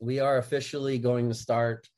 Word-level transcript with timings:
we 0.00 0.20
are 0.20 0.38
officially 0.38 0.98
going 0.98 1.28
to 1.28 1.34
start. 1.34 1.88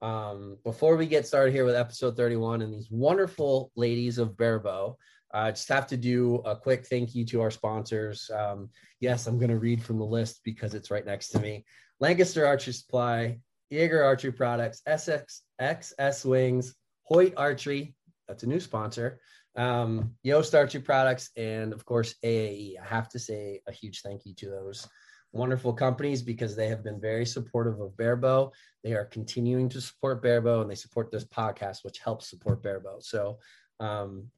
Um, 0.00 0.58
before 0.64 0.96
we 0.96 1.06
get 1.06 1.26
started 1.26 1.52
here 1.52 1.64
with 1.64 1.74
episode 1.74 2.16
31 2.16 2.62
and 2.62 2.72
these 2.72 2.90
wonderful 2.90 3.72
ladies 3.74 4.18
of 4.18 4.36
Barebow, 4.36 4.94
I 5.32 5.50
just 5.50 5.68
have 5.68 5.86
to 5.88 5.96
do 5.96 6.36
a 6.36 6.56
quick 6.56 6.86
thank 6.86 7.14
you 7.14 7.24
to 7.26 7.42
our 7.42 7.50
sponsors. 7.50 8.30
Um, 8.34 8.70
yes, 9.00 9.26
I'm 9.26 9.38
going 9.38 9.50
to 9.50 9.58
read 9.58 9.82
from 9.82 9.98
the 9.98 10.04
list 10.04 10.40
because 10.44 10.74
it's 10.74 10.90
right 10.90 11.04
next 11.04 11.28
to 11.30 11.40
me. 11.40 11.64
Lancaster 12.00 12.46
Archery 12.46 12.72
Supply, 12.72 13.38
Jager 13.70 14.02
Archery 14.02 14.32
Products, 14.32 14.80
SX, 14.88 15.40
XS 15.60 16.24
Wings, 16.24 16.74
Hoyt 17.02 17.34
Archery, 17.36 17.94
that's 18.26 18.44
a 18.44 18.48
new 18.48 18.60
sponsor, 18.60 19.20
um, 19.56 20.14
Yost 20.22 20.54
Archery 20.54 20.80
Products, 20.80 21.30
and 21.36 21.72
of 21.72 21.84
course, 21.84 22.14
AAE. 22.24 22.74
I 22.80 22.86
have 22.86 23.08
to 23.10 23.18
say 23.18 23.60
a 23.66 23.72
huge 23.72 24.00
thank 24.02 24.24
you 24.24 24.34
to 24.36 24.50
those 24.50 24.86
wonderful 25.32 25.72
companies 25.72 26.22
because 26.22 26.56
they 26.56 26.68
have 26.68 26.82
been 26.82 27.00
very 27.00 27.26
supportive 27.26 27.80
of 27.80 27.96
Barebow. 27.96 28.50
They 28.82 28.92
are 28.92 29.04
continuing 29.04 29.68
to 29.70 29.80
support 29.80 30.22
Barebow 30.22 30.62
and 30.62 30.70
they 30.70 30.74
support 30.74 31.10
this 31.10 31.24
podcast, 31.24 31.84
which 31.84 31.98
helps 31.98 32.30
support 32.30 32.62
Barebow. 32.62 33.02
So, 33.02 33.38
um, 33.80 34.28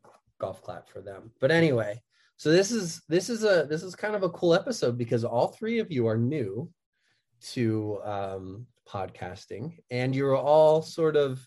golf 0.41 0.63
clap 0.63 0.89
for 0.89 1.01
them. 1.01 1.31
But 1.41 1.51
anyway, 1.51 2.03
so 2.37 2.51
this 2.51 2.71
is 2.71 3.03
this 3.09 3.29
is 3.29 3.45
a 3.45 3.67
this 3.69 3.83
is 3.83 3.95
kind 3.95 4.15
of 4.15 4.23
a 4.23 4.31
cool 4.31 4.55
episode 4.55 4.97
because 4.97 5.25
all 5.25 5.49
three 5.49 5.79
of 5.79 5.93
you 5.93 6.07
are 6.07 6.17
new 6.17 6.71
to 7.53 8.01
um, 8.05 8.67
podcasting 8.89 9.77
and 9.91 10.15
you're 10.15 10.37
all 10.37 10.83
sort 10.83 11.17
of 11.17 11.47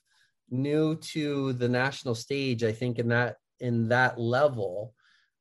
new 0.50 0.96
to 0.98 1.54
the 1.54 1.68
national 1.68 2.16
stage. 2.16 2.64
I 2.64 2.72
think 2.72 3.00
in 3.00 3.08
that 3.10 3.38
in 3.60 3.90
that 3.90 4.20
level 4.20 4.94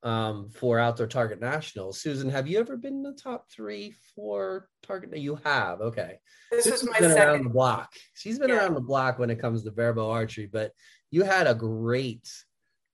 um, 0.02 0.48
for 0.50 0.78
outdoor 0.78 1.06
target 1.06 1.40
nationals. 1.40 2.00
Susan, 2.00 2.28
have 2.28 2.48
you 2.48 2.58
ever 2.58 2.76
been 2.76 2.94
in 2.94 3.02
the 3.02 3.12
top 3.12 3.48
three 3.50 3.94
for 4.14 4.68
target? 4.82 5.16
You 5.16 5.38
have. 5.44 5.80
Okay. 5.80 6.18
This 6.50 6.66
is 6.66 6.84
my 6.84 6.98
been 6.98 7.10
second. 7.10 7.28
around 7.28 7.44
the 7.44 7.50
block. 7.50 7.92
She's 8.14 8.38
been 8.38 8.48
Yeah. 8.50 8.56
around 8.56 8.74
the 8.74 8.80
block 8.80 9.18
when 9.18 9.30
it 9.30 9.38
comes 9.38 9.62
to 9.62 9.70
barebow 9.70 10.10
archery, 10.10 10.46
but 10.52 10.72
you 11.10 11.22
had 11.22 11.46
a 11.46 11.54
great 11.54 12.28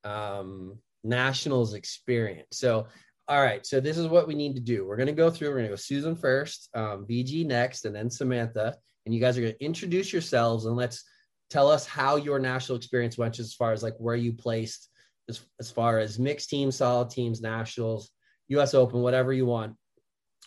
um, 0.05 0.78
nationals 1.05 1.74
experience. 1.74 2.58
So, 2.58 2.86
all 3.27 3.42
right. 3.42 3.64
So 3.66 3.80
this 3.80 3.98
is 3.98 4.06
what 4.06 4.27
we 4.28 4.34
need 4.34 4.54
to 4.54 4.60
do. 4.60 4.86
We're 4.86 4.97
going 4.97 5.06
to 5.06 5.12
go 5.12 5.30
through. 5.30 5.48
We're 5.48 5.56
going 5.56 5.66
to 5.66 5.72
go 5.72 5.77
Susan 5.77 6.14
first, 6.16 6.69
um, 6.75 7.06
VG 7.08 7.44
next, 7.47 7.84
and 7.84 7.94
then 7.94 8.10
Samantha. 8.10 8.75
And 9.04 9.14
you 9.14 9.20
guys 9.20 9.36
are 9.38 9.42
going 9.42 9.54
to 9.54 9.64
introduce 9.64 10.12
yourselves 10.12 10.66
and 10.66 10.77
let's 10.77 11.04
tell 11.50 11.70
us 11.70 11.86
how 11.86 12.16
your 12.16 12.38
national 12.38 12.77
experience 12.77 13.16
went 13.16 13.38
as 13.38 13.54
far 13.54 13.72
as 13.72 13.82
like 13.82 13.94
where 13.98 14.16
you 14.16 14.32
placed 14.34 14.91
as, 15.28 15.42
as 15.60 15.70
far 15.70 15.98
as 15.98 16.18
mixed 16.18 16.48
teams, 16.50 16.76
solid 16.76 17.10
teams, 17.10 17.40
nationals, 17.40 18.10
US 18.48 18.74
Open, 18.74 19.00
whatever 19.00 19.32
you 19.32 19.46
want. 19.46 19.76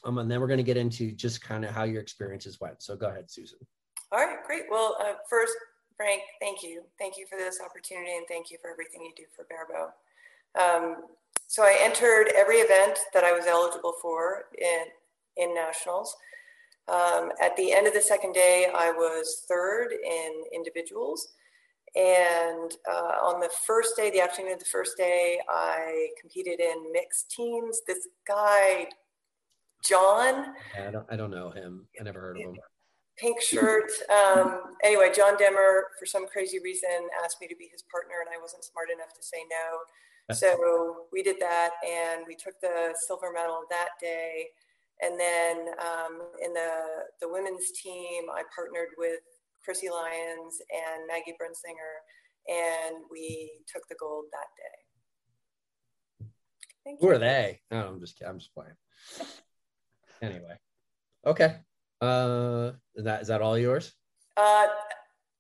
Um, 0.04 0.18
and 0.18 0.30
then 0.30 0.40
we're 0.42 0.48
going 0.48 0.58
to 0.58 0.64
get 0.64 0.78
into 0.78 1.12
just 1.12 1.42
kind 1.42 1.64
of 1.64 1.72
how 1.72 1.84
your 1.84 2.02
experiences 2.02 2.60
went. 2.60 2.82
So 2.82 2.96
go 2.96 3.08
ahead, 3.08 3.30
Susan. 3.30 3.60
All 4.12 4.20
right, 4.20 4.38
great. 4.46 4.64
Well, 4.70 4.98
uh, 5.00 5.14
first, 5.30 5.54
Frank, 5.96 6.22
thank 6.40 6.64
you. 6.64 6.84
Thank 6.98 7.18
you 7.18 7.28
for 7.28 7.38
this 7.38 7.60
opportunity 7.64 8.16
and 8.16 8.26
thank 8.28 8.50
you 8.50 8.58
for 8.62 8.72
everything 8.72 9.04
you 9.04 9.12
do 9.16 9.24
for 9.36 9.46
Barebow. 9.46 9.92
Um, 10.60 11.04
so 11.48 11.64
I 11.64 11.78
entered 11.82 12.32
every 12.36 12.58
event 12.58 13.00
that 13.14 13.24
I 13.24 13.32
was 13.32 13.46
eligible 13.46 13.94
for 14.02 14.46
in, 14.58 14.86
in 15.38 15.54
nationals. 15.54 16.16
Um, 16.88 17.32
at 17.42 17.56
the 17.56 17.72
end 17.72 17.88
of 17.88 17.94
the 17.94 18.02
second 18.02 18.34
day, 18.34 18.68
I 18.74 18.92
was 18.92 19.46
third 19.48 19.92
in 19.92 20.44
individuals. 20.54 21.30
And 21.96 22.72
uh, 22.90 23.16
on 23.22 23.40
the 23.42 23.50
first 23.68 23.98
day, 23.98 24.10
the 24.12 24.22
afternoon 24.22 24.54
of 24.54 24.60
the 24.60 24.66
first 24.66 24.96
day, 24.98 25.40
I 25.50 26.08
competed 26.20 26.60
in 26.62 26.92
mixed 26.94 27.32
teams. 27.32 27.82
This 27.86 28.08
guy, 28.26 28.88
John, 29.88 30.54
Yeah, 30.78 30.88
I 30.88 30.92
don't, 30.92 31.06
I 31.12 31.16
don't 31.18 31.32
know 31.32 31.50
him. 31.50 31.88
I 32.00 32.04
never 32.04 32.22
heard 32.22 32.38
of 32.38 32.44
him. 32.44 32.56
pink 33.18 33.42
shirt. 33.42 33.92
Um, 34.10 34.76
anyway, 34.84 35.12
John 35.16 35.36
Demmer, 35.36 35.82
for 36.00 36.06
some 36.06 36.28
crazy 36.28 36.60
reason, 36.64 36.90
asked 37.24 37.42
me 37.42 37.48
to 37.48 37.56
be 37.56 37.68
his 37.72 37.84
partner, 37.92 38.16
and 38.26 38.30
I 38.34 38.40
wasn't 38.42 38.64
smart 38.64 38.88
enough 38.94 39.14
to 39.14 39.22
say 39.24 39.38
no. 39.50 39.80
So 40.34 41.08
we 41.12 41.24
did 41.24 41.42
that, 41.42 41.72
and 41.86 42.24
we 42.26 42.36
took 42.36 42.54
the 42.62 42.96
silver 43.06 43.34
medal 43.34 43.64
that 43.70 43.90
day. 44.00 44.48
And 45.02 45.20
then 45.20 45.70
um, 45.80 46.22
in 46.42 46.54
the 46.54 46.70
the 47.20 47.28
women's 47.28 47.72
team, 47.72 48.30
I 48.32 48.44
partnered 48.56 48.90
with 48.98 49.20
Chrissy 49.64 49.90
Lyons 49.90 50.62
and 50.72 51.08
Maggie 51.08 51.36
Brunsinger, 51.40 52.02
and 52.50 53.04
we 53.12 53.52
took 53.72 53.88
the 53.88 53.96
gold 54.00 54.26
that 54.32 54.48
day. 54.58 56.28
Thank 56.84 57.00
Who 57.00 57.08
you. 57.08 57.14
are 57.14 57.18
they? 57.20 57.62
No, 57.70 57.88
I'm 57.88 58.00
just 58.00 58.22
I'm 58.26 58.40
just 58.40 58.54
playing. 58.54 58.76
Anyway. 60.24 60.56
Okay. 61.26 61.56
Uh 62.00 62.74
is 62.94 63.06
that 63.06 63.22
is 63.24 63.28
that 63.30 63.42
all 63.42 63.58
yours? 63.58 63.92
Uh, 64.38 64.68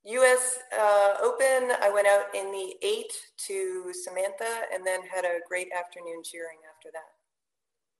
U.S. 0.05 0.57
Uh, 0.75 1.13
Open, 1.21 1.71
I 1.81 1.91
went 1.93 2.07
out 2.07 2.33
in 2.33 2.51
the 2.51 2.73
eight 2.81 3.13
to 3.45 3.93
Samantha, 3.93 4.63
and 4.73 4.85
then 4.85 5.01
had 5.03 5.23
a 5.23 5.39
great 5.47 5.67
afternoon 5.71 6.23
cheering 6.23 6.57
after 6.75 6.89
that. 6.93 7.11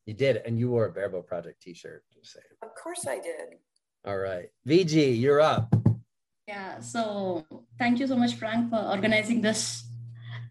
You 0.08 0.16
did, 0.16 0.38
and 0.38 0.58
you 0.58 0.72
wore 0.72 0.86
a 0.86 0.92
Barebow 0.92 1.22
Project 1.22 1.62
t-shirt. 1.62 2.04
Just 2.12 2.34
saying. 2.34 2.44
Of 2.64 2.70
course, 2.74 3.06
I 3.08 3.20
did. 3.20 3.60
All 4.06 4.18
right. 4.18 4.50
VG, 4.68 5.20
you're 5.20 5.40
up. 5.42 5.72
Yeah, 6.48 6.80
so 6.82 7.46
thank 7.80 8.00
you 8.00 8.08
so 8.08 8.16
much, 8.18 8.36
Frank, 8.36 8.70
for 8.70 8.78
organizing 8.82 9.42
this 9.42 9.86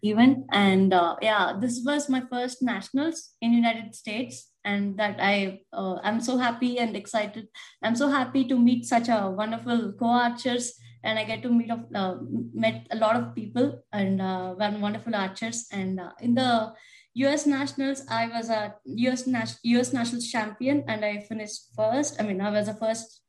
event. 0.01 0.45
And 0.51 0.93
uh, 0.93 1.15
yeah, 1.21 1.53
this 1.59 1.81
was 1.85 2.09
my 2.09 2.21
first 2.31 2.61
nationals 2.63 3.31
in 3.41 3.53
United 3.53 3.93
States, 3.93 4.49
and 4.63 4.97
that 4.97 5.17
I 5.19 5.61
uh, 5.73 5.95
I'm 6.03 6.21
so 6.21 6.37
happy 6.37 6.79
and 6.79 6.95
excited. 6.95 7.47
I'm 7.83 7.95
so 7.95 8.07
happy 8.09 8.45
to 8.45 8.57
meet 8.57 8.85
such 8.85 9.09
a 9.09 9.29
wonderful 9.29 9.93
co-archers, 9.99 10.73
and 11.03 11.19
I 11.19 11.23
get 11.25 11.43
to 11.43 11.49
meet 11.49 11.69
of 11.69 11.85
uh, 11.93 12.15
met 12.53 12.87
a 12.91 12.95
lot 12.95 13.15
of 13.15 13.35
people 13.35 13.83
and 13.91 14.21
uh, 14.21 14.55
wonderful 14.57 15.15
archers. 15.15 15.67
And 15.71 15.99
uh, 15.99 16.11
in 16.21 16.33
the 16.35 16.73
U.S. 17.15 17.45
nationals, 17.45 18.03
I 18.09 18.27
was 18.27 18.49
a 18.49 18.75
U.S. 18.85 19.27
Nas- 19.27 19.59
U.S. 19.63 19.93
nationals 19.93 20.27
champion, 20.31 20.83
and 20.87 21.03
I 21.05 21.19
finished 21.19 21.75
first. 21.75 22.19
I 22.19 22.23
mean, 22.23 22.41
I 22.41 22.49
was 22.49 22.67
the 22.67 22.73
first. 22.73 23.21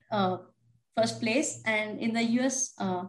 First 0.97 1.21
place. 1.21 1.61
And 1.67 1.99
in 2.01 2.13
the 2.13 2.23
us 2.23 2.75
uh, 2.79 3.05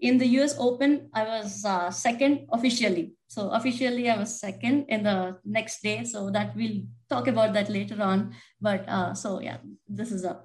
in 0.00 0.18
the 0.18 0.26
us 0.26 0.56
open 0.58 1.08
i 1.14 1.24
was 1.24 1.64
uh, 1.64 1.90
second 1.90 2.46
officially. 2.52 3.14
So 3.28 3.50
officially 3.50 4.10
i 4.10 4.16
was 4.16 4.40
second 4.40 4.86
in 4.88 5.02
the 5.02 5.38
next 5.44 5.82
day. 5.82 6.04
So 6.04 6.30
that 6.30 6.54
we'll 6.56 6.86
talk 7.08 7.26
about 7.26 7.54
that 7.54 7.70
later 7.70 8.02
on. 8.02 8.34
But 8.60 8.88
uh, 8.88 9.14
so 9.14 9.40
yeah 9.40 9.58
this 9.88 10.12
is 10.12 10.24
a 10.24 10.42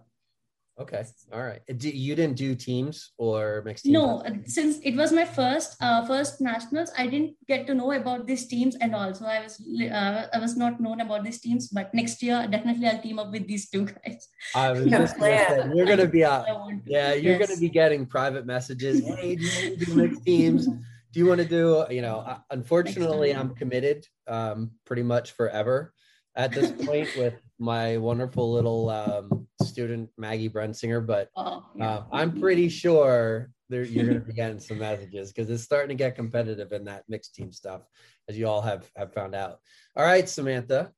Okay. 0.80 1.04
All 1.34 1.44
right. 1.44 1.60
You 1.68 2.16
didn't 2.16 2.38
do 2.38 2.56
teams 2.56 3.12
or 3.18 3.62
mixed 3.66 3.84
teams? 3.86 3.96
no 3.98 4.20
uh, 4.22 4.32
since 4.46 4.80
it 4.84 4.96
was 4.96 5.12
my 5.12 5.26
first 5.26 5.76
uh, 5.82 6.06
first 6.06 6.42
nationals 6.42 6.92
i 6.98 7.08
didn't 7.08 7.36
get 7.48 7.66
to 7.68 7.74
know 7.74 7.92
about 7.92 8.28
these 8.28 8.46
teams 8.48 8.76
and 8.82 8.94
also 8.96 9.26
i 9.26 9.40
was 9.42 9.60
uh, 9.60 10.28
i 10.34 10.40
was 10.40 10.56
not 10.58 10.80
known 10.80 11.00
about 11.02 11.24
these 11.24 11.40
teams 11.40 11.68
but 11.70 11.94
next 11.94 12.22
year 12.22 12.46
definitely 12.52 12.88
i'll 12.88 13.02
team 13.02 13.20
up 13.20 13.32
with 13.32 13.48
these 13.48 13.70
two 13.70 13.86
guys 13.86 14.28
I 14.56 14.72
was 14.72 14.86
Yeah, 14.86 15.00
just 15.00 15.20
gonna 15.20 15.38
say, 15.38 15.62
you're 15.76 15.86
gonna 15.86 16.08
be 16.08 16.26
out. 16.26 16.50
I 16.50 16.54
want 16.54 16.84
to. 16.86 16.92
Yeah, 16.92 17.14
you're 17.14 17.38
Yes. 17.38 17.48
gonna 17.48 17.60
be 17.60 17.70
getting 17.70 18.06
private 18.08 18.46
messages. 18.48 19.00
Hey, 19.22 19.36
do 19.36 19.46
you 19.46 19.52
want 19.54 19.80
to 19.80 19.86
do 19.86 19.94
mixed 19.94 20.26
teams? 20.26 20.66
Do 21.12 21.20
you 21.20 21.28
want 21.28 21.40
to 21.40 21.46
do? 21.48 21.86
You 21.90 22.02
know, 22.02 22.20
uh, 22.20 22.40
unfortunately. 22.50 23.36
I'm 23.36 23.54
committed, 23.54 24.06
um, 24.28 24.72
pretty 24.86 25.04
much 25.04 25.34
forever 25.34 25.94
at 26.36 26.56
this 26.56 26.72
point 26.86 27.16
with 27.16 27.36
my 27.60 27.98
wonderful 27.98 28.52
little 28.52 28.90
um, 28.90 29.48
student 29.62 30.10
Maggie 30.18 30.50
Brensinger. 30.50 31.06
But 31.06 31.30
Oh, 31.36 31.66
yeah. 31.76 31.96
uh, 31.98 32.04
I'm 32.12 32.40
pretty 32.40 32.70
sure 32.70 33.52
there, 33.70 33.84
you're 33.84 34.08
gonna 34.08 34.20
be 34.22 34.34
getting 34.34 34.60
some 34.60 34.80
messages 34.80 35.32
because 35.32 35.50
it's 35.50 35.64
starting 35.64 35.90
to 35.90 35.96
get 35.96 36.16
competitive 36.16 36.72
in 36.72 36.86
that 36.86 37.04
mixed 37.08 37.36
team 37.36 37.52
stuff, 37.52 37.82
as 38.28 38.38
you 38.38 38.48
all 38.48 38.62
have 38.62 38.90
have 38.96 39.14
found 39.14 39.36
out. 39.36 39.60
All 39.96 40.06
right, 40.06 40.28
Samantha. 40.28 40.92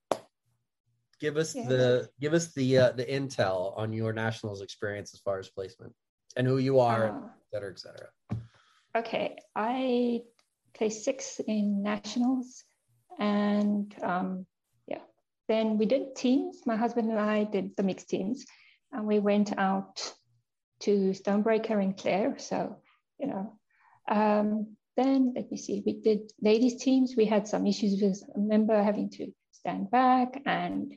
Give 1.20 1.38
us 1.38 1.54
Yeah. 1.56 1.68
the 1.68 2.10
give 2.20 2.34
us 2.34 2.54
the 2.54 2.78
uh, 2.78 2.92
the 2.94 3.06
intel 3.06 3.78
on 3.78 3.92
your 3.94 4.14
nationals 4.14 4.62
experience 4.62 5.14
as 5.14 5.20
far 5.20 5.38
as 5.40 5.50
placement 5.50 5.94
and 6.38 6.48
who 6.48 6.58
you 6.58 6.80
are, 6.80 7.08
and 7.08 7.16
Uh, 7.24 7.28
et 7.28 7.50
cetera, 7.54 7.72
et 7.72 7.80
cetera. 7.80 8.10
okay, 8.98 9.38
I 9.56 10.22
placed 10.74 11.04
sixth 11.04 11.42
in 11.48 11.84
nationals, 11.84 12.64
and 13.20 13.94
um, 14.02 14.30
yeah, 14.40 14.44
then 15.52 15.78
we 15.78 15.86
did 15.86 16.16
teams. 16.16 16.62
My 16.66 16.78
husband 16.78 17.12
and 17.12 17.20
I 17.20 17.44
did 17.44 17.76
the 17.76 17.84
mixed 17.84 18.10
teams, 18.10 18.46
and 18.92 19.06
we 19.06 19.20
went 19.20 19.58
out 19.58 20.14
to 20.82 21.14
Stonebreaker 21.14 21.82
in 21.84 21.94
Clare. 21.94 22.36
So, 22.38 22.78
you 23.20 23.28
know, 23.28 23.60
um, 24.10 24.78
then 24.98 25.34
let 25.36 25.52
me 25.52 25.58
see, 25.58 25.84
we 25.86 25.94
did 26.02 26.32
ladies 26.42 26.82
teams. 26.82 27.16
We 27.16 27.26
had 27.26 27.48
some 27.48 27.68
issues 27.68 28.02
with 28.02 28.22
a 28.36 28.40
member 28.40 28.82
having 28.82 29.10
to 29.12 29.32
stand 29.52 29.92
back 29.92 30.42
and 30.46 30.94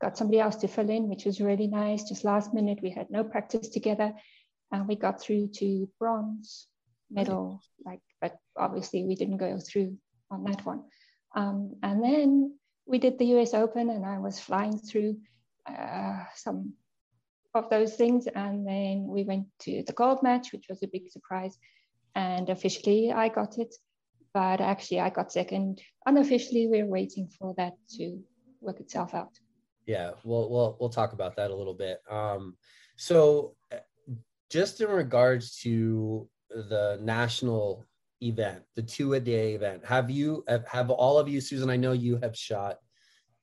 got 0.00 0.16
somebody 0.16 0.40
else 0.40 0.56
to 0.56 0.68
fill 0.68 0.90
in, 0.90 1.08
which 1.08 1.24
was 1.24 1.40
really 1.40 1.66
nice. 1.66 2.08
Just 2.08 2.24
last 2.24 2.54
minute, 2.54 2.78
we 2.82 2.90
had 2.90 3.10
no 3.10 3.24
practice 3.24 3.68
together, 3.68 4.12
and 4.72 4.88
we 4.88 4.96
got 4.96 5.20
through 5.20 5.48
to 5.54 5.88
bronze 5.98 6.68
medal. 7.10 7.60
Like, 7.84 8.00
but 8.20 8.36
obviously 8.56 9.04
we 9.04 9.14
didn't 9.14 9.38
go 9.38 9.58
through 9.58 9.96
on 10.30 10.44
that 10.44 10.64
one. 10.64 10.84
Um, 11.34 11.76
and 11.82 12.02
then 12.02 12.57
we 12.88 12.98
did 12.98 13.18
the 13.18 13.26
US 13.36 13.54
Open, 13.54 13.90
and 13.90 14.04
I 14.04 14.18
was 14.18 14.40
flying 14.40 14.78
through 14.78 15.18
uh, 15.66 16.24
some 16.34 16.72
of 17.54 17.68
those 17.70 17.94
things. 17.94 18.26
And 18.26 18.66
then 18.66 19.06
we 19.06 19.22
went 19.24 19.46
to 19.60 19.84
the 19.86 19.92
gold 19.92 20.22
match, 20.22 20.52
which 20.52 20.66
was 20.68 20.82
a 20.82 20.88
big 20.88 21.10
surprise. 21.10 21.56
And 22.14 22.48
officially, 22.48 23.12
I 23.12 23.28
got 23.28 23.58
it. 23.58 23.74
But 24.32 24.60
actually, 24.60 25.00
I 25.00 25.10
got 25.10 25.32
second. 25.32 25.80
Unofficially, 26.06 26.66
we're 26.66 26.86
waiting 26.86 27.28
for 27.38 27.54
that 27.58 27.74
to 27.96 28.18
work 28.60 28.80
itself 28.80 29.14
out. 29.14 29.38
Yeah, 29.86 30.12
we'll 30.24 30.50
we'll 30.50 30.76
we'll 30.80 30.90
talk 30.90 31.12
about 31.12 31.36
that 31.36 31.50
a 31.50 31.54
little 31.54 31.74
bit. 31.74 32.00
Um, 32.10 32.56
so, 32.96 33.54
just 34.50 34.80
in 34.80 34.88
regards 34.90 35.56
to 35.60 36.28
the 36.50 36.98
national 37.02 37.84
event, 38.22 38.62
the 38.76 38.82
two 38.82 39.14
a 39.14 39.20
day 39.20 39.54
event, 39.54 39.84
have 39.84 40.10
you 40.10 40.44
have, 40.66 40.90
all 40.90 41.18
of 41.18 41.28
you, 41.28 41.40
Susan? 41.40 41.70
I 41.70 41.76
know 41.76 41.92
you 41.92 42.18
have 42.22 42.36
shot 42.36 42.78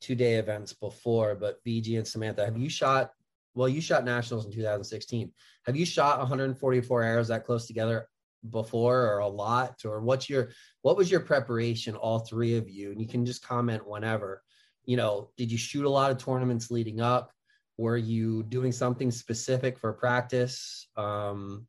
two 0.01 0.15
day 0.15 0.35
events 0.35 0.73
before, 0.73 1.35
but 1.35 1.63
VG 1.65 1.97
and 1.97 2.07
Samantha, 2.07 2.45
have 2.45 2.57
you 2.57 2.69
shot? 2.69 3.11
Well, 3.53 3.69
you 3.69 3.81
shot 3.81 4.03
nationals 4.03 4.45
in 4.45 4.51
2016. 4.51 5.31
Have 5.65 5.75
you 5.75 5.85
shot 5.85 6.19
144 6.19 7.03
arrows 7.03 7.29
that 7.29 7.45
close 7.45 7.67
together 7.67 8.07
before, 8.49 9.07
or 9.07 9.19
a 9.19 9.27
lot, 9.27 9.81
or 9.85 10.01
what's 10.01 10.29
your 10.29 10.49
what 10.81 10.97
was 10.97 11.09
your 11.09 11.21
preparation? 11.21 11.95
All 11.95 12.19
three 12.19 12.57
of 12.57 12.69
you, 12.69 12.91
and 12.91 13.01
you 13.01 13.07
can 13.07 13.25
just 13.25 13.41
comment 13.45 13.87
whenever 13.87 14.43
you 14.85 14.97
know, 14.97 15.29
did 15.37 15.51
you 15.51 15.57
shoot 15.57 15.85
a 15.85 15.89
lot 15.89 16.11
of 16.11 16.17
tournaments 16.17 16.71
leading 16.71 17.01
up? 17.01 17.31
Were 17.77 17.97
you 17.97 18.43
doing 18.43 18.71
something 18.71 19.11
specific 19.11 19.77
for 19.77 19.91
practice? 19.93 20.87
Um, 20.95 21.67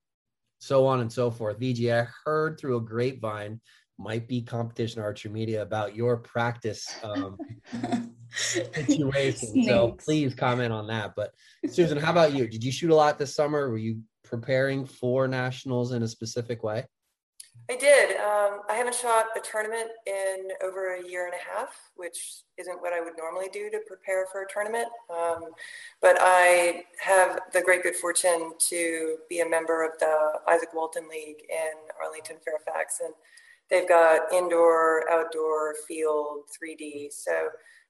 so 0.67 0.87
on 0.87 1.01
and 1.01 1.13
so 1.13 1.31
forth. 1.31 1.61
VG, 1.61 1.93
I 1.93 2.07
heard 2.25 2.59
through 2.59 2.77
a 2.77 2.81
grapevine, 2.81 3.61
might 3.99 4.29
be 4.29 4.43
competition 4.43 5.01
archery 5.01 5.31
media 5.31 5.63
about 5.63 5.97
your 5.97 6.19
practice 6.19 6.87
um, 7.03 7.39
situation. 8.31 9.65
So 9.65 9.97
please 10.05 10.35
comment 10.35 10.73
on 10.73 10.87
that. 10.89 11.15
But 11.17 11.33
Susan, 11.71 11.97
how 11.97 12.11
about 12.11 12.35
you? 12.35 12.47
Did 12.47 12.63
you 12.63 12.73
shoot 12.73 12.91
a 12.91 12.95
lot 12.95 13.19
this 13.19 13.35
summer? 13.35 13.71
Were 13.71 13.79
you 13.79 14.01
preparing 14.23 14.85
for 14.85 15.27
nationals 15.27 15.93
in 15.93 16.03
a 16.03 16.09
specific 16.09 16.63
way? 16.63 16.85
I 17.69 17.75
did. 17.75 18.17
Um, 18.19 18.61
I 18.69 18.75
haven't 18.75 18.95
shot 18.95 19.27
a 19.37 19.41
tournament 19.41 19.91
in 20.07 20.51
over 20.63 20.95
a 20.95 21.09
year 21.09 21.27
and 21.27 21.35
a 21.35 21.59
half, 21.59 21.71
which 21.97 22.43
isn't 22.59 22.81
what 22.81 22.93
I 22.93 23.01
would 23.01 23.15
normally 23.19 23.49
do 23.53 23.71
to 23.71 23.81
prepare 23.89 24.27
for 24.31 24.43
a 24.43 24.47
tournament. 24.49 24.87
Um, 25.11 25.51
but 26.01 26.17
I 26.21 26.85
have 27.01 27.41
the 27.53 27.63
great 27.63 27.83
good 27.83 27.97
fortune 27.97 28.53
to 28.69 29.17
be 29.29 29.41
a 29.41 29.49
member 29.49 29.85
of 29.85 29.99
the 29.99 30.39
Izaak 30.47 30.75
Walton 30.75 31.09
League 31.09 31.43
in 31.49 31.73
Arlington, 32.01 32.37
Fairfax, 32.45 33.01
and 33.05 33.13
they've 33.69 33.89
got 33.89 34.33
indoor, 34.33 35.11
outdoor, 35.11 35.75
field, 35.89 36.45
3D. 36.47 37.13
So 37.13 37.49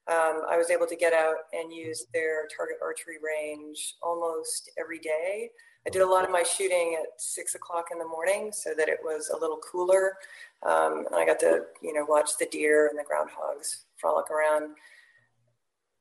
um, 0.09 0.43
I 0.49 0.57
was 0.57 0.71
able 0.71 0.87
to 0.87 0.97
get 0.97 1.13
out 1.13 1.37
and 1.53 1.71
use 1.71 2.07
their 2.15 2.49
target 2.57 2.77
archery 2.83 3.17
range 3.23 3.97
almost 4.03 4.71
every 4.79 5.01
day. 5.01 5.51
I 5.87 5.89
did 5.89 6.03
a 6.03 6.07
lot 6.07 6.25
of 6.25 6.31
my 6.31 6.43
shooting 6.43 6.99
at 7.01 7.21
six 7.21 7.55
o'clock 7.55 7.87
in 7.93 7.99
the 7.99 8.07
morning 8.07 8.51
so 8.53 8.71
that 8.77 8.89
it 8.89 8.99
was 9.05 9.31
a 9.31 9.39
little 9.39 9.59
cooler. 9.59 10.15
Um, 10.65 11.07
and 11.07 11.15
I 11.15 11.25
got 11.25 11.39
to, 11.41 11.67
you 11.81 11.93
know, 11.93 12.05
watch 12.05 12.31
the 12.39 12.47
deer 12.47 12.89
and 12.89 12.99
the 12.99 13.05
groundhogs 13.05 13.85
frolic 13.97 14.29
around. 14.31 14.75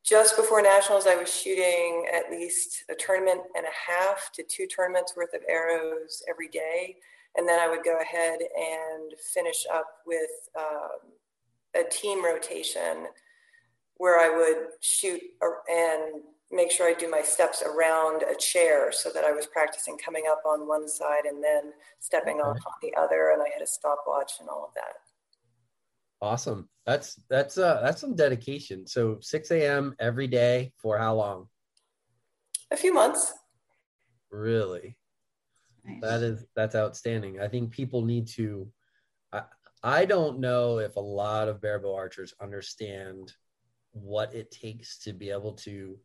Just 0.03 0.37
before 0.37 0.61
nationals, 0.61 1.05
I 1.05 1.15
was 1.15 1.31
shooting 1.33 2.07
at 2.13 2.31
least 2.31 2.83
a 2.89 2.95
tournament 2.95 3.41
and 3.55 3.65
a 3.65 3.91
half 3.91 4.31
to 4.33 4.43
two 4.43 4.65
tournaments 4.65 5.13
worth 5.15 5.33
of 5.35 5.41
arrows 5.47 6.23
every 6.27 6.47
day. 6.47 6.97
And 7.37 7.47
then 7.47 7.59
I 7.59 7.69
would 7.69 7.83
go 7.83 7.99
ahead 7.99 8.39
and 8.39 9.13
finish 9.33 9.67
up 9.71 9.87
with 10.07 10.49
um, 10.57 11.11
a 11.75 11.87
team 11.89 12.25
rotation 12.25 13.07
where 13.97 14.19
I 14.19 14.35
would 14.35 14.69
shoot 14.79 15.21
and 15.69 16.21
make 16.51 16.71
sure 16.71 16.87
I 16.87 16.93
do 16.93 17.09
my 17.09 17.21
steps 17.21 17.63
around 17.63 18.23
a 18.23 18.35
chair 18.35 18.91
so 18.91 19.09
that 19.13 19.25
I 19.25 19.31
was 19.31 19.47
practicing 19.47 19.97
coming 19.97 20.23
up 20.29 20.43
on 20.45 20.67
one 20.67 20.87
side 20.87 21.25
and 21.25 21.43
then 21.43 21.73
stepping 21.99 22.39
okay. 22.39 22.49
off 22.49 22.57
on 22.65 22.73
the 22.81 22.93
other, 22.95 23.31
and 23.31 23.41
I 23.41 23.49
had 23.51 23.61
a 23.61 23.67
stopwatch 23.67 24.33
and 24.39 24.49
all 24.49 24.65
of 24.65 24.73
that. 24.75 24.93
Awesome. 26.21 26.69
That's 26.85 27.19
that's 27.29 27.57
uh 27.57 27.81
that's 27.83 28.01
some 28.01 28.15
dedication. 28.15 28.87
So 28.87 29.17
6 29.21 29.51
a.m. 29.51 29.95
every 29.99 30.27
day 30.27 30.71
for 30.77 30.97
how 30.97 31.15
long? 31.15 31.47
A 32.71 32.77
few 32.77 32.93
months. 32.93 33.33
Really? 34.31 34.97
Nice. 35.83 36.01
That 36.01 36.21
is 36.21 36.45
that's 36.55 36.75
outstanding. 36.75 37.39
I 37.39 37.47
think 37.47 37.71
people 37.71 38.03
need 38.03 38.27
to 38.29 38.71
I, 39.33 39.43
I 39.83 40.05
don't 40.05 40.39
know 40.39 40.79
if 40.79 40.95
a 40.95 41.01
lot 41.01 41.47
of 41.47 41.61
barebow 41.61 41.93
archers 41.93 42.33
understand 42.41 43.33
what 43.91 44.33
it 44.33 44.51
takes 44.51 44.99
to 44.99 45.13
be 45.13 45.29
able 45.29 45.53
to 45.53 45.97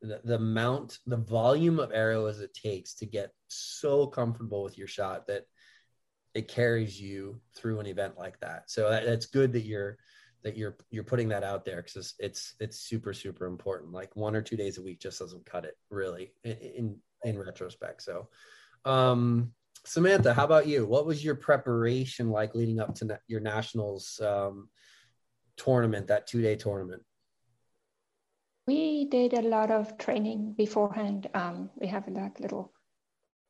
the, 0.00 0.20
the 0.24 0.36
amount 0.36 0.98
the 1.06 1.16
volume 1.16 1.80
of 1.80 1.92
arrows 1.92 2.40
it 2.40 2.54
takes 2.54 2.94
to 2.94 3.06
get 3.06 3.32
so 3.48 4.06
comfortable 4.06 4.62
with 4.62 4.78
your 4.78 4.86
shot 4.86 5.26
that 5.26 5.44
it 6.34 6.48
carries 6.48 7.00
you 7.00 7.40
through 7.56 7.80
an 7.80 7.86
event 7.86 8.16
like 8.16 8.38
that. 8.40 8.70
So 8.70 8.90
that, 8.90 9.04
that's 9.04 9.26
good 9.26 9.52
that 9.54 9.64
you're 9.64 9.98
that 10.44 10.56
you're 10.56 10.76
you're 10.90 11.04
putting 11.04 11.28
that 11.30 11.42
out 11.42 11.64
there 11.64 11.82
because 11.82 11.96
it's, 11.96 12.14
it's 12.18 12.54
it's 12.60 12.80
super 12.80 13.12
super 13.12 13.46
important. 13.46 13.92
Like 13.92 14.14
one 14.14 14.36
or 14.36 14.42
two 14.42 14.56
days 14.56 14.78
a 14.78 14.82
week 14.82 15.00
just 15.00 15.18
doesn't 15.18 15.46
cut 15.46 15.64
it 15.64 15.76
really 15.90 16.32
in 16.44 16.96
in, 17.24 17.38
retrospect. 17.38 18.02
So 18.02 18.28
um 18.84 19.52
samantha 19.84 20.32
how 20.32 20.44
about 20.44 20.68
you? 20.68 20.86
What 20.86 21.06
was 21.06 21.24
your 21.24 21.34
preparation 21.34 22.30
like 22.30 22.54
leading 22.54 22.78
up 22.78 22.94
to 22.96 23.04
na- 23.04 23.16
your 23.26 23.40
nationals 23.40 24.20
um 24.24 24.68
tournament 25.56 26.06
that 26.06 26.28
two 26.28 26.40
day 26.40 26.54
tournament 26.54 27.02
we 28.68 29.06
did 29.06 29.32
a 29.32 29.40
lot 29.40 29.70
of 29.70 29.96
training 29.96 30.54
beforehand. 30.56 31.26
Um, 31.32 31.70
we 31.80 31.86
have 31.86 32.06
like 32.06 32.38
little 32.38 32.70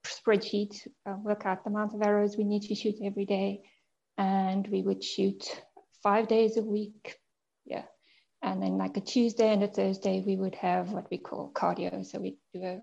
spreadsheet, 0.06 0.86
uh, 1.06 1.16
work 1.20 1.44
out 1.44 1.64
the 1.64 1.70
amount 1.70 1.92
of 1.92 2.02
arrows 2.02 2.36
we 2.36 2.44
need 2.44 2.62
to 2.62 2.76
shoot 2.76 2.94
every 3.04 3.26
day. 3.26 3.62
And 4.16 4.64
we 4.68 4.80
would 4.82 5.02
shoot 5.02 5.42
five 6.04 6.28
days 6.28 6.56
a 6.56 6.62
week. 6.62 7.16
Yeah. 7.64 7.86
And 8.42 8.62
then 8.62 8.78
like 8.78 8.96
a 8.96 9.00
Tuesday 9.00 9.52
and 9.52 9.64
a 9.64 9.66
Thursday, 9.66 10.22
we 10.24 10.36
would 10.36 10.54
have 10.54 10.92
what 10.92 11.10
we 11.10 11.18
call 11.18 11.50
cardio. 11.52 12.06
So 12.06 12.20
we 12.20 12.38
do 12.54 12.62
a 12.62 12.82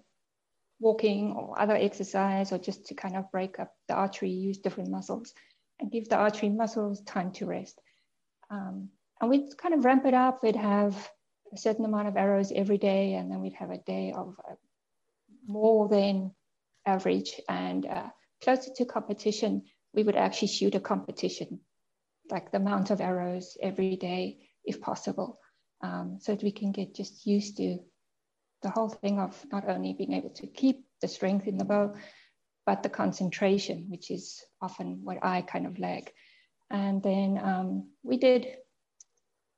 walking 0.81 1.31
or 1.37 1.57
other 1.57 1.75
exercise 1.75 2.51
or 2.51 2.57
just 2.57 2.87
to 2.87 2.95
kind 2.95 3.15
of 3.15 3.31
break 3.31 3.61
up 3.61 3.71
the 3.87 3.93
archery, 3.93 4.31
use 4.31 4.57
different 4.57 4.91
muscles 4.91 5.33
and 5.79 5.89
give 5.89 6.09
the 6.09 6.17
archery 6.17 6.49
muscles 6.49 7.01
time 7.03 7.31
to 7.31 7.45
rest. 7.45 7.79
Um, 8.51 8.89
and 9.21 9.29
we'd 9.29 9.57
kind 9.57 9.73
of 9.73 9.85
ramp 9.85 10.05
it 10.05 10.13
up. 10.13 10.43
We'd 10.43 10.57
have 10.57 11.09
a 11.53 11.57
certain 11.57 11.85
amount 11.85 12.07
of 12.07 12.17
arrows 12.17 12.51
every 12.51 12.77
day, 12.77 13.13
and 13.13 13.31
then 13.31 13.41
we'd 13.41 13.53
have 13.53 13.71
a 13.71 13.77
day 13.77 14.13
of 14.15 14.35
uh, 14.49 14.55
more 15.47 15.87
than 15.87 16.31
average. 16.85 17.39
And 17.47 17.85
uh, 17.85 18.09
closer 18.43 18.71
to 18.75 18.85
competition, 18.85 19.63
we 19.93 20.03
would 20.03 20.15
actually 20.15 20.49
shoot 20.49 20.75
a 20.75 20.79
competition, 20.79 21.59
like 22.29 22.51
the 22.51 22.57
amount 22.57 22.89
of 22.91 23.01
arrows 23.01 23.57
every 23.61 23.95
day, 23.95 24.49
if 24.63 24.81
possible, 24.81 25.39
um, 25.81 26.17
so 26.19 26.33
that 26.33 26.43
we 26.43 26.51
can 26.51 26.71
get 26.71 26.95
just 26.95 27.25
used 27.25 27.57
to 27.57 27.79
the 28.61 28.69
whole 28.69 28.89
thing 28.89 29.19
of 29.19 29.45
not 29.51 29.69
only 29.69 29.93
being 29.93 30.13
able 30.13 30.31
to 30.31 30.47
keep 30.47 30.85
the 31.01 31.07
strength 31.07 31.47
in 31.47 31.57
the 31.57 31.65
bow, 31.65 31.95
but 32.65 32.81
the 32.81 32.89
concentration, 32.89 33.85
which 33.89 34.09
is 34.09 34.43
often 34.59 35.01
what 35.03 35.17
I 35.21 35.41
kind 35.41 35.67
of 35.67 35.77
lag. 35.77 36.11
And 36.71 37.03
then 37.03 37.39
um, 37.41 37.89
we 38.03 38.17
did 38.17 38.47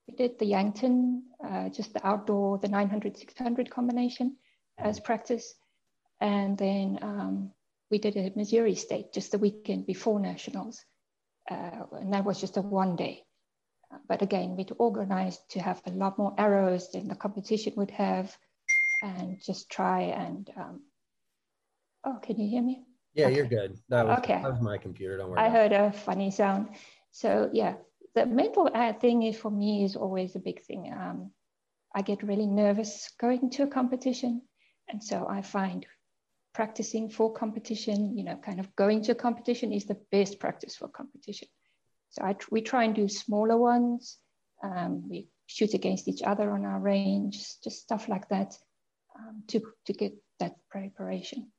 we 0.07 0.15
did 0.15 0.39
the 0.39 0.45
Yankton, 0.45 1.23
uh, 1.43 1.69
just 1.69 1.93
the 1.93 2.05
outdoor, 2.05 2.57
the 2.57 2.67
900, 2.67 3.17
600 3.17 3.69
combination 3.69 4.37
as 4.77 4.99
practice. 4.99 5.53
And 6.21 6.57
then 6.57 6.99
um, 7.01 7.51
we 7.91 7.97
did 7.97 8.15
it 8.15 8.25
at 8.25 8.37
Missouri 8.37 8.75
State 8.75 9.13
just 9.13 9.31
the 9.31 9.37
weekend 9.37 9.85
before 9.85 10.19
Nationals. 10.19 10.83
Uh, 11.49 11.83
and 11.91 12.13
that 12.13 12.25
was 12.25 12.39
just 12.39 12.57
a 12.57 12.61
one 12.61 12.95
day. 12.95 13.23
But 14.07 14.21
again, 14.21 14.57
we'd 14.57 14.73
organized 14.77 15.41
to 15.51 15.61
have 15.61 15.81
a 15.85 15.91
lot 15.91 16.17
more 16.17 16.33
arrows 16.37 16.91
than 16.91 17.07
the 17.07 17.15
competition 17.15 17.73
would 17.77 17.91
have 17.91 18.35
and 19.01 19.41
just 19.41 19.69
try 19.69 20.01
and, 20.01 20.49
um, 20.57 20.81
oh, 22.03 22.19
can 22.21 22.39
you 22.39 22.49
hear 22.49 22.61
me? 22.61 22.83
Yeah, 23.13 23.27
okay. 23.27 23.35
you're 23.35 23.45
good. 23.45 23.77
That 23.89 24.05
was, 24.05 24.19
okay. 24.19 24.41
that 24.41 24.51
was 24.51 24.61
my 24.61 24.77
computer. 24.77 25.17
Don't 25.17 25.29
worry. 25.29 25.39
I 25.39 25.49
heard 25.49 25.71
it. 25.71 25.79
a 25.79 25.91
funny 25.91 26.31
sound. 26.31 26.69
So 27.11 27.49
yeah, 27.53 27.75
the 28.17 28.25
mental 28.25 28.67
thing 28.99 29.21
is 29.21 29.37
for 29.37 29.51
me 29.51 29.83
is 29.83 29.95
always 29.95 30.35
a 30.35 30.39
big 30.39 30.63
thing. 30.63 30.91
Um, 30.91 31.31
I 31.93 32.01
get 32.01 32.23
really 32.23 32.47
nervous 32.47 33.11
going 33.19 33.51
to 33.51 33.63
a 33.63 33.67
competition. 33.67 34.41
And 34.89 35.03
so 35.03 35.27
I 35.29 35.43
find 35.43 35.85
practicing 36.55 37.09
for 37.09 37.31
competition, 37.31 38.17
you 38.17 38.23
know, 38.23 38.35
kind 38.37 38.59
of 38.59 38.75
going 38.75 39.03
to 39.03 39.11
a 39.11 39.15
competition 39.15 39.71
is 39.71 39.85
the 39.85 39.99
best 40.11 40.39
practice 40.39 40.75
for 40.75 40.87
competition. 40.87 41.47
So 42.09 42.23
I, 42.23 42.35
we 42.49 42.61
try 42.61 42.85
and 42.85 42.95
do 42.95 43.07
smaller 43.07 43.57
ones. 43.57 44.17
Um, 44.63 45.07
we 45.07 45.27
shoot 45.45 45.75
against 45.75 46.07
each 46.07 46.23
other 46.23 46.49
on 46.51 46.65
our 46.65 46.79
range, 46.79 47.37
just 47.63 47.81
stuff 47.81 48.09
like 48.09 48.27
that 48.29 48.57
um, 49.15 49.43
to, 49.49 49.61
to 49.85 49.93
get 49.93 50.13
that 50.39 50.55
preparation. 50.71 51.51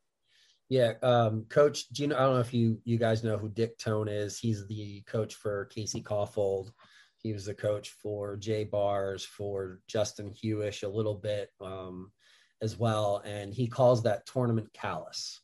Yeah, 0.68 0.94
um, 1.02 1.46
Coach 1.48 1.90
Gino. 1.92 2.14
I 2.14 2.20
don't 2.20 2.34
know 2.34 2.40
if 2.40 2.52
you 2.52 2.78
you 2.84 2.98
guys 2.98 3.24
know 3.24 3.38
who 3.38 3.48
Dick 3.48 3.78
Tone 3.78 4.08
is. 4.08 4.38
He's 4.38 4.66
the 4.66 5.02
coach 5.02 5.34
for 5.34 5.64
Casey 5.66 6.02
Kaufhold. 6.02 6.72
He 7.16 7.32
was 7.32 7.46
the 7.46 7.54
coach 7.54 7.90
for 8.02 8.36
Jay 8.36 8.64
Barrs, 8.64 9.24
for 9.24 9.80
Justin 9.88 10.30
Huish 10.30 10.82
a 10.82 10.88
little 10.88 11.14
bit, 11.14 11.50
um, 11.60 12.12
as 12.60 12.78
well, 12.78 13.22
and 13.24 13.52
he 13.52 13.66
calls 13.66 14.02
that 14.02 14.26
tournament 14.26 14.68
callus. 14.74 15.40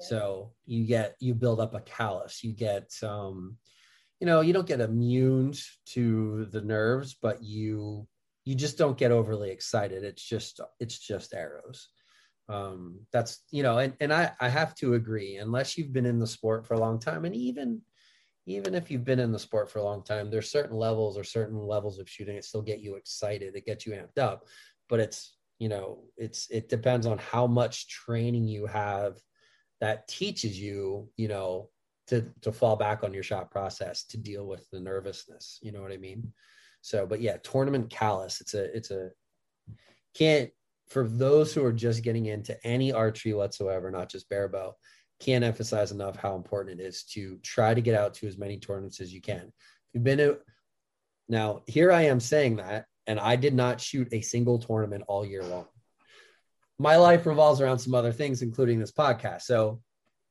So 0.00 0.52
you 0.66 0.84
get 0.86 1.16
you 1.20 1.34
build 1.34 1.60
up 1.60 1.74
a 1.74 1.80
callus. 1.80 2.42
You 2.44 2.52
get 2.52 2.90
um, 3.02 3.56
you 4.20 4.26
know, 4.26 4.40
you 4.40 4.52
don't 4.52 4.66
get 4.66 4.80
immune 4.80 5.54
to 5.86 6.46
the 6.46 6.60
nerves, 6.60 7.16
but 7.20 7.42
you 7.42 8.06
you 8.44 8.54
just 8.54 8.78
don't 8.78 8.98
get 8.98 9.12
overly 9.12 9.50
excited. 9.50 10.04
It's 10.04 10.22
just 10.22 10.60
it's 10.80 10.98
just 10.98 11.34
arrows. 11.34 11.88
Um, 12.48 13.00
that's 13.12 13.42
you 13.50 13.62
know, 13.62 13.78
and, 13.78 13.94
and 14.00 14.12
I, 14.12 14.32
I 14.40 14.48
have 14.48 14.74
to 14.76 14.94
agree, 14.94 15.36
unless 15.36 15.76
you've 15.76 15.92
been 15.92 16.06
in 16.06 16.18
the 16.18 16.26
sport 16.26 16.66
for 16.66 16.74
a 16.74 16.80
long 16.80 16.98
time, 16.98 17.24
and 17.24 17.34
even 17.34 17.82
even 18.46 18.74
if 18.74 18.90
you've 18.90 19.04
been 19.04 19.18
in 19.18 19.32
the 19.32 19.38
sport 19.38 19.70
for 19.70 19.78
a 19.78 19.84
long 19.84 20.02
time, 20.02 20.30
there's 20.30 20.50
certain 20.50 20.76
levels 20.76 21.18
or 21.18 21.24
certain 21.24 21.58
levels 21.58 21.98
of 21.98 22.08
shooting 22.08 22.36
that 22.36 22.44
still 22.44 22.62
get 22.62 22.80
you 22.80 22.94
excited, 22.94 23.54
it 23.54 23.66
gets 23.66 23.84
you 23.84 23.92
amped 23.92 24.18
up. 24.18 24.46
But 24.88 25.00
it's 25.00 25.36
you 25.58 25.68
know, 25.68 26.04
it's 26.16 26.48
it 26.50 26.68
depends 26.68 27.06
on 27.06 27.18
how 27.18 27.46
much 27.46 27.88
training 27.88 28.46
you 28.46 28.66
have 28.66 29.18
that 29.80 30.08
teaches 30.08 30.58
you, 30.58 31.08
you 31.16 31.28
know, 31.28 31.68
to 32.06 32.26
to 32.42 32.52
fall 32.52 32.76
back 32.76 33.04
on 33.04 33.12
your 33.12 33.22
shot 33.22 33.50
process 33.50 34.04
to 34.04 34.16
deal 34.16 34.46
with 34.46 34.68
the 34.70 34.80
nervousness. 34.80 35.58
You 35.62 35.72
know 35.72 35.82
what 35.82 35.92
I 35.92 35.96
mean? 35.98 36.32
So, 36.80 37.06
but 37.06 37.20
yeah, 37.20 37.36
tournament 37.42 37.90
callus. 37.90 38.40
It's 38.40 38.54
a 38.54 38.74
it's 38.76 38.90
a 38.90 39.10
can't 40.14 40.50
for 40.88 41.06
those 41.06 41.52
who 41.52 41.64
are 41.64 41.72
just 41.72 42.02
getting 42.02 42.26
into 42.26 42.56
any 42.66 42.92
archery 42.92 43.34
whatsoever, 43.34 43.90
not 43.90 44.10
just 44.10 44.28
barebow, 44.28 44.74
can't 45.20 45.44
emphasize 45.44 45.92
enough 45.92 46.16
how 46.16 46.36
important 46.36 46.80
it 46.80 46.84
is 46.84 47.02
to 47.02 47.38
try 47.42 47.74
to 47.74 47.80
get 47.80 47.94
out 47.94 48.14
to 48.14 48.26
as 48.26 48.38
many 48.38 48.58
tournaments 48.58 49.00
as 49.00 49.12
you 49.12 49.20
can. 49.20 49.46
If 49.46 49.94
you've 49.94 50.04
been 50.04 50.18
to 50.18 50.38
now, 51.28 51.62
here 51.66 51.92
I 51.92 52.02
am 52.02 52.20
saying 52.20 52.56
that, 52.56 52.86
and 53.06 53.20
I 53.20 53.36
did 53.36 53.54
not 53.54 53.80
shoot 53.80 54.08
a 54.12 54.20
single 54.22 54.58
tournament 54.58 55.04
all 55.08 55.26
year 55.26 55.42
long. 55.42 55.66
My 56.78 56.96
life 56.96 57.26
revolves 57.26 57.60
around 57.60 57.80
some 57.80 57.94
other 57.94 58.12
things, 58.12 58.40
including 58.40 58.78
this 58.78 58.92
podcast. 58.92 59.42
So 59.42 59.82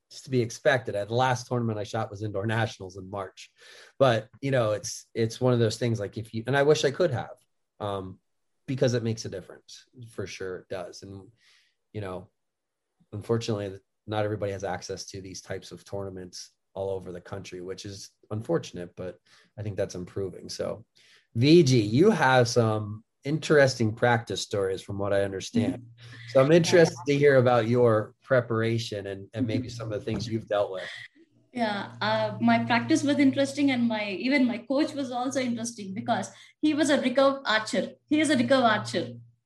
just 0.09 0.23
to 0.25 0.29
be 0.29 0.41
expected. 0.41 0.95
At 0.95 1.09
the 1.09 1.13
last 1.13 1.47
tournament 1.47 1.77
I 1.77 1.83
shot 1.83 2.09
was 2.09 2.23
indoor 2.23 2.45
nationals 2.45 2.97
in 2.97 3.09
March, 3.09 3.51
but 3.99 4.29
you 4.41 4.51
know, 4.51 4.71
it's 4.71 5.05
it's 5.13 5.41
one 5.41 5.53
of 5.53 5.59
those 5.59 5.77
things 5.77 5.99
like 5.99 6.17
if 6.17 6.33
you 6.33 6.43
and 6.47 6.55
I 6.55 6.63
wish 6.63 6.85
I 6.85 6.91
could 6.91 7.11
have, 7.11 7.35
um, 7.79 8.19
because 8.67 8.93
it 8.93 9.03
makes 9.03 9.25
a 9.25 9.29
difference 9.29 9.85
for 10.09 10.27
sure. 10.27 10.57
It 10.57 10.69
does, 10.69 11.03
and 11.03 11.23
you 11.93 12.01
know, 12.01 12.27
unfortunately, 13.13 13.79
not 14.05 14.25
everybody 14.25 14.51
has 14.51 14.63
access 14.63 15.05
to 15.05 15.21
these 15.21 15.41
types 15.41 15.71
of 15.71 15.83
tournaments 15.83 16.51
all 16.73 16.91
over 16.91 17.11
the 17.11 17.21
country, 17.21 17.61
which 17.61 17.85
is 17.85 18.11
unfortunate, 18.29 18.91
but 18.95 19.17
I 19.57 19.63
think 19.63 19.77
that's 19.77 19.95
improving. 19.95 20.49
So, 20.49 20.85
VG, 21.37 21.89
you 21.89 22.11
have 22.11 22.47
some 22.47 23.03
interesting 23.23 23.91
practice 23.91 24.41
stories 24.41 24.81
from 24.81 24.97
what 24.97 25.11
I 25.11 25.23
understand. 25.23 25.83
So 26.29 26.41
I'm 26.41 26.51
interested 26.61 26.97
to 27.07 27.17
hear 27.17 27.37
about 27.37 27.67
your 27.67 28.13
preparation 28.23 29.07
and, 29.07 29.27
and 29.33 29.45
maybe 29.45 29.69
some 29.69 29.91
of 29.91 29.99
the 29.99 30.05
things 30.05 30.27
you've 30.27 30.47
dealt 30.47 30.71
with. 30.71 30.89
Yeah, 31.57 31.93
uh, 32.01 32.37
my 32.39 32.59
practice 32.65 33.01
was 33.01 33.17
interesting, 33.17 33.71
and 33.71 33.87
my 33.87 34.11
even 34.25 34.45
my 34.45 34.59
coach 34.59 34.93
was 34.93 35.11
also 35.11 35.39
interesting 35.39 35.95
because 35.95 36.29
he 36.61 36.75
was 36.75 36.91
a 36.91 36.99
recurve 36.99 37.41
archer. 37.45 37.93
He 38.11 38.19
is 38.19 38.29
a 38.29 38.35
recurve 38.35 38.67
archer, 38.73 39.05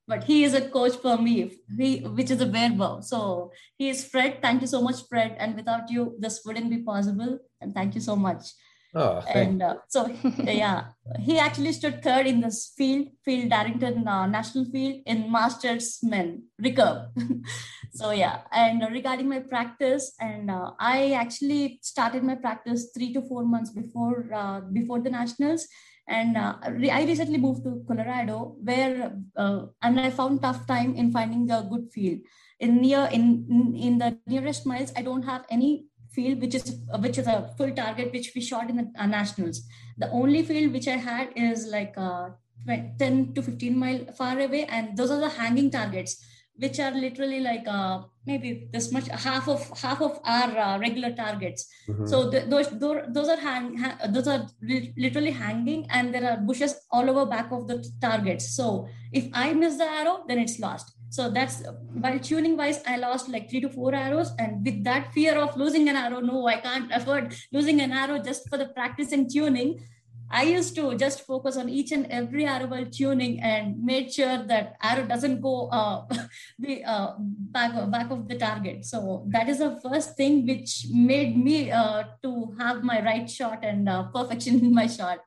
but 0.10 0.26
he 0.26 0.44
is 0.44 0.54
a 0.54 0.64
coach 0.74 0.98
for 0.98 1.16
me, 1.18 1.36
he, 1.78 2.00
which 2.00 2.30
is 2.30 2.42
a 2.42 2.46
barebow. 2.46 3.00
So 3.00 3.54
he 3.78 3.88
is 3.88 4.04
Fred. 4.04 4.42
Thank 4.42 4.60
you 4.60 4.68
so 4.68 4.82
much, 4.82 5.00
Fred. 5.08 5.38
And 5.40 5.56
without 5.56 5.90
you, 5.90 6.18
this 6.20 6.42
wouldn't 6.46 6.70
be 6.70 6.80
possible. 6.80 7.40
And 7.62 7.74
thank 7.74 7.96
you 7.96 8.02
so 8.02 8.18
much. 8.18 8.44
Oh, 8.94 9.24
and 9.34 9.64
uh, 9.64 9.76
so 9.88 10.08
yeah, 10.44 10.92
he 11.20 11.40
actually 11.40 11.72
stood 11.72 12.04
third 12.04 12.28
in 12.28 12.42
this 12.42 12.74
field, 12.76 13.08
field 13.24 13.50
Darrington 13.50 14.06
uh, 14.06 14.28
National 14.28 14.66
Field 14.66 15.02
in 15.06 15.32
Masters 15.32 16.00
Men 16.04 16.44
recurve. 16.62 17.08
so 17.94 18.12
yeah, 18.12 18.42
and 18.52 18.84
regarding 18.92 19.30
my 19.30 19.40
practice, 19.40 20.14
and 20.20 20.52
uh, 20.52 20.72
I 20.78 21.14
actually 21.14 21.80
started 21.82 22.24
my 22.24 22.36
practice 22.36 22.92
three 22.94 23.14
to 23.14 23.22
four 23.22 23.46
months 23.46 23.72
before 23.72 24.28
uh, 24.34 24.60
before 24.60 25.00
the 25.00 25.10
nationals, 25.10 25.68
and 26.10 26.36
uh, 26.36 26.56
I 26.62 27.06
recently 27.08 27.38
moved 27.38 27.64
to 27.64 27.86
Colorado, 27.88 28.58
where 28.60 29.16
uh, 29.38 29.68
and 29.82 30.02
I 30.02 30.10
found 30.10 30.42
tough 30.42 30.68
time 30.68 30.96
in 30.96 31.14
finding 31.14 31.50
a 31.50 31.64
good 31.64 31.88
field. 31.94 32.20
In 32.60 32.82
near 32.82 33.08
in 33.12 33.48
in 33.74 33.98
the 34.00 34.20
nearest 34.28 34.68
miles, 34.68 34.92
I 34.98 35.02
don't 35.02 35.24
have 35.24 35.46
any 35.50 35.88
field 36.12 36.42
which 36.42 36.56
is 36.56 36.80
which 37.00 37.18
is 37.18 37.28
a 37.28 37.54
full 37.58 37.72
target 37.72 38.12
which 38.14 38.32
we 38.36 38.42
shot 38.42 38.70
in 38.70 38.78
the 38.78 38.92
uh, 38.98 39.06
nationals. 39.06 39.62
The 39.98 40.10
only 40.10 40.44
field 40.44 40.74
which 40.74 40.88
i 40.88 40.98
had 40.98 41.30
is 41.36 41.68
like 41.68 41.94
uh, 41.98 42.30
10 42.68 43.34
to 43.34 43.42
15 43.42 43.78
mile 43.78 44.06
far 44.18 44.40
away 44.40 44.66
and 44.66 44.98
those 44.98 45.12
are 45.12 45.20
the 45.20 45.30
hanging 45.30 45.72
targets 45.72 46.24
which 46.58 46.80
are 46.80 46.92
literally 46.92 47.40
like 47.40 47.68
uh, 47.68 48.02
maybe 48.26 48.68
this 48.72 48.92
much 48.92 49.08
half 49.08 49.48
of 49.48 49.68
half 49.80 50.02
of 50.02 50.20
our 50.26 50.58
uh, 50.58 50.78
regular 50.78 51.12
targets. 51.12 51.68
Mm-hmm. 51.88 52.06
so 52.06 52.30
the, 52.30 52.42
those, 52.42 52.70
those 53.10 53.30
are 53.30 53.38
hang, 53.38 53.78
ha- 53.78 53.98
those 54.10 54.28
are 54.28 54.48
literally 54.96 55.32
hanging 55.32 55.88
and 55.90 56.14
there 56.14 56.30
are 56.30 56.38
bushes 56.38 56.76
all 56.92 57.10
over 57.10 57.26
back 57.26 57.52
of 57.52 57.68
the 57.68 57.84
targets. 58.00 58.56
So 58.56 58.88
if 59.12 59.28
i 59.34 59.54
miss 59.54 59.78
the 59.78 59.86
arrow 59.86 60.24
then 60.28 60.40
it's 60.40 60.60
lost 60.60 60.94
so 61.12 61.30
that's 61.30 61.62
while 61.92 62.20
tuning 62.20 62.56
wise, 62.56 62.80
I 62.88 62.96
lost 62.96 63.28
like 63.28 63.50
three 63.50 63.60
to 63.62 63.70
four 63.70 63.94
arrows. 63.94 64.32
And 64.40 64.64
with 64.66 64.82
that 64.86 65.12
fear 65.12 65.38
of 65.38 65.58
losing 65.58 65.90
an 65.90 65.98
arrow, 65.98 66.22
no, 66.22 66.48
I 66.48 66.56
can't 66.56 66.90
afford 66.90 67.36
losing 67.52 67.82
an 67.82 67.92
arrow 67.92 68.20
just 68.20 68.48
for 68.48 68.58
the 68.58 68.68
practice 68.68 69.12
and 69.12 69.30
tuning. 69.30 69.84
I 70.30 70.44
used 70.44 70.74
to 70.76 70.96
just 70.96 71.28
focus 71.28 71.58
on 71.58 71.68
each 71.68 71.92
and 71.92 72.06
every 72.06 72.46
arrow 72.46 72.68
while 72.68 72.86
tuning 72.86 73.42
and 73.42 73.84
made 73.84 74.14
sure 74.14 74.42
that 74.48 74.78
arrow 74.82 75.06
doesn't 75.06 75.42
go 75.42 75.68
uh, 75.68 76.06
the 76.60 76.86
uh, 76.86 77.16
back 77.20 77.74
back 77.92 78.10
of 78.10 78.30
the 78.30 78.38
target. 78.38 78.86
So 78.86 79.28
that 79.32 79.50
is 79.50 79.60
the 79.60 79.82
first 79.84 80.16
thing 80.16 80.48
which 80.48 80.88
made 80.90 81.36
me 81.36 81.72
uh, 81.72 82.04
to 82.24 82.56
have 82.58 82.86
my 82.86 83.04
right 83.04 83.30
shot 83.30 83.66
and 83.66 83.90
uh, 83.90 84.04
perfection 84.04 84.60
in 84.60 84.74
my 84.74 84.88
shot. 84.88 85.20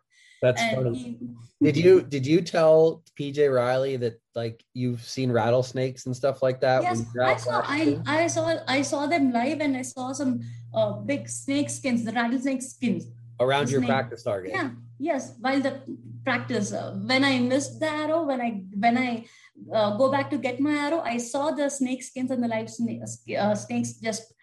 That's 0.45 0.63
funny. 0.75 0.93
He, 0.93 1.73
did 1.73 1.77
you 1.77 2.03
did 2.03 2.27
you 2.27 2.43
tell 2.43 3.03
PJ 3.19 3.49
Riley 3.49 3.97
that 3.97 4.21
like 4.35 4.63
you've 4.75 5.01
seen 5.01 5.33
rattlesnakes 5.33 6.05
and 6.05 6.15
stuff 6.15 6.43
like 6.43 6.61
that? 6.61 6.83
Yes, 6.83 7.07
I 7.17 7.37
saw. 7.37 7.63
I, 7.65 7.99
I 8.07 8.27
saw. 8.27 8.45
I 8.69 8.83
saw 8.83 9.07
them 9.07 9.33
live, 9.33 9.61
and 9.61 9.75
I 9.75 9.81
saw 9.81 10.13
some 10.13 10.45
uh, 10.75 11.01
big 11.01 11.29
snake 11.29 11.71
skins, 11.71 12.05
the 12.05 12.13
rattlesnake 12.13 12.61
skins 12.61 13.07
around 13.41 13.71
your 13.71 13.81
snake. 13.81 13.89
practice 13.89 14.23
target. 14.23 14.53
Yeah. 14.53 14.71
Yes. 14.99 15.33
While 15.41 15.61
the 15.61 15.81
practice, 16.25 16.73
uh, 16.73 16.93
when 17.01 17.25
I 17.25 17.39
missed 17.41 17.81
the 17.81 17.89
arrow, 17.89 18.25
when 18.25 18.41
I 18.43 18.51
when 18.77 18.99
I 18.99 19.25
uh, 19.73 19.97
go 19.97 20.13
back 20.13 20.29
to 20.31 20.37
get 20.37 20.61
my 20.61 20.75
arrow, 20.75 21.01
I 21.01 21.17
saw 21.17 21.53
the 21.53 21.71
snake 21.71 22.03
skins 22.03 22.31
and 22.31 22.45
the 22.45 22.49
live 22.49 22.69
snake, 22.69 23.01
uh, 23.39 23.55
snakes 23.55 23.95
just 23.95 24.35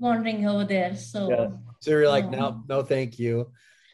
wandering 0.00 0.48
over 0.48 0.64
there. 0.64 0.96
So. 0.96 1.30
Yeah. 1.30 1.48
So 1.78 1.90
you're 1.92 2.08
like, 2.08 2.28
no, 2.28 2.64
no, 2.68 2.82
thank 2.82 3.20
you 3.20 3.52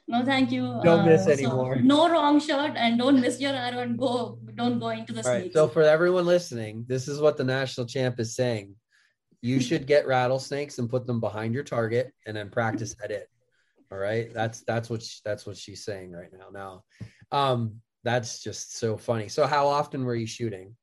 no 0.09 0.25
thank 0.25 0.51
you. 0.51 0.81
Don't 0.83 1.07
miss 1.07 1.27
uh, 1.27 1.31
anymore. 1.31 1.77
so 1.77 1.83
no 1.83 2.11
wrong 2.11 2.41
shot 2.41 2.77
and 2.77 2.99
don't 2.99 3.21
miss 3.21 3.41
your 3.41 3.53
arrow 3.53 3.81
and 3.81 3.99
go 3.99 4.39
don't 4.55 4.79
go 4.79 4.89
into 4.89 5.13
the 5.13 5.27
All 5.27 5.33
right, 5.33 5.53
so 5.53 5.69
for 5.69 5.83
everyone 5.83 6.27
listening 6.27 6.85
this 6.89 7.09
is 7.09 7.21
what 7.21 7.37
the 7.37 7.45
national 7.45 7.87
champ 7.87 8.19
is 8.21 8.35
saying. 8.35 8.75
You 9.41 9.61
should 9.67 9.87
get 9.87 10.07
rattlesnakes 10.07 10.79
and 10.79 10.91
put 10.91 11.07
them 11.07 11.21
behind 11.21 11.55
your 11.55 11.65
target 11.65 12.13
and 12.27 12.37
then 12.37 12.51
practice 12.51 12.95
at 13.03 13.11
it. 13.11 13.29
All 13.91 13.99
right 13.99 14.33
that's 14.33 14.63
that's 14.63 14.91
what 14.91 15.03
she, 15.03 15.21
that's 15.25 15.47
what 15.47 15.57
she's 15.57 15.85
saying 15.85 16.13
right 16.13 16.31
now. 16.33 16.49
Now 16.53 16.85
um 17.31 17.81
that's 18.05 18.43
just 18.43 18.77
so 18.79 18.97
funny. 18.97 19.29
So 19.29 19.47
how 19.47 19.69
often 19.69 20.05
were 20.05 20.17
you 20.17 20.27
shooting? 20.27 20.77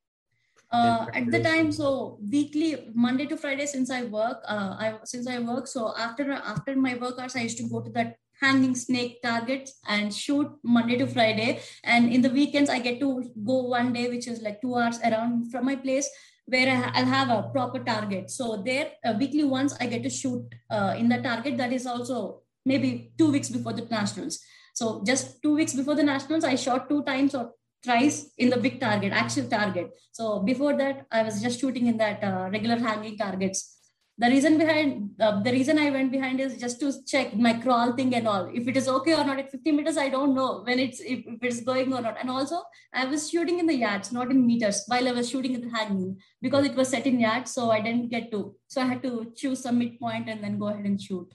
Uh, 0.72 1.08
at 1.16 1.32
the 1.32 1.42
time 1.42 1.72
so 1.72 2.20
weekly 2.30 2.92
monday 2.94 3.26
to 3.26 3.36
friday 3.36 3.66
since 3.66 3.90
i 3.90 4.04
work 4.04 4.38
uh, 4.48 4.76
i 4.78 4.94
since 5.04 5.26
i 5.28 5.40
work 5.40 5.66
so 5.66 5.96
after 5.98 6.32
after 6.32 6.76
my 6.76 6.94
work 6.94 7.18
hours 7.18 7.36
i 7.36 7.42
used 7.42 7.58
to 7.58 7.68
go 7.68 7.82
to 7.82 7.90
that 7.90 8.18
hanging 8.42 8.76
snake 8.76 9.22
targets 9.22 9.80
and 9.88 10.14
shoot 10.14 10.48
Monday 10.64 10.98
to 10.98 11.08
Friday. 11.08 11.62
And 11.84 12.12
in 12.12 12.22
the 12.22 12.30
weekends, 12.30 12.70
I 12.70 12.80
get 12.80 13.00
to 13.00 13.24
go 13.44 13.64
one 13.64 13.94
day, 13.94 14.10
which 14.10 14.28
is 14.28 14.42
like 14.42 14.62
two 14.62 14.76
hours 14.76 15.00
around 15.04 15.52
from 15.52 15.66
my 15.66 15.76
place, 15.76 16.10
where 16.46 16.92
I'll 16.94 17.06
have 17.06 17.30
a 17.30 17.50
proper 17.52 17.80
target. 17.80 18.30
So 18.32 18.62
there, 18.66 18.92
uh, 19.06 19.14
weekly 19.20 19.44
once, 19.44 19.76
I 19.80 19.88
get 19.88 20.04
to 20.04 20.10
shoot 20.10 20.44
uh, 20.70 20.96
in 20.98 21.10
the 21.10 21.22
target 21.22 21.58
that 21.58 21.74
is 21.74 21.86
also 21.86 22.42
maybe 22.66 23.12
two 23.18 23.32
weeks 23.32 23.50
before 23.50 23.74
the 23.74 23.86
nationals. 23.86 24.40
So 24.74 25.04
just 25.06 25.42
two 25.42 25.56
weeks 25.56 25.74
before 25.74 25.96
the 25.96 26.04
nationals, 26.04 26.44
I 26.44 26.56
shot 26.56 26.90
two 26.90 27.04
times 27.04 27.36
or 27.36 27.52
thrice 27.84 28.32
in 28.38 28.50
the 28.50 28.58
big 28.58 28.80
target, 28.80 29.14
actual 29.14 29.48
target. 29.48 29.92
So 30.12 30.40
before 30.40 30.78
that, 30.78 31.06
I 31.12 31.24
was 31.24 31.42
just 31.42 31.60
shooting 31.60 31.88
in 31.88 31.98
that 31.98 32.24
uh, 32.24 32.50
regular 32.52 32.78
hanging 32.78 33.18
targets 33.18 33.79
the 34.22 34.28
reason 34.28 34.58
behind 34.58 35.12
uh, 35.26 35.42
the 35.46 35.52
reason 35.52 35.78
i 35.84 35.90
went 35.96 36.12
behind 36.16 36.42
is 36.46 36.56
just 36.64 36.80
to 36.82 36.88
check 37.12 37.36
my 37.46 37.54
crawl 37.54 37.94
thing 37.94 38.14
and 38.16 38.28
all. 38.28 38.50
If 38.54 38.68
it 38.68 38.76
is 38.76 38.88
okay 38.96 39.14
or 39.14 39.24
not 39.24 39.40
at 39.40 39.52
50 39.52 39.72
meters 39.72 39.98
i 39.98 40.10
don't 40.10 40.36
know 40.36 40.62
when 40.66 40.80
it's 40.86 41.00
if, 41.00 41.20
if 41.26 41.44
it's 41.50 41.62
going 41.62 41.94
or 41.94 42.02
not. 42.02 42.18
And 42.20 42.30
also 42.30 42.62
i 42.94 43.06
was 43.06 43.30
shooting 43.30 43.60
in 43.60 43.68
the 43.68 43.78
yards 43.86 44.12
not 44.12 44.32
in 44.32 44.46
meters 44.46 44.84
while 44.88 45.08
i 45.08 45.14
was 45.20 45.30
shooting 45.30 45.56
at 45.56 45.64
the 45.64 45.70
hanging 45.70 46.18
because 46.42 46.66
it 46.66 46.76
was 46.76 46.90
set 46.90 47.08
in 47.08 47.20
yards 47.20 47.52
so 47.52 47.72
i 47.72 47.80
didn't 47.80 48.10
get 48.10 48.30
to 48.32 48.56
so 48.68 48.82
i 48.82 48.86
had 48.86 49.02
to 49.04 49.32
choose 49.36 49.64
some 49.64 49.80
midpoint 49.80 50.28
and 50.28 50.44
then 50.44 50.60
go 50.60 50.68
ahead 50.68 50.86
and 50.86 51.02
shoot. 51.02 51.34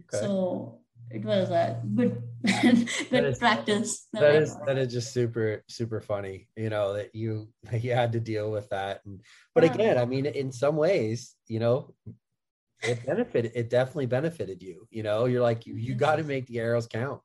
Okay. 0.00 0.26
so 0.26 0.80
it 1.10 1.24
was 1.24 1.50
a 1.50 1.80
good 1.94 2.22
good 3.10 3.24
is, 3.24 3.38
practice. 3.38 4.06
That 4.12 4.34
is 4.34 4.56
that 4.66 4.78
is 4.78 4.92
just 4.92 5.12
super 5.12 5.62
super 5.68 6.00
funny. 6.00 6.48
You 6.56 6.70
know 6.70 6.94
that 6.94 7.14
you 7.14 7.48
you 7.72 7.92
had 7.92 8.12
to 8.12 8.20
deal 8.20 8.50
with 8.50 8.68
that, 8.70 9.00
and, 9.04 9.20
but 9.54 9.64
yeah. 9.64 9.72
again, 9.72 9.98
I 9.98 10.04
mean, 10.04 10.26
in 10.26 10.52
some 10.52 10.76
ways, 10.76 11.34
you 11.46 11.60
know, 11.60 11.94
it 12.82 13.04
benefited. 13.06 13.52
It 13.54 13.70
definitely 13.70 14.06
benefited 14.06 14.62
you. 14.62 14.86
You 14.90 15.02
know, 15.02 15.26
you're 15.26 15.42
like 15.42 15.66
you 15.66 15.74
you 15.74 15.94
got 15.94 16.16
to 16.16 16.24
make 16.24 16.46
the 16.46 16.60
arrows 16.60 16.86
count. 16.86 17.20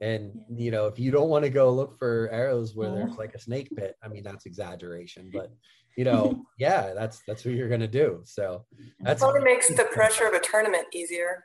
And 0.00 0.32
you 0.56 0.70
know, 0.70 0.86
if 0.86 0.98
you 0.98 1.10
don't 1.10 1.28
want 1.28 1.44
to 1.44 1.50
go 1.50 1.70
look 1.70 1.98
for 1.98 2.28
arrows 2.32 2.74
where 2.74 2.90
there's 2.90 3.16
like 3.16 3.34
a 3.34 3.38
snake 3.38 3.70
pit, 3.76 3.96
I 4.02 4.08
mean 4.08 4.22
that's 4.24 4.46
exaggeration, 4.46 5.30
but 5.32 5.52
you 5.96 6.04
know, 6.04 6.42
yeah, 6.58 6.94
that's 6.94 7.20
that's 7.26 7.44
what 7.44 7.54
you're 7.54 7.68
gonna 7.68 7.86
do. 7.86 8.22
So 8.24 8.64
that's 9.00 9.20
probably 9.20 9.42
makes 9.42 9.68
the 9.68 9.84
pressure 9.92 10.26
of 10.26 10.32
a 10.32 10.40
tournament 10.40 10.86
easier. 10.94 11.44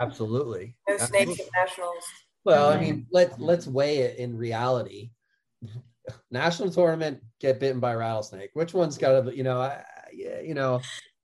Absolutely. 0.00 0.74
No 0.88 0.98
snakes 0.98 1.40
at 1.40 1.46
nationals. 1.56 2.04
Well, 2.44 2.70
I 2.70 2.74
mm-hmm. 2.74 2.84
mean, 2.84 3.06
let 3.12 3.40
let's 3.40 3.66
weigh 3.66 3.98
it 3.98 4.18
in 4.18 4.36
reality. 4.36 5.10
National 6.30 6.70
tournament, 6.70 7.20
get 7.40 7.60
bitten 7.60 7.78
by 7.78 7.94
rattlesnake. 7.94 8.50
Which 8.54 8.74
one's 8.74 8.98
got 8.98 9.24
to, 9.24 9.36
you 9.36 9.44
know, 9.44 9.60
I, 9.60 9.84
yeah, 10.12 10.40
you 10.40 10.54
know, 10.54 10.80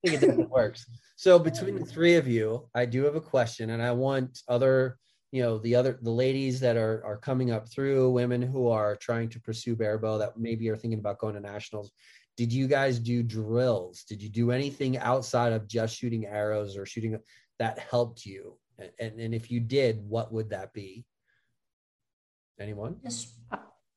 I 0.06 0.16
think 0.16 0.38
it 0.38 0.50
works. 0.50 0.86
So 1.16 1.38
between 1.38 1.74
the 1.76 1.84
three 1.84 2.14
of 2.14 2.28
you, 2.28 2.68
I 2.74 2.84
do 2.86 3.04
have 3.04 3.16
a 3.16 3.20
question, 3.20 3.70
and 3.70 3.82
I 3.82 3.90
want 3.90 4.38
other, 4.48 4.98
you 5.32 5.42
know, 5.42 5.58
the 5.58 5.74
other 5.74 5.98
the 6.00 6.10
ladies 6.10 6.60
that 6.60 6.76
are 6.76 7.02
are 7.04 7.16
coming 7.16 7.50
up 7.50 7.68
through, 7.68 8.10
women 8.10 8.40
who 8.40 8.68
are 8.68 8.94
trying 8.94 9.28
to 9.30 9.40
pursue 9.40 9.74
barebow 9.74 10.18
that 10.18 10.38
maybe 10.38 10.68
are 10.68 10.76
thinking 10.76 11.00
about 11.00 11.18
going 11.18 11.34
to 11.34 11.40
nationals. 11.40 11.90
Did 12.36 12.52
you 12.52 12.68
guys 12.68 13.00
do 13.00 13.24
drills? 13.24 14.04
Did 14.04 14.22
you 14.22 14.28
do 14.28 14.52
anything 14.52 14.96
outside 14.98 15.52
of 15.52 15.66
just 15.66 15.96
shooting 15.96 16.24
arrows 16.24 16.76
or 16.76 16.86
shooting 16.86 17.18
that 17.58 17.78
helped 17.78 18.24
you? 18.24 18.56
And, 18.98 19.20
and 19.20 19.34
if 19.34 19.50
you 19.50 19.60
did, 19.60 20.08
what 20.08 20.32
would 20.32 20.50
that 20.50 20.72
be? 20.72 21.04
Anyone? 22.60 22.96
Yes, 23.02 23.32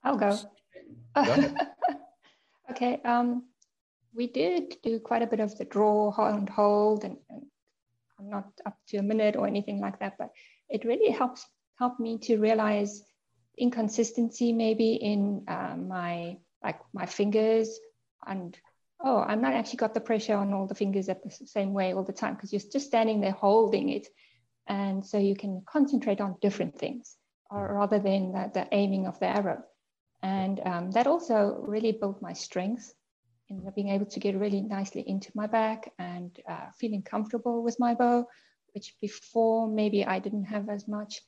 I'll 0.03 0.17
go. 0.17 0.37
go 1.15 1.53
okay. 2.71 3.01
Um, 3.03 3.47
we 4.13 4.27
did 4.27 4.75
do 4.83 4.99
quite 4.99 5.21
a 5.21 5.27
bit 5.27 5.39
of 5.39 5.57
the 5.57 5.65
draw 5.65 6.13
and 6.17 6.49
hold, 6.49 7.03
and, 7.03 7.17
and, 7.29 7.43
I'm 8.19 8.29
not 8.29 8.45
up 8.67 8.77
to 8.89 8.97
a 8.97 9.01
minute 9.01 9.35
or 9.35 9.47
anything 9.47 9.79
like 9.79 9.97
that, 9.99 10.13
but 10.19 10.29
it 10.69 10.85
really 10.85 11.11
helps 11.11 11.43
helped 11.79 11.99
me 11.99 12.19
to 12.19 12.37
realize 12.37 13.01
inconsistency 13.57 14.53
maybe 14.53 14.93
in 14.93 15.43
uh, 15.47 15.75
my 15.75 16.37
like 16.63 16.79
my 16.93 17.07
fingers 17.07 17.79
and 18.27 18.55
oh, 19.03 19.19
I'm 19.19 19.41
not 19.41 19.53
actually 19.53 19.77
got 19.77 19.93
the 19.93 20.01
pressure 20.01 20.35
on 20.35 20.53
all 20.53 20.67
the 20.67 20.75
fingers 20.75 21.09
at 21.09 21.23
the 21.23 21.31
same 21.31 21.73
way 21.73 21.93
all 21.93 22.03
the 22.03 22.13
time 22.13 22.35
because 22.35 22.53
you're 22.53 22.61
just 22.71 22.87
standing 22.87 23.21
there 23.21 23.31
holding 23.31 23.89
it. 23.89 24.07
And 24.67 25.05
so 25.05 25.17
you 25.17 25.35
can 25.35 25.63
concentrate 25.65 26.21
on 26.21 26.37
different 26.41 26.77
things 26.77 27.17
or 27.49 27.69
mm. 27.69 27.75
rather 27.75 27.99
than 27.99 28.31
the, 28.31 28.51
the 28.53 28.67
aiming 28.71 29.07
of 29.07 29.19
the 29.19 29.27
arrow. 29.27 29.63
And 30.23 30.59
um, 30.65 30.91
that 30.91 31.07
also 31.07 31.57
really 31.67 31.91
built 31.91 32.21
my 32.21 32.33
strength 32.33 32.93
in 33.49 33.69
being 33.75 33.89
able 33.89 34.05
to 34.05 34.19
get 34.19 34.37
really 34.37 34.61
nicely 34.61 35.03
into 35.07 35.31
my 35.35 35.47
back 35.47 35.91
and 35.99 36.37
uh, 36.49 36.67
feeling 36.79 37.01
comfortable 37.01 37.63
with 37.63 37.79
my 37.79 37.95
bow, 37.95 38.25
which 38.73 38.95
before 39.01 39.67
maybe 39.67 40.05
I 40.05 40.19
didn't 40.19 40.45
have 40.45 40.69
as 40.69 40.87
much. 40.87 41.21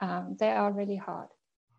Um, 0.00 0.36
they 0.38 0.50
are 0.50 0.72
really 0.72 0.96
hard. 0.96 1.28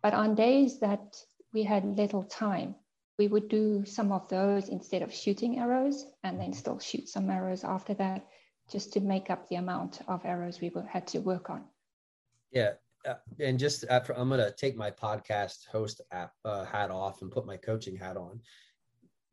But 0.02 0.12
on 0.12 0.34
days 0.34 0.80
that 0.80 1.16
we 1.52 1.62
had 1.62 1.96
little 1.96 2.24
time, 2.24 2.74
we 3.18 3.28
would 3.28 3.48
do 3.48 3.84
some 3.84 4.12
of 4.12 4.28
those 4.28 4.68
instead 4.68 5.02
of 5.02 5.12
shooting 5.12 5.58
arrows 5.58 6.06
and 6.22 6.38
then 6.38 6.52
still 6.52 6.78
shoot 6.78 7.08
some 7.08 7.30
arrows 7.30 7.64
after 7.64 7.94
that 7.94 8.26
just 8.70 8.92
to 8.92 9.00
make 9.00 9.30
up 9.30 9.48
the 9.48 9.56
amount 9.56 10.00
of 10.08 10.24
arrows 10.24 10.60
we 10.60 10.70
had 10.88 11.06
to 11.06 11.18
work 11.18 11.48
on. 11.48 11.64
Yeah. 12.50 12.72
Uh, 13.06 13.14
and 13.38 13.58
just 13.58 13.84
after, 13.88 14.12
I'm 14.18 14.28
going 14.28 14.40
to 14.40 14.50
take 14.50 14.76
my 14.76 14.90
podcast 14.90 15.66
host 15.68 16.00
app, 16.10 16.32
uh, 16.44 16.64
hat 16.64 16.90
off 16.90 17.22
and 17.22 17.30
put 17.30 17.46
my 17.46 17.56
coaching 17.56 17.96
hat 17.96 18.16
on. 18.16 18.40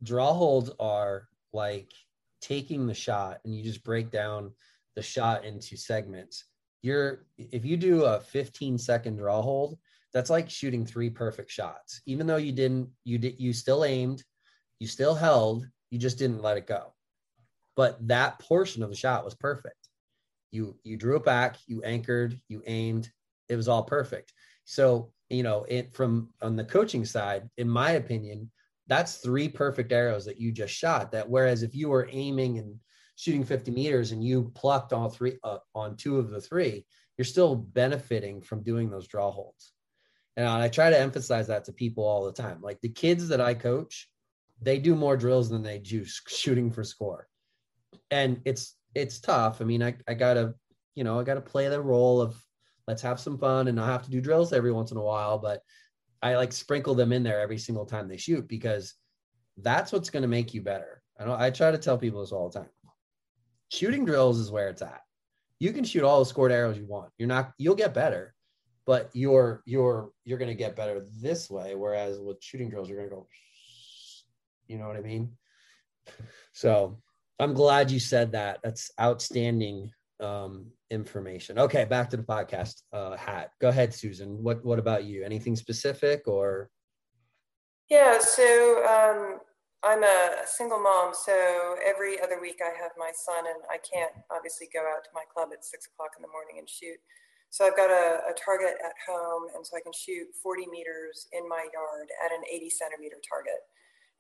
Draw 0.04 0.34
holds 0.34 0.70
are 0.80 1.28
like 1.52 1.92
taking 2.40 2.86
the 2.86 2.94
shot 2.94 3.40
and 3.44 3.56
you 3.56 3.64
just 3.64 3.84
break 3.84 4.12
down 4.12 4.52
the 4.96 5.02
shot 5.02 5.44
into 5.44 5.76
segments. 5.76 6.46
You're, 6.82 7.26
if 7.38 7.66
you 7.66 7.78
do 7.78 8.04
a 8.04 8.20
15 8.20 8.78
second 8.78 9.18
draw 9.18 9.42
hold, 9.42 9.78
that's 10.14 10.30
like 10.30 10.50
shooting 10.50 10.86
three 10.86 11.10
perfect 11.10 11.50
shots. 11.50 12.02
Even 12.06 12.28
though 12.28 12.38
you 12.38 12.52
didn't, 12.52 12.90
you 13.04 13.18
did, 13.18 13.40
you 13.40 13.52
still 13.52 13.84
aimed, 13.84 14.24
you 14.80 14.88
still 14.88 15.16
held, 15.16 15.66
you 15.90 16.00
just 16.00 16.18
didn't 16.20 16.42
let 16.42 16.58
it 16.58 16.68
go. 16.68 16.94
But 17.76 18.08
that 18.08 18.40
portion 18.40 18.84
of 18.84 18.90
the 18.90 18.96
shot 18.96 19.26
was 19.26 19.34
perfect. 19.34 19.90
You 20.52 20.78
you 20.84 20.98
drew 20.98 21.16
it 21.16 21.26
back, 21.26 21.58
you 21.66 21.82
anchored, 21.84 22.40
you 22.48 22.62
aimed. 22.68 23.10
It 23.50 23.56
was 23.56 23.68
all 23.68 23.84
perfect. 23.84 24.34
So 24.66 25.12
you 25.30 25.42
know, 25.42 25.66
it 25.68 25.96
from 25.96 26.30
on 26.42 26.56
the 26.56 26.64
coaching 26.64 27.06
side, 27.06 27.50
in 27.58 27.68
my 27.68 27.92
opinion, 27.92 28.52
that's 28.88 29.18
three 29.18 29.50
perfect 29.50 29.92
arrows 29.92 30.26
that 30.26 30.40
you 30.40 30.52
just 30.52 30.74
shot. 30.74 31.12
That 31.12 31.28
whereas 31.28 31.64
if 31.64 31.74
you 31.74 31.90
were 31.90 32.08
aiming 32.12 32.60
and 32.60 32.76
shooting 33.16 33.44
50 33.44 33.72
meters 33.72 34.12
and 34.12 34.24
you 34.24 34.52
plucked 34.54 34.94
all 34.94 35.10
three 35.10 35.38
uh, 35.44 35.58
on 35.74 35.96
two 35.96 36.20
of 36.20 36.30
the 36.30 36.42
three, 36.42 36.86
you're 37.18 37.26
still 37.26 37.56
benefiting 37.56 38.42
from 38.42 38.64
doing 38.64 38.90
those 38.90 39.08
draw 39.08 39.32
holds. 39.32 39.73
And 40.36 40.48
I 40.48 40.68
try 40.68 40.90
to 40.90 41.00
emphasize 41.00 41.48
that 41.48 41.66
to 41.66 41.74
people 41.74 42.04
all 42.04 42.26
the 42.26 42.32
time. 42.32 42.60
Like 42.62 42.82
the 42.82 42.90
kids 42.90 43.28
that 43.28 43.42
I 43.42 43.54
coach, 43.54 44.10
they 44.62 44.80
do 44.80 44.96
more 44.96 45.16
drills 45.16 45.50
than 45.50 45.62
they 45.62 45.80
do 45.80 46.04
shooting 46.28 46.72
for 46.72 46.84
score. 46.84 47.28
And 48.12 48.42
it's 48.46 48.76
it's 48.96 49.20
tough. 49.20 49.62
I 49.62 49.66
mean, 49.66 49.82
I, 49.82 49.96
I 50.08 50.14
gotta, 50.14 50.54
you 50.96 51.04
know, 51.04 51.20
I 51.20 51.24
gotta 51.24 51.42
play 51.42 51.68
the 51.68 51.82
role 51.82 52.22
of 52.22 52.36
let's 52.88 53.02
have 53.02 53.20
some 53.20 53.38
fun 53.38 53.68
and 53.68 53.80
I 53.80 53.88
have 53.88 54.04
to 54.04 54.12
do 54.12 54.22
drills 54.22 54.54
every 54.54 54.72
once 54.72 54.92
in 54.92 54.98
a 54.98 55.04
while, 55.04 55.40
but 55.40 55.62
I 56.22 56.36
like 56.36 56.52
sprinkle 56.52 56.96
them 56.96 57.12
in 57.12 57.24
there 57.24 57.40
every 57.40 57.58
single 57.58 57.86
time 57.86 58.08
they 58.08 58.18
shoot 58.18 58.48
because 58.48 58.94
that's 59.58 59.92
what's 59.92 60.10
gonna 60.10 60.28
make 60.28 60.54
you 60.54 60.62
better. 60.62 61.02
I 61.20 61.26
know 61.26 61.36
I 61.38 61.50
try 61.50 61.72
to 61.72 61.78
tell 61.78 61.98
people 61.98 62.22
this 62.22 62.32
all 62.32 62.50
the 62.50 62.60
time. 62.60 62.70
Shooting 63.70 64.06
drills 64.06 64.40
is 64.40 64.52
where 64.52 64.70
it's 64.70 64.82
at. 64.82 65.02
You 65.60 65.74
can 65.74 65.84
shoot 65.84 66.04
all 66.04 66.20
the 66.20 66.26
scored 66.26 66.52
arrows 66.52 66.78
you 66.78 66.86
want. 66.86 67.12
You're 67.18 67.28
not 67.28 67.54
you'll 67.58 67.76
get 67.76 67.94
better 67.94 68.34
but 68.86 69.10
you're 69.14 69.62
you're 69.66 70.12
you're 70.26 70.38
going 70.38 70.50
to 70.50 70.56
get 70.56 70.76
better 70.76 71.06
this 71.22 71.50
way 71.50 71.76
whereas 71.76 72.20
with 72.20 72.44
shooting 72.44 72.70
drills 72.70 72.90
you're 72.90 72.98
going 72.98 73.10
to 73.10 73.16
go 73.16 73.28
you 74.68 74.78
know 74.78 74.88
what 74.88 74.98
i 74.98 75.02
mean? 75.02 75.32
So 76.54 77.00
i'm 77.40 77.54
glad 77.54 77.92
you 77.92 78.00
said 78.00 78.32
that. 78.34 78.60
That's 78.64 78.92
outstanding 79.00 79.92
um, 80.20 80.68
information. 80.90 81.60
Okay 81.60 81.86
back 81.86 82.10
to 82.12 82.18
the 82.18 82.24
podcast 82.24 82.82
uh, 82.92 83.18
hat. 83.18 83.52
Go 83.60 83.70
ahead 83.70 83.94
susan. 83.94 84.42
What 84.44 84.64
what 84.64 84.80
about 84.80 85.06
you? 85.06 85.24
Anything 85.24 85.56
specific 85.56 86.28
or? 86.28 86.70
Yeah 87.90 88.18
so 88.20 88.86
um, 88.86 89.40
i'm 89.84 90.04
a 90.04 90.44
single 90.46 90.80
mom 90.80 91.14
so 91.14 91.76
every 91.86 92.20
other 92.22 92.40
week 92.42 92.60
i 92.64 92.72
have 92.82 92.92
my 92.98 93.12
son 93.14 93.44
and 93.46 93.62
i 93.70 93.78
can't 93.78 94.12
obviously 94.32 94.68
go 94.74 94.80
out 94.80 95.04
to 95.04 95.10
my 95.14 95.24
club 95.34 95.50
at 95.52 95.64
six 95.64 95.88
o'clock 95.92 96.12
in 96.18 96.22
the 96.22 96.32
morning 96.32 96.56
and 96.58 96.70
shoot 96.70 96.98
so 97.54 97.68
I've 97.68 97.78
got 97.78 97.92
a, 97.92 98.26
a, 98.26 98.34
target 98.34 98.82
at 98.84 98.98
home, 99.06 99.46
and 99.54 99.62
so 99.62 99.78
I 99.78 99.82
can 99.82 99.94
shoot 99.94 100.26
40 100.42 100.66
meters 100.74 101.28
in 101.34 101.48
my 101.48 101.70
yard 101.72 102.10
at 102.26 102.32
an 102.32 102.42
80 102.52 102.72
centimeter 102.72 103.18
target. 103.22 103.62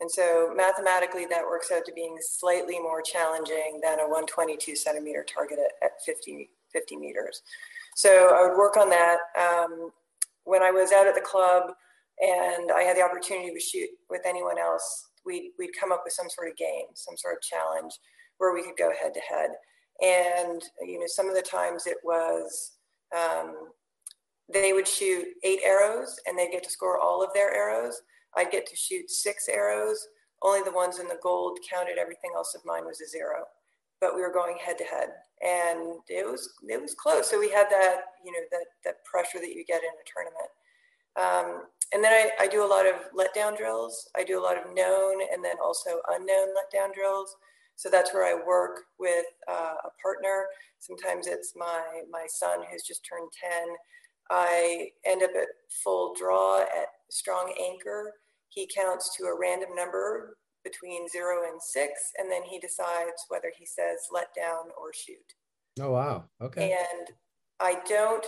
And 0.02 0.12
so 0.12 0.54
mathematically, 0.56 1.26
that 1.26 1.41
works 1.41 1.72
out 1.72 1.84
to 1.86 1.93
being 1.93 2.15
slightly 2.22 2.78
more 2.78 3.02
challenging 3.02 3.80
than 3.82 4.00
a 4.02 4.06
122 4.06 4.76
centimeter 4.76 5.26
target 5.26 5.58
at, 5.58 5.84
at 5.84 5.91
50, 6.06 6.52
50 6.72 6.96
meters. 6.96 7.41
So 7.96 8.38
I 8.38 8.48
would 8.48 8.56
work 8.56 8.78
on 8.78 8.91
that. 8.91 9.17
Um, 9.34 9.89
when 10.43 10.62
I 10.62 10.69
was 10.69 10.91
out 10.91 11.08
at 11.08 11.15
the 11.15 11.22
club 11.22 11.74
and 12.22 12.69
I 12.72 12.84
had 12.84 12.96
the 12.96 13.02
opportunity 13.02 13.52
to 13.52 13.60
shoot 13.60 13.89
with 14.12 14.22
anyone 14.28 14.60
else, 14.60 15.10
we'd, 15.26 15.54
we'd 15.58 15.74
come 15.74 15.91
up 15.91 16.02
with 16.06 16.13
some 16.13 16.30
sort 16.30 16.50
of 16.50 16.56
game, 16.56 16.93
some 16.93 17.17
sort 17.17 17.38
of 17.38 17.41
challenge 17.41 17.93
where 18.38 18.54
we 18.54 18.62
could 18.62 18.78
go 18.78 18.91
head 18.93 19.15
to 19.15 19.22
head. 19.22 19.50
And, 20.04 20.62
you 20.82 21.00
know, 21.00 21.08
some 21.08 21.28
of 21.28 21.34
the 21.34 21.41
times 21.41 21.88
it 21.88 21.98
was 22.04 22.73
um, 23.15 23.56
they 24.52 24.73
would 24.73 24.88
shoot 24.88 25.26
eight 25.43 25.60
arrows 25.63 26.19
and 26.26 26.38
they'd 26.38 26.52
get 26.52 26.63
to 26.63 26.69
score 26.69 26.99
all 26.99 27.23
of 27.23 27.34
their 27.34 27.54
arrows. 27.54 28.02
I'd 28.36 28.52
get 28.52 28.65
to 28.67 28.76
shoot 28.76 29.10
six 29.10 29.47
arrows. 29.47 30.08
Only 30.41 30.63
the 30.63 30.76
ones 30.76 30.99
in 30.99 31.08
the 31.08 31.19
gold 31.23 31.60
counted. 31.69 31.97
Everything 31.97 32.32
else 32.36 32.54
of 32.56 32.65
mine 32.65 32.86
was 32.86 33.02
a 33.02 33.08
zero. 33.08 33.45
But 34.02 34.15
we 34.15 34.21
were 34.21 34.34
going 34.34 34.58
head 34.58 34.78
to 34.80 34.84
head, 34.84 35.10
and 35.41 35.99
it 36.10 36.30
was 36.30 36.56
it 36.67 36.82
was 36.82 36.93
close. 36.93 37.30
So 37.30 37.39
we 37.39 37.49
had 37.49 37.67
that 37.69 38.02
you 38.26 38.34
know 38.34 38.39
that 38.52 38.65
that 38.84 39.06
pressure 39.06 39.39
that 39.39 39.56
you 39.56 39.63
get 39.63 39.82
in 39.82 39.95
a 39.95 40.10
tournament. 40.12 40.52
Um, 41.15 41.67
and 41.93 42.04
then 42.04 42.12
I, 42.12 42.43
I 42.43 42.47
do 42.47 42.65
a 42.65 42.67
lot 42.67 42.86
of 42.86 42.95
letdown 43.13 43.56
drills. 43.56 44.10
I 44.17 44.23
do 44.23 44.39
a 44.39 44.43
lot 44.43 44.58
of 44.58 44.73
known 44.73 45.21
and 45.32 45.45
then 45.45 45.56
also 45.63 46.02
unknown 46.10 46.49
letdown 46.49 46.93
drills. 46.93 47.36
So 47.76 47.90
that's 47.90 48.14
where 48.14 48.26
I 48.26 48.46
work 48.46 48.82
with 49.00 49.26
uh, 49.50 49.76
a 49.84 49.90
partner. 50.02 50.46
Sometimes 50.80 51.28
it's 51.28 51.54
my 51.56 51.82
my 52.12 52.26
son 52.28 52.60
who's 52.70 52.84
just 52.84 53.06
turned 53.06 53.30
10. 53.42 53.76
I 54.32 54.90
end 55.06 55.24
up 55.24 55.32
at 55.36 55.48
full 55.84 56.16
draw 56.16 56.62
at 56.62 56.88
strong 57.10 57.54
anchor. 57.62 58.14
He 58.50 58.70
counts 58.74 59.16
to 59.18 59.26
a 59.26 59.38
random 59.38 59.76
number 59.76 60.38
between 60.64 61.08
zero 61.10 61.50
and 61.52 61.62
six, 61.62 62.12
and 62.18 62.32
then 62.32 62.44
he 62.44 62.58
decides 62.60 63.26
whether 63.28 63.52
he 63.58 63.66
says 63.66 64.08
let 64.12 64.34
down 64.36 64.66
or 64.80 64.94
shoot. 64.94 65.34
Oh 65.80 65.92
wow. 65.92 66.26
Okay. 66.42 66.72
And 66.72 67.16
I 67.60 67.80
don't 67.88 68.26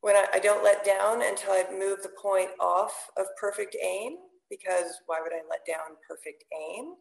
when 0.00 0.16
I, 0.16 0.26
I 0.34 0.38
don't 0.38 0.62
let 0.62 0.84
down 0.84 1.22
until 1.22 1.52
I've 1.52 1.72
moved 1.72 2.04
the 2.04 2.12
point 2.20 2.50
off 2.60 2.92
of 3.16 3.24
perfect 3.40 3.74
aim, 3.82 4.16
because 4.50 5.00
why 5.06 5.20
would 5.22 5.32
I 5.32 5.40
let 5.48 5.64
down 5.66 5.96
perfect 6.06 6.44
aim? 6.52 6.94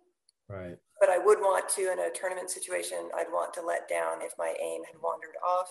Right. 0.48 0.78
But 1.04 1.10
I 1.10 1.18
would 1.18 1.40
want 1.40 1.68
to, 1.76 1.92
in 1.92 2.00
a 2.00 2.10
tournament 2.16 2.50
situation, 2.50 3.10
I'd 3.14 3.28
want 3.30 3.54
to 3.56 3.62
let 3.62 3.90
down 3.90 4.22
if 4.22 4.32
my 4.40 4.56
aim 4.64 4.84
had 4.86 4.96
wandered 5.04 5.36
off. 5.46 5.68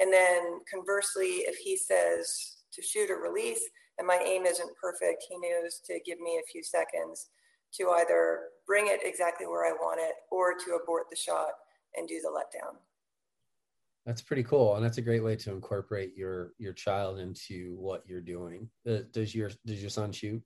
And 0.00 0.10
then 0.10 0.60
conversely, 0.64 1.44
if 1.44 1.58
he 1.58 1.76
says 1.76 2.56
to 2.72 2.80
shoot 2.80 3.10
or 3.10 3.20
release 3.20 3.60
and 3.98 4.06
my 4.06 4.16
aim 4.26 4.46
isn't 4.46 4.74
perfect, 4.80 5.26
he 5.28 5.36
knows 5.36 5.82
to 5.84 6.00
give 6.06 6.20
me 6.20 6.40
a 6.40 6.50
few 6.50 6.62
seconds 6.62 7.28
to 7.74 7.90
either 7.98 8.44
bring 8.66 8.86
it 8.86 9.00
exactly 9.04 9.46
where 9.46 9.66
I 9.66 9.72
want 9.72 10.00
it 10.00 10.14
or 10.30 10.54
to 10.54 10.80
abort 10.82 11.04
the 11.10 11.16
shot 11.16 11.50
and 11.94 12.08
do 12.08 12.22
the 12.22 12.30
letdown. 12.30 12.76
That's 14.06 14.22
pretty 14.22 14.42
cool, 14.42 14.76
and 14.76 14.82
that's 14.82 14.96
a 14.96 15.02
great 15.02 15.22
way 15.22 15.36
to 15.36 15.50
incorporate 15.52 16.16
your 16.16 16.54
your 16.56 16.72
child 16.72 17.18
into 17.18 17.76
what 17.78 18.04
you're 18.06 18.22
doing. 18.22 18.70
Uh, 18.88 19.00
does 19.12 19.34
your 19.34 19.50
does 19.66 19.82
your 19.82 19.90
son 19.90 20.12
shoot? 20.12 20.42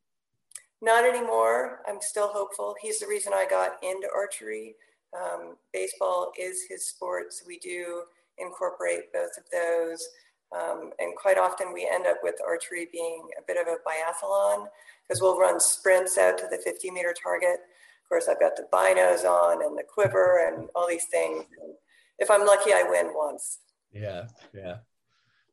Not 0.82 1.04
anymore. 1.04 1.80
I'm 1.88 2.00
still 2.00 2.28
hopeful. 2.28 2.74
He's 2.80 3.00
the 3.00 3.06
reason 3.06 3.32
I 3.34 3.46
got 3.48 3.82
into 3.82 4.08
archery. 4.14 4.74
Um, 5.14 5.56
baseball 5.72 6.32
is 6.38 6.64
his 6.68 6.86
sport, 6.88 7.32
so 7.32 7.44
we 7.46 7.58
do 7.58 8.02
incorporate 8.38 9.12
both 9.12 9.30
of 9.38 9.44
those. 9.50 10.06
Um, 10.54 10.90
and 10.98 11.16
quite 11.16 11.38
often 11.38 11.72
we 11.72 11.88
end 11.90 12.06
up 12.06 12.18
with 12.22 12.36
archery 12.46 12.88
being 12.92 13.28
a 13.38 13.42
bit 13.46 13.56
of 13.56 13.66
a 13.66 13.78
biathlon 13.88 14.66
because 15.06 15.20
we'll 15.20 15.38
run 15.38 15.58
sprints 15.58 16.18
out 16.18 16.38
to 16.38 16.46
the 16.50 16.58
50 16.58 16.90
meter 16.90 17.14
target. 17.20 17.58
Of 18.04 18.08
course, 18.08 18.28
I've 18.28 18.40
got 18.40 18.54
the 18.56 18.66
binos 18.72 19.24
on 19.24 19.64
and 19.64 19.76
the 19.76 19.82
quiver 19.82 20.46
and 20.46 20.68
all 20.74 20.86
these 20.86 21.06
things. 21.06 21.44
And 21.60 21.74
if 22.18 22.30
I'm 22.30 22.46
lucky, 22.46 22.72
I 22.72 22.84
win 22.88 23.12
once. 23.14 23.58
Yeah, 23.92 24.26
yeah. 24.54 24.76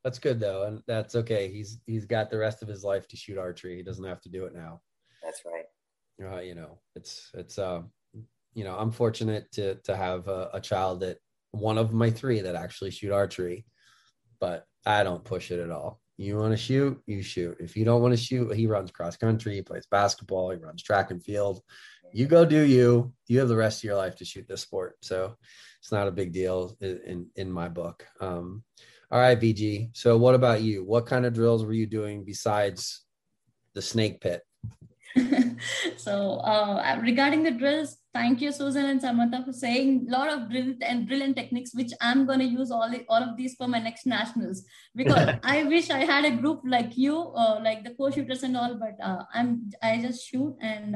That's 0.03 0.19
good 0.19 0.39
though, 0.39 0.63
and 0.63 0.83
that's 0.85 1.15
okay. 1.15 1.49
He's 1.49 1.79
he's 1.87 2.05
got 2.05 2.29
the 2.29 2.37
rest 2.37 2.61
of 2.61 2.67
his 2.67 2.83
life 2.83 3.07
to 3.07 3.15
shoot 3.15 3.37
archery. 3.37 3.77
He 3.77 3.83
doesn't 3.83 4.03
have 4.03 4.21
to 4.21 4.29
do 4.29 4.43
it 4.45 4.53
now. 4.53 4.81
That's 5.23 5.43
right. 5.45 5.65
Uh, 6.21 6.41
you 6.41 6.55
know, 6.55 6.79
it's 6.95 7.31
it's 7.33 7.57
um, 7.57 7.91
you 8.53 8.63
know, 8.63 8.75
I'm 8.77 8.91
fortunate 8.91 9.51
to 9.53 9.75
to 9.85 9.95
have 9.95 10.27
a, 10.27 10.49
a 10.53 10.61
child 10.61 11.01
that 11.01 11.17
one 11.51 11.77
of 11.77 11.93
my 11.93 12.09
three 12.09 12.41
that 12.41 12.55
actually 12.55 12.91
shoot 12.91 13.11
archery, 13.11 13.65
but 14.39 14.65
I 14.85 15.03
don't 15.03 15.23
push 15.23 15.51
it 15.51 15.59
at 15.59 15.71
all. 15.71 15.99
You 16.17 16.37
want 16.37 16.51
to 16.51 16.57
shoot, 16.57 17.01
you 17.07 17.23
shoot. 17.23 17.57
If 17.59 17.75
you 17.75 17.85
don't 17.85 18.01
want 18.01 18.13
to 18.13 18.23
shoot, 18.23 18.53
he 18.55 18.67
runs 18.67 18.91
cross 18.91 19.17
country, 19.17 19.55
he 19.55 19.61
plays 19.61 19.87
basketball, 19.89 20.51
he 20.51 20.57
runs 20.57 20.83
track 20.83 21.09
and 21.09 21.23
field. 21.23 21.61
You 22.11 22.27
go 22.27 22.45
do 22.45 22.61
you. 22.61 23.11
You 23.27 23.39
have 23.39 23.47
the 23.47 23.55
rest 23.55 23.79
of 23.79 23.85
your 23.85 23.95
life 23.95 24.15
to 24.17 24.25
shoot 24.25 24.47
this 24.47 24.61
sport. 24.61 24.97
So 25.01 25.35
it's 25.79 25.91
not 25.91 26.07
a 26.07 26.11
big 26.11 26.31
deal 26.31 26.77
in 26.81 27.27
in 27.35 27.51
my 27.51 27.69
book. 27.69 28.05
Um, 28.19 28.63
all 29.11 29.19
right, 29.19 29.39
VG. 29.39 29.89
So 29.93 30.17
what 30.17 30.35
about 30.35 30.61
you? 30.61 30.83
What 30.83 31.07
kind 31.07 31.25
of 31.25 31.33
drills 31.33 31.65
were 31.65 31.73
you 31.73 31.87
doing 31.87 32.23
besides 32.23 33.03
the 33.73 33.81
snake 33.81 34.21
pit? 34.21 34.41
so 35.97 36.37
uh, 36.37 36.99
regarding 37.01 37.43
the 37.43 37.51
drills, 37.51 37.97
thank 38.13 38.41
you, 38.41 38.51
Susan 38.51 38.85
and 38.85 39.01
Samantha, 39.01 39.43
for 39.45 39.53
saying 39.53 40.07
a 40.09 40.11
lot 40.11 40.29
of 40.29 40.49
drill 40.49 40.73
and 40.81 41.07
drill 41.07 41.21
and 41.21 41.35
techniques, 41.35 41.73
which 41.73 41.91
I'm 42.01 42.25
going 42.25 42.39
to 42.39 42.45
use 42.45 42.71
all, 42.71 42.91
all 43.09 43.23
of 43.23 43.37
these 43.37 43.55
for 43.55 43.67
my 43.67 43.79
next 43.79 44.05
nationals. 44.05 44.63
Because 44.95 45.35
I 45.43 45.63
wish 45.63 45.89
I 45.89 46.05
had 46.05 46.25
a 46.25 46.35
group 46.35 46.61
like 46.65 46.97
you, 46.97 47.17
uh, 47.17 47.59
like 47.63 47.83
the 47.83 47.93
co-shooters 47.95 48.43
and 48.43 48.57
all, 48.57 48.75
but 48.75 49.03
uh, 49.03 49.23
I'm 49.33 49.69
I 49.81 50.01
just 50.01 50.25
shoot 50.27 50.55
and 50.61 50.95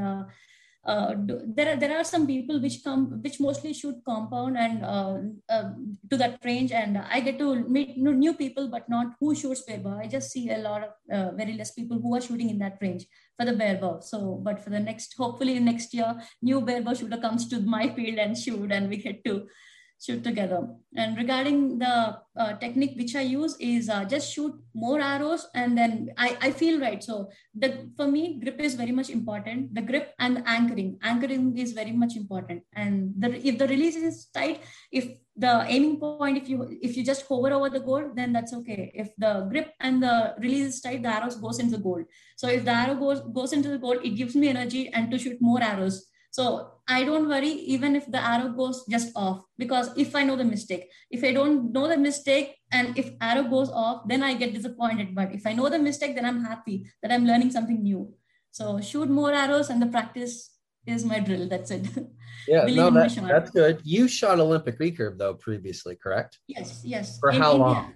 uh, 0.85 1.13
there 1.17 1.73
are 1.73 1.75
there 1.75 1.97
are 1.97 2.03
some 2.03 2.25
people 2.25 2.61
which 2.61 2.83
come 2.83 3.21
which 3.21 3.39
mostly 3.39 3.73
shoot 3.73 3.95
compound 4.05 4.57
and 4.57 4.85
uh, 4.85 5.17
uh, 5.49 5.71
to 6.09 6.17
that 6.17 6.39
range. 6.45 6.71
And 6.71 6.97
i 6.97 7.19
get 7.19 7.37
to 7.39 7.55
meet 7.67 7.97
new 7.97 8.33
people 8.33 8.69
but 8.69 8.87
not 8.87 9.15
who 9.19 9.35
shoots 9.35 9.61
barebow. 9.61 9.99
I 9.99 10.07
just 10.07 10.31
see 10.31 10.49
a 10.49 10.59
lot 10.59 10.83
of 10.83 10.91
uh, 11.11 11.31
very 11.35 11.53
less 11.53 11.71
people 11.71 11.99
who 11.99 12.15
are 12.15 12.21
shooting 12.21 12.49
in 12.49 12.59
that 12.59 12.77
range 12.81 13.05
for 13.37 13.45
the 13.45 13.53
barebow. 13.53 13.99
So 14.01 14.39
but 14.43 14.63
for 14.63 14.69
the 14.69 14.79
next 14.79 15.15
hopefully 15.17 15.59
next 15.59 15.93
year 15.93 16.15
new 16.41 16.61
barebow 16.61 16.93
shooter 16.93 17.17
comes 17.17 17.47
to 17.49 17.59
my 17.59 17.89
field 17.89 18.17
and 18.17 18.37
shoot 18.37 18.71
and 18.71 18.89
we 18.89 18.97
get 18.97 19.23
to 19.25 19.47
shoot 19.99 20.23
together. 20.23 20.67
And 20.95 21.17
regarding 21.17 21.79
the 21.79 22.17
uh, 22.37 22.53
technique 22.53 22.95
which 22.97 23.15
I 23.15 23.21
use 23.21 23.55
is 23.59 23.89
uh, 23.89 24.05
just 24.05 24.31
shoot 24.31 24.53
more 24.73 25.01
arrows 25.01 25.47
and 25.55 25.77
then 25.77 26.09
I, 26.17 26.37
I 26.41 26.51
feel 26.51 26.79
right. 26.79 27.03
So 27.03 27.29
the 27.55 27.89
for 27.95 28.07
me, 28.07 28.39
grip 28.39 28.59
is 28.59 28.75
very 28.75 28.91
much 28.91 29.09
important. 29.09 29.73
The 29.73 29.81
grip 29.81 30.13
and 30.19 30.37
the 30.37 30.47
anchoring. 30.47 30.99
Anchoring 31.01 31.57
is 31.57 31.71
very 31.71 31.91
much 31.91 32.15
important. 32.15 32.63
And 32.73 33.13
the, 33.17 33.35
if 33.47 33.57
the 33.57 33.67
release 33.67 33.95
is 33.95 34.27
tight, 34.27 34.61
if 34.91 35.17
the 35.35 35.65
aiming 35.67 35.99
point, 35.99 36.37
if 36.37 36.47
you 36.49 36.67
if 36.81 36.95
you 36.95 37.03
just 37.03 37.25
hover 37.27 37.51
over 37.53 37.69
the 37.69 37.79
goal, 37.79 38.11
then 38.15 38.33
that's 38.33 38.53
okay. 38.53 38.91
If 38.93 39.09
the 39.17 39.47
grip 39.49 39.73
and 39.79 40.01
the 40.01 40.35
release 40.39 40.75
is 40.75 40.81
tight, 40.81 41.03
the 41.03 41.09
arrows 41.09 41.35
goes 41.35 41.59
into 41.59 41.77
the 41.77 41.83
goal. 41.83 42.03
So 42.35 42.47
if 42.47 42.65
the 42.65 42.71
arrow 42.71 42.95
goes 42.95 43.21
goes 43.33 43.53
into 43.53 43.69
the 43.69 43.77
goal, 43.79 43.97
it 44.03 44.11
gives 44.11 44.35
me 44.35 44.49
energy 44.49 44.89
and 44.93 45.09
to 45.11 45.17
shoot 45.17 45.37
more 45.41 45.61
arrows 45.61 46.07
so 46.31 46.73
I 46.87 47.03
don't 47.03 47.27
worry 47.27 47.49
even 47.49 47.95
if 47.95 48.09
the 48.11 48.23
arrow 48.23 48.49
goes 48.49 48.85
just 48.89 49.11
off 49.15 49.43
because 49.57 49.89
if 49.97 50.15
I 50.15 50.23
know 50.23 50.35
the 50.35 50.45
mistake, 50.45 50.89
if 51.11 51.23
I 51.23 51.33
don't 51.33 51.71
know 51.71 51.87
the 51.87 51.97
mistake 51.97 52.55
and 52.71 52.97
if 52.97 53.11
arrow 53.19 53.43
goes 53.43 53.69
off, 53.69 54.07
then 54.07 54.23
I 54.23 54.35
get 54.35 54.53
disappointed. 54.53 55.15
But 55.15 55.33
if 55.33 55.45
I 55.45 55.53
know 55.53 55.69
the 55.69 55.79
mistake, 55.79 56.15
then 56.15 56.25
I'm 56.25 56.43
happy 56.43 56.89
that 57.01 57.11
I'm 57.11 57.25
learning 57.25 57.51
something 57.51 57.81
new. 57.81 58.13
So 58.51 58.79
shoot 58.79 59.09
more 59.09 59.33
arrows 59.33 59.69
and 59.69 59.81
the 59.81 59.87
practice 59.87 60.51
is 60.85 61.03
my 61.03 61.19
drill. 61.19 61.47
That's 61.47 61.71
it. 61.71 61.87
Yeah, 62.47 62.63
no, 62.63 62.89
that, 62.91 63.11
that's 63.27 63.51
good. 63.51 63.81
You 63.83 64.07
shot 64.07 64.39
Olympic 64.39 64.79
recurve 64.79 65.17
though 65.17 65.33
previously, 65.33 65.97
correct? 65.97 66.39
Yes, 66.47 66.81
yes. 66.85 67.19
For 67.19 67.31
in 67.31 67.41
how 67.41 67.51
India. 67.51 67.65
long? 67.65 67.93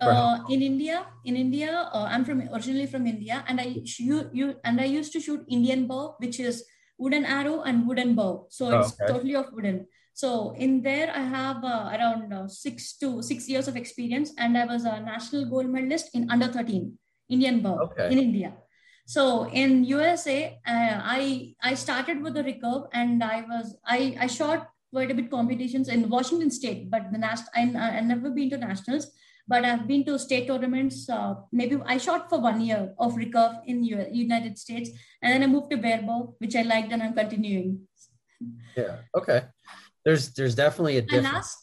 Uh, 0.00 0.38
in 0.50 0.60
India, 0.60 1.06
in 1.24 1.36
India, 1.36 1.88
uh, 1.92 2.08
I'm 2.10 2.24
from 2.24 2.42
originally 2.52 2.86
from 2.86 3.06
India, 3.06 3.44
and 3.46 3.60
I 3.60 3.78
you 3.84 4.28
you 4.32 4.56
and 4.64 4.80
I 4.80 4.86
used 4.86 5.12
to 5.12 5.20
shoot 5.20 5.44
Indian 5.46 5.86
bow, 5.86 6.16
which 6.18 6.40
is 6.40 6.64
wooden 7.02 7.24
arrow 7.24 7.62
and 7.62 7.86
wooden 7.86 8.14
bow. 8.14 8.46
So 8.48 8.70
oh, 8.70 8.80
it's 8.80 8.94
okay. 8.94 9.12
totally 9.12 9.34
of 9.34 9.52
wooden. 9.52 9.86
So 10.14 10.54
in 10.56 10.82
there, 10.82 11.10
I 11.10 11.22
have 11.22 11.64
uh, 11.64 11.90
around 11.94 12.32
uh, 12.32 12.48
six 12.48 12.96
to 12.98 13.22
six 13.22 13.48
years 13.48 13.68
of 13.68 13.76
experience, 13.76 14.32
and 14.38 14.56
I 14.56 14.66
was 14.66 14.84
a 14.84 15.00
national 15.00 15.46
gold 15.46 15.70
medalist 15.70 16.14
in 16.14 16.30
under 16.30 16.48
13 16.48 16.98
Indian 17.28 17.60
bow 17.60 17.78
okay. 17.86 18.12
in 18.12 18.18
India. 18.18 18.52
So 19.06 19.48
in 19.50 19.84
USA, 19.84 20.60
uh, 20.66 21.00
I 21.02 21.54
I 21.62 21.74
started 21.74 22.22
with 22.22 22.34
the 22.34 22.44
recurve, 22.44 22.88
and 22.92 23.24
I 23.24 23.40
was 23.48 23.76
I 23.84 24.16
I 24.20 24.26
shot 24.26 24.68
quite 24.92 25.10
a 25.10 25.14
bit 25.14 25.30
competitions 25.30 25.88
in 25.88 26.08
Washington 26.08 26.50
State, 26.50 26.90
but 26.90 27.10
the 27.10 27.18
national 27.18 27.48
I 27.56 27.98
I 27.98 28.00
never 28.00 28.30
been 28.30 28.50
to 28.50 28.58
nationals 28.58 29.10
but 29.46 29.64
I've 29.64 29.86
been 29.86 30.04
to 30.04 30.18
state 30.18 30.46
tournaments. 30.46 31.08
Uh, 31.08 31.34
maybe 31.52 31.76
I 31.86 31.98
shot 31.98 32.28
for 32.28 32.40
one 32.40 32.60
year 32.60 32.94
of 32.98 33.14
recurve 33.14 33.60
in 33.66 33.84
U- 33.84 34.06
United 34.10 34.58
States, 34.58 34.90
and 35.20 35.32
then 35.32 35.42
I 35.42 35.46
moved 35.46 35.70
to 35.70 35.76
barebow, 35.76 36.34
which 36.38 36.56
I 36.56 36.62
liked, 36.62 36.92
and 36.92 37.02
I'm 37.02 37.14
continuing. 37.14 37.88
Yeah. 38.76 38.96
Okay. 39.14 39.42
There's 40.04 40.32
there's 40.34 40.54
definitely 40.54 40.98
a 40.98 41.02
difference. 41.02 41.24
My 41.24 41.32
last, 41.32 41.58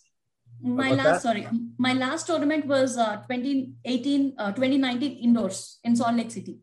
my 0.61 0.91
last 0.91 1.05
that? 1.05 1.21
sorry, 1.21 1.47
my 1.77 1.93
last 1.93 2.27
tournament 2.27 2.65
was 2.65 2.97
uh, 2.97 3.17
2018, 3.29 4.35
uh, 4.37 4.51
2019 4.51 5.17
indoors 5.17 5.79
in 5.83 5.95
Salt 5.95 6.15
Lake 6.15 6.31
City. 6.31 6.59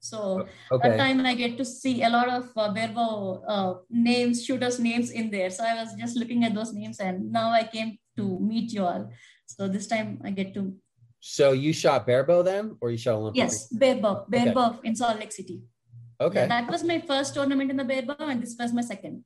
So 0.00 0.46
okay. 0.70 0.88
that 0.88 0.96
time 0.96 1.24
I 1.26 1.34
get 1.34 1.58
to 1.58 1.64
see 1.64 2.02
a 2.02 2.08
lot 2.08 2.28
of 2.28 2.50
uh, 2.56 2.72
barebow 2.72 3.42
uh, 3.48 3.74
names, 3.90 4.44
shooters' 4.44 4.78
names 4.78 5.10
in 5.10 5.30
there. 5.30 5.50
So 5.50 5.64
I 5.64 5.74
was 5.74 5.94
just 5.94 6.16
looking 6.16 6.44
at 6.44 6.54
those 6.54 6.72
names, 6.72 7.00
and 7.00 7.32
now 7.32 7.50
I 7.50 7.64
came 7.64 7.98
to 8.16 8.38
meet 8.38 8.72
you 8.72 8.84
all. 8.84 9.10
So 9.48 9.66
this 9.66 9.86
time 9.88 10.20
I 10.22 10.30
get 10.30 10.52
to. 10.54 10.76
So 11.20 11.52
you 11.52 11.72
shot 11.72 12.06
barebow 12.06 12.44
then, 12.44 12.76
or 12.80 12.90
you 12.90 12.98
shot 12.98 13.16
Olympic? 13.16 13.38
Yes, 13.38 13.66
barebow, 13.72 14.26
barebow 14.28 14.78
okay. 14.78 14.88
in 14.88 14.94
Salt 14.94 15.18
Lake 15.18 15.32
City. 15.32 15.62
Okay. 16.20 16.40
Yeah, 16.40 16.46
that 16.46 16.70
was 16.70 16.84
my 16.84 17.00
first 17.00 17.34
tournament 17.34 17.70
in 17.70 17.76
the 17.76 17.84
barebow, 17.84 18.16
and 18.20 18.42
this 18.42 18.54
was 18.58 18.72
my 18.72 18.82
second. 18.82 19.24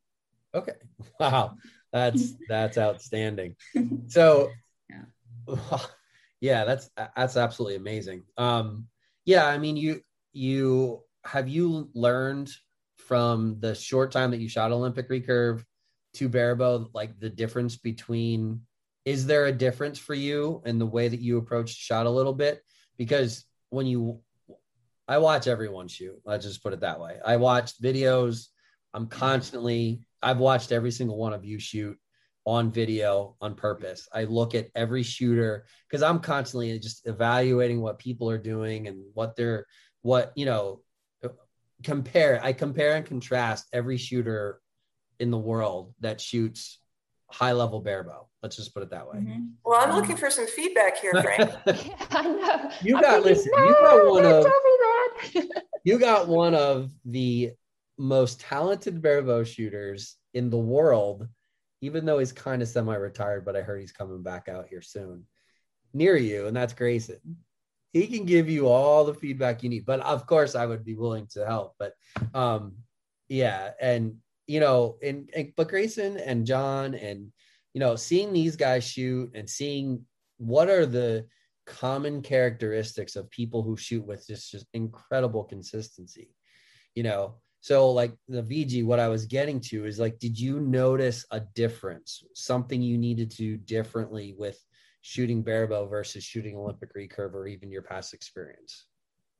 Okay. 0.54 0.72
Wow, 1.20 1.56
that's 1.92 2.32
that's 2.48 2.78
outstanding. 2.78 3.56
So, 4.06 4.50
yeah. 4.88 5.78
yeah, 6.40 6.64
that's 6.64 6.88
that's 7.16 7.36
absolutely 7.36 7.76
amazing. 7.76 8.22
Um, 8.38 8.86
yeah, 9.24 9.46
I 9.46 9.58
mean, 9.58 9.76
you 9.76 10.00
you 10.32 11.02
have 11.24 11.48
you 11.48 11.90
learned 11.94 12.50
from 12.96 13.58
the 13.60 13.74
short 13.74 14.12
time 14.12 14.30
that 14.30 14.40
you 14.40 14.48
shot 14.48 14.72
Olympic 14.72 15.10
recurve 15.10 15.64
to 16.14 16.28
barebow, 16.28 16.88
like 16.94 17.18
the 17.18 17.30
difference 17.30 17.76
between 17.76 18.62
is 19.04 19.26
there 19.26 19.46
a 19.46 19.52
difference 19.52 19.98
for 19.98 20.14
you 20.14 20.62
in 20.64 20.78
the 20.78 20.86
way 20.86 21.08
that 21.08 21.20
you 21.20 21.38
approach 21.38 21.74
shot 21.74 22.06
a 22.06 22.10
little 22.10 22.32
bit? 22.34 22.62
Because 22.96 23.44
when 23.70 23.86
you, 23.86 24.20
I 25.08 25.18
watch 25.18 25.46
everyone 25.46 25.88
shoot. 25.88 26.20
Let's 26.24 26.46
just 26.46 26.62
put 26.62 26.72
it 26.72 26.80
that 26.80 27.00
way. 27.00 27.18
I 27.24 27.36
watched 27.36 27.82
videos. 27.82 28.46
I'm 28.94 29.06
constantly. 29.06 30.02
I've 30.22 30.38
watched 30.38 30.70
every 30.70 30.92
single 30.92 31.18
one 31.18 31.32
of 31.32 31.44
you 31.44 31.58
shoot 31.58 31.98
on 32.44 32.70
video 32.70 33.36
on 33.40 33.54
purpose. 33.54 34.08
I 34.12 34.24
look 34.24 34.54
at 34.54 34.68
every 34.74 35.02
shooter 35.02 35.66
because 35.88 36.02
I'm 36.02 36.20
constantly 36.20 36.78
just 36.78 37.06
evaluating 37.06 37.80
what 37.80 37.98
people 37.98 38.30
are 38.30 38.38
doing 38.38 38.88
and 38.88 39.04
what 39.14 39.36
they're 39.36 39.66
what 40.02 40.32
you 40.34 40.46
know 40.46 40.80
compare 41.82 42.40
I 42.42 42.52
compare 42.52 42.94
and 42.94 43.06
contrast 43.06 43.66
every 43.72 43.96
shooter 43.96 44.60
in 45.18 45.30
the 45.30 45.38
world 45.38 45.94
that 46.00 46.20
shoots 46.20 46.78
high 47.28 47.52
level 47.52 47.80
barebow 47.80 48.28
Let's 48.42 48.56
just 48.56 48.74
put 48.74 48.82
it 48.82 48.90
that 48.90 49.06
way. 49.06 49.18
Mm-hmm. 49.18 49.40
Well, 49.64 49.80
I'm 49.80 49.94
looking 49.94 50.16
for 50.16 50.28
some 50.28 50.48
feedback 50.48 50.98
here, 50.98 51.12
Frank. 51.12 51.52
I 52.10 52.22
know. 52.22 52.70
You 52.82 53.00
got 53.00 53.22
thinking, 53.22 53.32
listen. 53.34 53.52
no, 53.54 53.68
you 53.68 53.74
got 53.74 54.10
one 54.10 54.24
of 54.24 54.44
tell 54.44 54.60
me 54.64 55.42
that. 55.44 55.62
you 55.84 55.98
got 55.98 56.28
one 56.28 56.54
of 56.54 56.90
the 57.04 57.52
most 57.98 58.40
talented 58.40 59.00
barebow 59.00 59.44
shooters 59.44 60.16
in 60.34 60.50
the 60.50 60.58
world, 60.58 61.28
even 61.82 62.04
though 62.04 62.18
he's 62.18 62.32
kind 62.32 62.62
of 62.62 62.68
semi-retired. 62.68 63.44
But 63.44 63.54
I 63.54 63.60
heard 63.60 63.80
he's 63.80 63.92
coming 63.92 64.24
back 64.24 64.48
out 64.48 64.66
here 64.68 64.82
soon, 64.82 65.24
near 65.94 66.16
you, 66.16 66.48
and 66.48 66.56
that's 66.56 66.72
Grayson. 66.72 67.20
He 67.92 68.08
can 68.08 68.24
give 68.24 68.48
you 68.48 68.66
all 68.66 69.04
the 69.04 69.14
feedback 69.14 69.62
you 69.62 69.68
need, 69.68 69.86
but 69.86 70.00
of 70.00 70.26
course, 70.26 70.56
I 70.56 70.66
would 70.66 70.84
be 70.84 70.96
willing 70.96 71.28
to 71.34 71.46
help. 71.46 71.76
But 71.78 71.92
um, 72.34 72.74
yeah, 73.28 73.70
and 73.80 74.16
you 74.48 74.58
know, 74.58 74.96
and, 75.00 75.30
and 75.36 75.52
but 75.56 75.68
Grayson 75.68 76.16
and 76.16 76.44
John 76.44 76.94
and 76.94 77.30
you 77.74 77.80
know, 77.80 77.96
seeing 77.96 78.32
these 78.32 78.56
guys 78.56 78.84
shoot 78.84 79.30
and 79.34 79.48
seeing 79.48 80.04
what 80.38 80.68
are 80.68 80.86
the 80.86 81.26
common 81.66 82.22
characteristics 82.22 83.16
of 83.16 83.30
people 83.30 83.62
who 83.62 83.76
shoot 83.76 84.04
with 84.04 84.26
just, 84.26 84.50
just 84.50 84.66
incredible 84.74 85.44
consistency, 85.44 86.34
you 86.94 87.02
know. 87.02 87.36
So 87.60 87.92
like 87.92 88.12
the 88.28 88.42
VG, 88.42 88.84
what 88.84 88.98
I 88.98 89.08
was 89.08 89.26
getting 89.26 89.60
to 89.60 89.86
is 89.86 89.98
like, 90.00 90.18
did 90.18 90.38
you 90.38 90.58
notice 90.58 91.24
a 91.30 91.40
difference, 91.40 92.24
something 92.34 92.82
you 92.82 92.98
needed 92.98 93.30
to 93.32 93.36
do 93.36 93.56
differently 93.56 94.34
with 94.36 94.58
shooting 95.02 95.42
barebow 95.42 95.86
versus 95.86 96.24
shooting 96.24 96.56
Olympic 96.56 96.94
recurve 96.94 97.34
or 97.34 97.46
even 97.46 97.70
your 97.70 97.82
past 97.82 98.14
experience? 98.14 98.86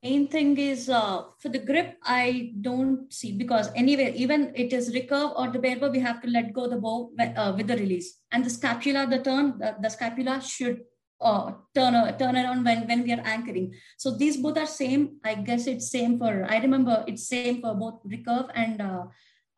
Main 0.03 0.27
thing 0.27 0.57
is 0.59 0.89
uh, 0.89 1.23
for 1.39 1.49
the 1.49 1.59
grip 1.59 1.97
i 2.05 2.53
don't 2.61 3.13
see 3.13 3.33
because 3.33 3.71
anyway 3.77 4.13
even 4.17 4.53
it 4.57 4.73
is 4.73 4.93
recurve 4.95 5.33
or 5.39 5.49
the 5.49 5.59
barebow 5.59 5.91
we 5.91 6.01
have 6.01 6.21
to 6.21 6.29
let 6.29 6.53
go 6.53 6.69
the 6.69 6.77
bow 6.77 7.11
uh, 7.37 7.53
with 7.57 7.69
the 7.69 7.77
release. 7.77 8.19
And 8.33 8.45
the 8.45 8.51
scapula 8.51 9.07
the 9.07 9.19
turn 9.19 9.59
the, 9.59 9.77
the 9.81 9.89
scapula 9.89 10.41
should 10.41 10.81
uh, 11.21 11.53
turn 11.75 11.95
uh, 11.95 12.17
turn 12.19 12.37
around 12.37 12.65
when 12.65 12.87
when 12.89 13.05
we 13.05 13.13
are 13.13 13.23
anchoring. 13.25 13.75
So 13.97 14.11
these 14.11 14.37
both 14.37 14.59
are 14.59 14.67
same. 14.67 15.21
I 15.25 15.35
guess 15.35 15.67
it's 15.67 15.91
same 15.91 16.19
for 16.19 16.47
i 16.51 16.59
remember 16.59 17.05
it's 17.07 17.29
same 17.29 17.61
for 17.61 17.75
both 17.75 18.03
recurve 18.05 18.51
and 18.55 18.81
uh, 18.81 19.05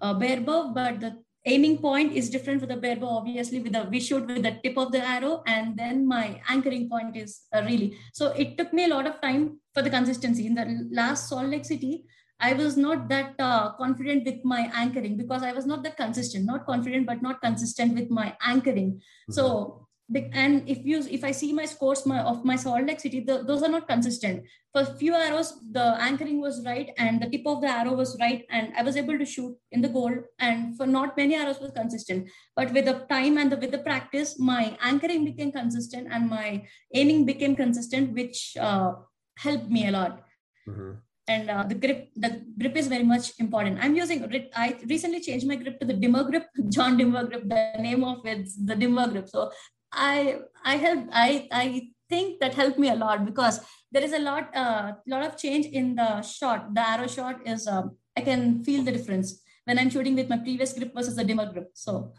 uh, 0.01 0.15
barebow 0.15 0.75
but 0.75 1.01
the 1.01 1.24
aiming 1.47 1.79
point 1.79 2.13
is 2.13 2.31
different 2.31 2.61
for 2.61 2.67
the 2.67 2.77
barebow 2.77 3.07
obviously 3.07 3.61
with 3.61 3.73
the 3.73 3.85
we 3.91 4.01
shoot 4.01 4.27
with 4.27 4.43
the 4.43 4.59
tip 4.63 4.77
of 4.79 4.93
the 4.93 5.03
arrow 5.15 5.43
and 5.47 5.77
then 5.77 6.07
my 6.07 6.41
anchoring 6.49 6.89
point 6.89 7.17
is 7.17 7.43
uh, 7.55 7.63
really. 7.63 7.97
So 8.13 8.29
it 8.33 8.57
took 8.57 8.73
me 8.73 8.85
a 8.85 8.89
lot 8.89 9.07
of 9.07 9.21
time 9.21 9.61
for 9.75 9.83
the 9.83 9.91
consistency. 9.91 10.47
In 10.47 10.55
the 10.55 10.89
last 10.91 11.29
salt 11.29 11.47
lake 11.47 11.65
city 11.65 12.05
i 12.41 12.53
was 12.53 12.77
not 12.77 13.09
that 13.09 13.35
uh, 13.39 13.73
confident 13.75 14.25
with 14.27 14.45
my 14.45 14.69
anchoring 14.75 15.17
because 15.17 15.43
i 15.43 15.53
was 15.53 15.67
not 15.67 15.83
that 15.85 15.97
consistent. 15.97 16.45
Not 16.45 16.67
confident 16.67 17.07
but 17.07 17.23
not 17.23 17.41
consistent 17.41 17.95
with 17.95 18.11
my 18.11 18.37
anchoring. 18.43 18.93
Mm-hmm. 18.95 19.33
so 19.33 19.87
and 20.13 20.69
if 20.69 20.85
you 20.85 20.99
if 21.11 21.25
i 21.25 21.31
see 21.31 21.53
my 21.53 21.65
scores 21.65 22.05
my, 22.05 22.21
of 22.21 22.45
my 22.45 22.57
salt 22.57 22.87
lake 22.87 23.01
city 23.01 23.21
the, 23.21 23.43
those 23.43 23.63
are 23.63 23.69
not 23.69 23.89
consistent. 23.89 24.45
For 24.73 24.85
few 24.85 25.15
arrows 25.15 25.55
the 25.73 25.97
anchoring 26.01 26.41
was 26.41 26.65
right 26.67 26.91
and 26.99 27.23
the 27.23 27.31
tip 27.31 27.47
of 27.47 27.61
the 27.63 27.69
arrow 27.69 27.95
was 27.95 28.17
right 28.21 28.45
and 28.51 28.73
i 28.77 28.83
was 28.83 28.97
able 28.97 29.19
to 29.19 29.25
shoot 29.25 29.57
in 29.73 29.81
the 29.81 29.89
goal 29.89 30.13
and 30.39 30.77
for 30.77 30.87
not 30.87 31.17
many 31.17 31.35
arrows 31.37 31.61
was 31.61 31.71
consistent. 31.71 32.29
But 32.55 32.73
with 32.73 32.85
the 32.85 33.07
time 33.09 33.39
and 33.39 33.51
the, 33.51 33.57
with 33.57 33.71
the 33.71 33.79
practice 33.79 34.39
my 34.39 34.77
anchoring 34.83 35.25
became 35.25 35.53
consistent 35.53 36.09
and 36.11 36.29
my 36.29 36.67
aiming 36.93 37.25
became 37.25 37.57
consistent 37.57 38.13
which 38.13 38.57
uh, 38.61 38.93
helped 39.39 39.71
me 39.71 39.89
a 39.89 39.93
lot. 39.93 40.23
Mm-hmm. 40.69 40.93
And 41.27 41.49
uh, 41.49 41.63
the 41.63 41.75
grip 41.75 42.11
the 42.17 42.43
grip 42.59 42.77
is 42.77 42.87
very 42.89 43.05
much 43.05 43.33
important. 43.39 43.79
I'm 43.81 43.97
using 43.97 44.23
i 44.55 44.77
recently 44.87 45.21
changed 45.21 45.47
my 45.47 45.57
grip 45.57 45.81
to 45.81 45.87
the 45.87 45.95
Demmer 45.95 46.29
grip 46.29 46.47
john 46.69 46.99
Demmer 46.99 47.27
grip 47.27 47.49
the 47.49 47.81
name 47.81 48.05
of 48.05 48.27
it's 48.27 48.55
the 48.57 48.75
Demmer 48.75 49.11
grip. 49.11 49.31
So 49.31 49.51
I 49.95 50.39
I 50.65 50.77
help 50.77 51.09
I 51.13 51.49
I 51.53 51.89
think 52.09 52.41
that 52.41 52.55
helped 52.55 52.79
me 52.79 52.91
a 52.91 52.95
lot 52.95 53.25
because 53.25 53.61
there 53.91 54.03
is 54.03 54.13
a 54.13 54.19
lot 54.19 54.55
uh, 54.55 54.93
lot 55.07 55.25
of 55.25 55.37
change 55.37 55.67
in 55.67 55.95
the 55.95 56.23
shot. 56.23 56.75
The 56.75 56.89
arrow 56.89 57.07
shot 57.07 57.47
is 57.47 57.67
um, 57.67 57.97
I 58.17 58.21
can 58.21 58.63
feel 58.65 58.83
the 58.83 58.93
difference 58.93 59.41
when 59.65 59.79
I'm 59.79 59.91
shooting 59.91 60.15
with 60.15 60.29
my 60.29 60.39
previous 60.39 60.73
grip 60.73 60.93
versus 60.95 61.17
the 61.17 61.25
Demmer 61.25 61.53
grip. 61.53 61.71
So 61.75 62.13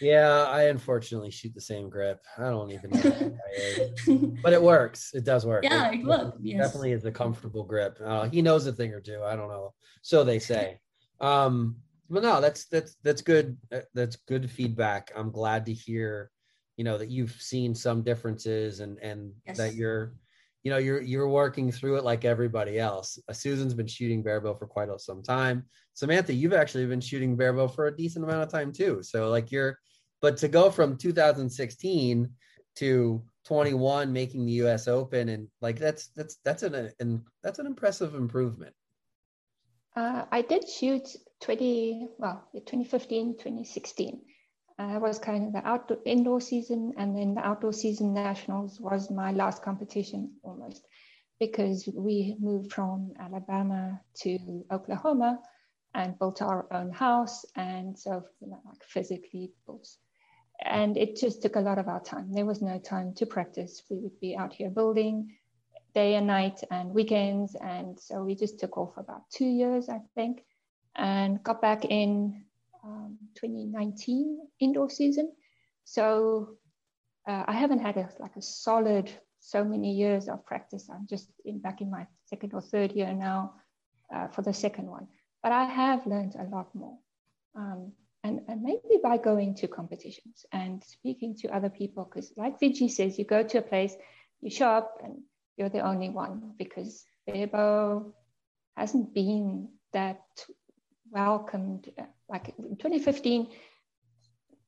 yeah, 0.00 0.46
I 0.48 0.64
unfortunately 0.64 1.30
shoot 1.30 1.54
the 1.54 1.60
same 1.60 1.88
grip. 1.88 2.20
I 2.38 2.50
don't 2.50 2.70
even 2.70 2.90
know, 2.90 4.36
but 4.42 4.52
it 4.52 4.62
works. 4.62 5.12
It 5.14 5.24
does 5.24 5.46
work. 5.46 5.64
Yeah, 5.64 5.90
it, 5.90 6.00
it 6.00 6.06
works. 6.06 6.36
Yes. 6.40 6.66
Definitely 6.66 6.92
is 6.92 7.04
a 7.04 7.12
comfortable 7.12 7.64
grip. 7.64 7.98
Uh, 8.04 8.28
he 8.28 8.42
knows 8.42 8.66
a 8.66 8.72
thing 8.72 8.92
or 8.92 9.00
two. 9.00 9.22
I 9.24 9.36
don't 9.36 9.48
know. 9.48 9.72
So 10.02 10.24
they 10.24 10.38
say. 10.38 10.78
Um, 11.20 11.76
but 12.10 12.22
no, 12.22 12.40
that's 12.40 12.66
that's 12.66 12.96
that's 13.02 13.22
good. 13.22 13.56
That's 13.94 14.16
good 14.28 14.50
feedback. 14.50 15.10
I'm 15.16 15.30
glad 15.30 15.66
to 15.66 15.72
hear 15.72 16.30
you 16.76 16.84
know 16.84 16.98
that 16.98 17.10
you've 17.10 17.32
seen 17.32 17.74
some 17.74 18.02
differences 18.02 18.80
and 18.80 18.98
and 18.98 19.32
yes. 19.46 19.56
that 19.56 19.74
you're 19.74 20.14
you 20.62 20.70
know 20.70 20.78
you're 20.78 21.00
you're 21.00 21.28
working 21.28 21.70
through 21.70 21.96
it 21.96 22.04
like 22.04 22.24
everybody 22.24 22.78
else. 22.78 23.18
Uh, 23.28 23.32
susan's 23.32 23.74
been 23.74 23.86
shooting 23.86 24.22
barebow 24.22 24.54
for 24.54 24.66
quite 24.66 24.88
some 25.00 25.22
time. 25.22 25.64
Samantha 25.92 26.32
you've 26.32 26.52
actually 26.52 26.86
been 26.86 27.00
shooting 27.00 27.36
barebow 27.36 27.68
for 27.68 27.86
a 27.86 27.96
decent 27.96 28.24
amount 28.24 28.42
of 28.42 28.50
time 28.50 28.72
too. 28.72 29.02
So 29.02 29.28
like 29.28 29.52
you're 29.52 29.78
but 30.20 30.36
to 30.38 30.48
go 30.48 30.70
from 30.70 30.96
2016 30.96 32.30
to 32.76 33.22
21 33.44 34.12
making 34.12 34.46
the 34.46 34.52
us 34.52 34.88
open 34.88 35.28
and 35.28 35.48
like 35.60 35.78
that's 35.78 36.08
that's 36.16 36.36
that's 36.44 36.62
an, 36.62 36.90
an 36.98 37.22
that's 37.42 37.58
an 37.58 37.66
impressive 37.66 38.14
improvement. 38.14 38.74
Uh, 39.94 40.24
i 40.32 40.42
did 40.42 40.68
shoot 40.68 41.06
20 41.42 42.08
well 42.18 42.48
2015 42.52 43.34
2016 43.34 44.22
uh, 44.78 44.98
was 45.00 45.18
kind 45.18 45.46
of 45.46 45.52
the 45.52 45.66
outdoor 45.68 45.98
indoor 46.04 46.40
season, 46.40 46.92
and 46.96 47.16
then 47.16 47.34
the 47.34 47.46
outdoor 47.46 47.72
season 47.72 48.12
nationals 48.12 48.80
was 48.80 49.10
my 49.10 49.32
last 49.32 49.62
competition 49.62 50.32
almost, 50.42 50.86
because 51.38 51.88
we 51.94 52.36
moved 52.40 52.72
from 52.72 53.12
Alabama 53.20 54.00
to 54.22 54.64
Oklahoma 54.70 55.40
and 55.94 56.18
built 56.18 56.42
our 56.42 56.66
own 56.72 56.90
house, 56.90 57.44
and 57.54 57.96
so 57.98 58.24
you 58.40 58.48
know, 58.48 58.60
like 58.66 58.82
physically 58.82 59.52
built. 59.66 59.88
And 60.60 60.96
it 60.96 61.16
just 61.16 61.42
took 61.42 61.56
a 61.56 61.60
lot 61.60 61.78
of 61.78 61.88
our 61.88 62.00
time. 62.00 62.32
There 62.32 62.46
was 62.46 62.62
no 62.62 62.78
time 62.78 63.14
to 63.14 63.26
practice. 63.26 63.82
We 63.90 63.98
would 63.98 64.18
be 64.20 64.36
out 64.36 64.52
here 64.52 64.70
building 64.70 65.36
day 65.94 66.14
and 66.16 66.26
night 66.26 66.60
and 66.72 66.90
weekends, 66.92 67.54
and 67.54 67.98
so 68.00 68.24
we 68.24 68.34
just 68.34 68.58
took 68.58 68.76
off 68.76 68.96
about 68.96 69.30
two 69.30 69.46
years, 69.46 69.88
I 69.88 70.00
think, 70.16 70.44
and 70.96 71.40
got 71.44 71.62
back 71.62 71.84
in 71.84 72.44
um, 72.84 73.18
2019 73.34 74.38
indoor 74.60 74.90
season. 74.90 75.32
So 75.84 76.56
uh, 77.26 77.44
I 77.46 77.52
haven't 77.52 77.80
had 77.80 77.96
a, 77.96 78.08
like 78.18 78.36
a 78.36 78.42
solid 78.42 79.10
so 79.40 79.64
many 79.64 79.92
years 79.92 80.28
of 80.28 80.44
practice. 80.46 80.88
I'm 80.90 81.06
just 81.08 81.30
in 81.44 81.60
back 81.60 81.80
in 81.80 81.90
my 81.90 82.06
second 82.26 82.54
or 82.54 82.60
third 82.60 82.92
year 82.92 83.12
now 83.12 83.54
uh, 84.14 84.28
for 84.28 84.42
the 84.42 84.54
second 84.54 84.86
one. 84.86 85.08
But 85.42 85.52
I 85.52 85.64
have 85.64 86.06
learned 86.06 86.34
a 86.38 86.44
lot 86.44 86.74
more. 86.74 86.98
Um, 87.54 87.92
and, 88.24 88.40
and 88.48 88.62
maybe 88.62 88.98
by 89.02 89.18
going 89.18 89.54
to 89.56 89.68
competitions 89.68 90.46
and 90.50 90.82
speaking 90.82 91.36
to 91.40 91.54
other 91.54 91.68
people, 91.68 92.04
because 92.04 92.32
like 92.38 92.58
Vigi 92.58 92.88
says, 92.88 93.18
you 93.18 93.26
go 93.26 93.42
to 93.42 93.58
a 93.58 93.62
place, 93.62 93.94
you 94.40 94.48
show 94.50 94.68
up, 94.68 94.98
and 95.04 95.18
you're 95.56 95.68
the 95.68 95.80
only 95.80 96.08
one 96.08 96.54
because 96.58 97.04
barebow 97.26 98.14
hasn't 98.76 99.12
been 99.14 99.68
that 99.92 100.22
welcomed. 101.14 101.90
Like 102.28 102.54
in 102.58 102.76
2015, 102.76 103.48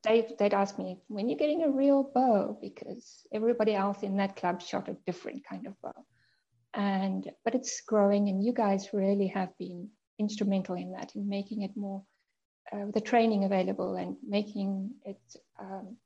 they, 0.03 0.27
they'd 0.39 0.55
ask 0.55 0.79
me, 0.79 0.99
when 1.09 1.29
you're 1.29 1.39
getting 1.39 1.65
a 1.65 1.71
real 1.71 2.11
bow, 2.15 2.57
because 2.61 3.27
everybody 3.33 3.75
else 3.75 4.03
in 4.03 4.17
that 4.19 4.37
club 4.37 4.63
shot 4.63 4.89
a 4.89 4.97
different 5.07 5.45
kind 5.45 5.67
of 5.67 5.75
bow. 5.83 6.05
And, 6.75 7.29
but 7.45 7.55
it's 7.55 7.81
growing 7.81 8.29
and 8.29 8.45
you 8.45 8.53
guys 8.53 8.91
really 8.93 9.29
have 9.29 9.51
been 9.59 9.89
instrumental 10.19 10.77
in 10.77 10.93
that, 10.93 11.17
in 11.17 11.29
making 11.29 11.63
it 11.63 11.77
more, 11.77 12.05
uh, 12.73 12.87
the 12.95 13.01
training 13.01 13.45
available 13.45 13.97
and 13.97 14.17
making 14.27 14.91
it 15.05 15.21
um, 15.59 15.97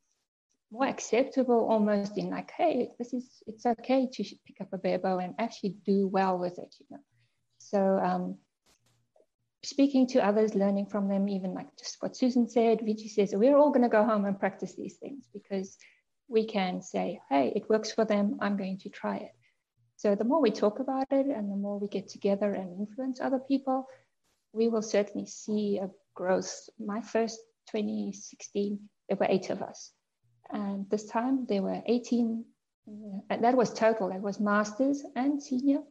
more 0.70 0.86
acceptable 0.86 1.66
almost 1.68 2.16
in 2.16 2.30
like, 2.30 2.52
hey, 2.56 2.90
this 2.98 3.12
is, 3.12 3.42
it's 3.46 3.66
okay 3.66 4.08
to 4.12 4.24
pick 4.46 4.60
up 4.60 4.72
a 4.72 4.78
barebow 4.78 5.18
and 5.18 5.34
actually 5.38 5.76
do 5.84 6.06
well 6.06 6.38
with 6.38 6.58
it, 6.58 6.74
you 6.78 6.86
know. 6.90 7.02
So 7.58 7.98
um, 8.02 8.38
speaking 9.62 10.06
to 10.08 10.24
others, 10.24 10.54
learning 10.54 10.86
from 10.86 11.08
them, 11.08 11.28
even 11.28 11.54
like 11.54 11.68
just 11.76 11.96
what 12.00 12.16
Susan 12.16 12.48
said, 12.48 12.80
Vigi 12.82 13.08
says, 13.08 13.34
we're 13.34 13.56
all 13.56 13.70
going 13.70 13.82
to 13.82 13.88
go 13.88 14.04
home 14.04 14.24
and 14.24 14.38
practice 14.38 14.74
these 14.74 14.96
things 14.96 15.28
because 15.32 15.76
we 16.28 16.46
can 16.46 16.80
say, 16.80 17.20
hey, 17.28 17.52
it 17.54 17.68
works 17.68 17.92
for 17.92 18.04
them, 18.04 18.38
I'm 18.40 18.56
going 18.56 18.78
to 18.78 18.88
try 18.88 19.16
it. 19.16 19.32
So 19.96 20.14
the 20.14 20.24
more 20.24 20.40
we 20.40 20.50
talk 20.50 20.78
about 20.80 21.06
it 21.10 21.26
and 21.26 21.50
the 21.50 21.56
more 21.56 21.78
we 21.78 21.88
get 21.88 22.08
together 22.08 22.54
and 22.54 22.78
influence 22.78 23.20
other 23.20 23.38
people, 23.38 23.86
we 24.52 24.68
will 24.68 24.82
certainly 24.82 25.26
see 25.26 25.78
a 25.78 25.90
growth. 26.14 26.52
My 26.78 27.02
first 27.02 27.38
2016, 27.72 28.78
there 29.08 29.18
were 29.18 29.26
eight 29.28 29.50
of 29.50 29.60
us. 29.60 29.92
And 30.50 30.88
this 30.88 31.04
time 31.06 31.46
there 31.48 31.62
were 31.62 31.82
18, 31.86 32.44
and 33.28 33.44
that 33.44 33.56
was 33.56 33.74
total, 33.74 34.08
that 34.08 34.22
was 34.22 34.40
masters 34.40 35.04
and 35.14 35.40
senior. 35.42 35.82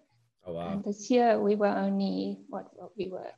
Oh, 0.45 0.53
wow. 0.53 0.69
And 0.69 0.83
this 0.83 1.11
year 1.11 1.39
we 1.39 1.55
were 1.55 1.67
only, 1.67 2.39
what, 2.49 2.67
what 2.73 2.91
we 2.97 3.09
were 3.09 3.31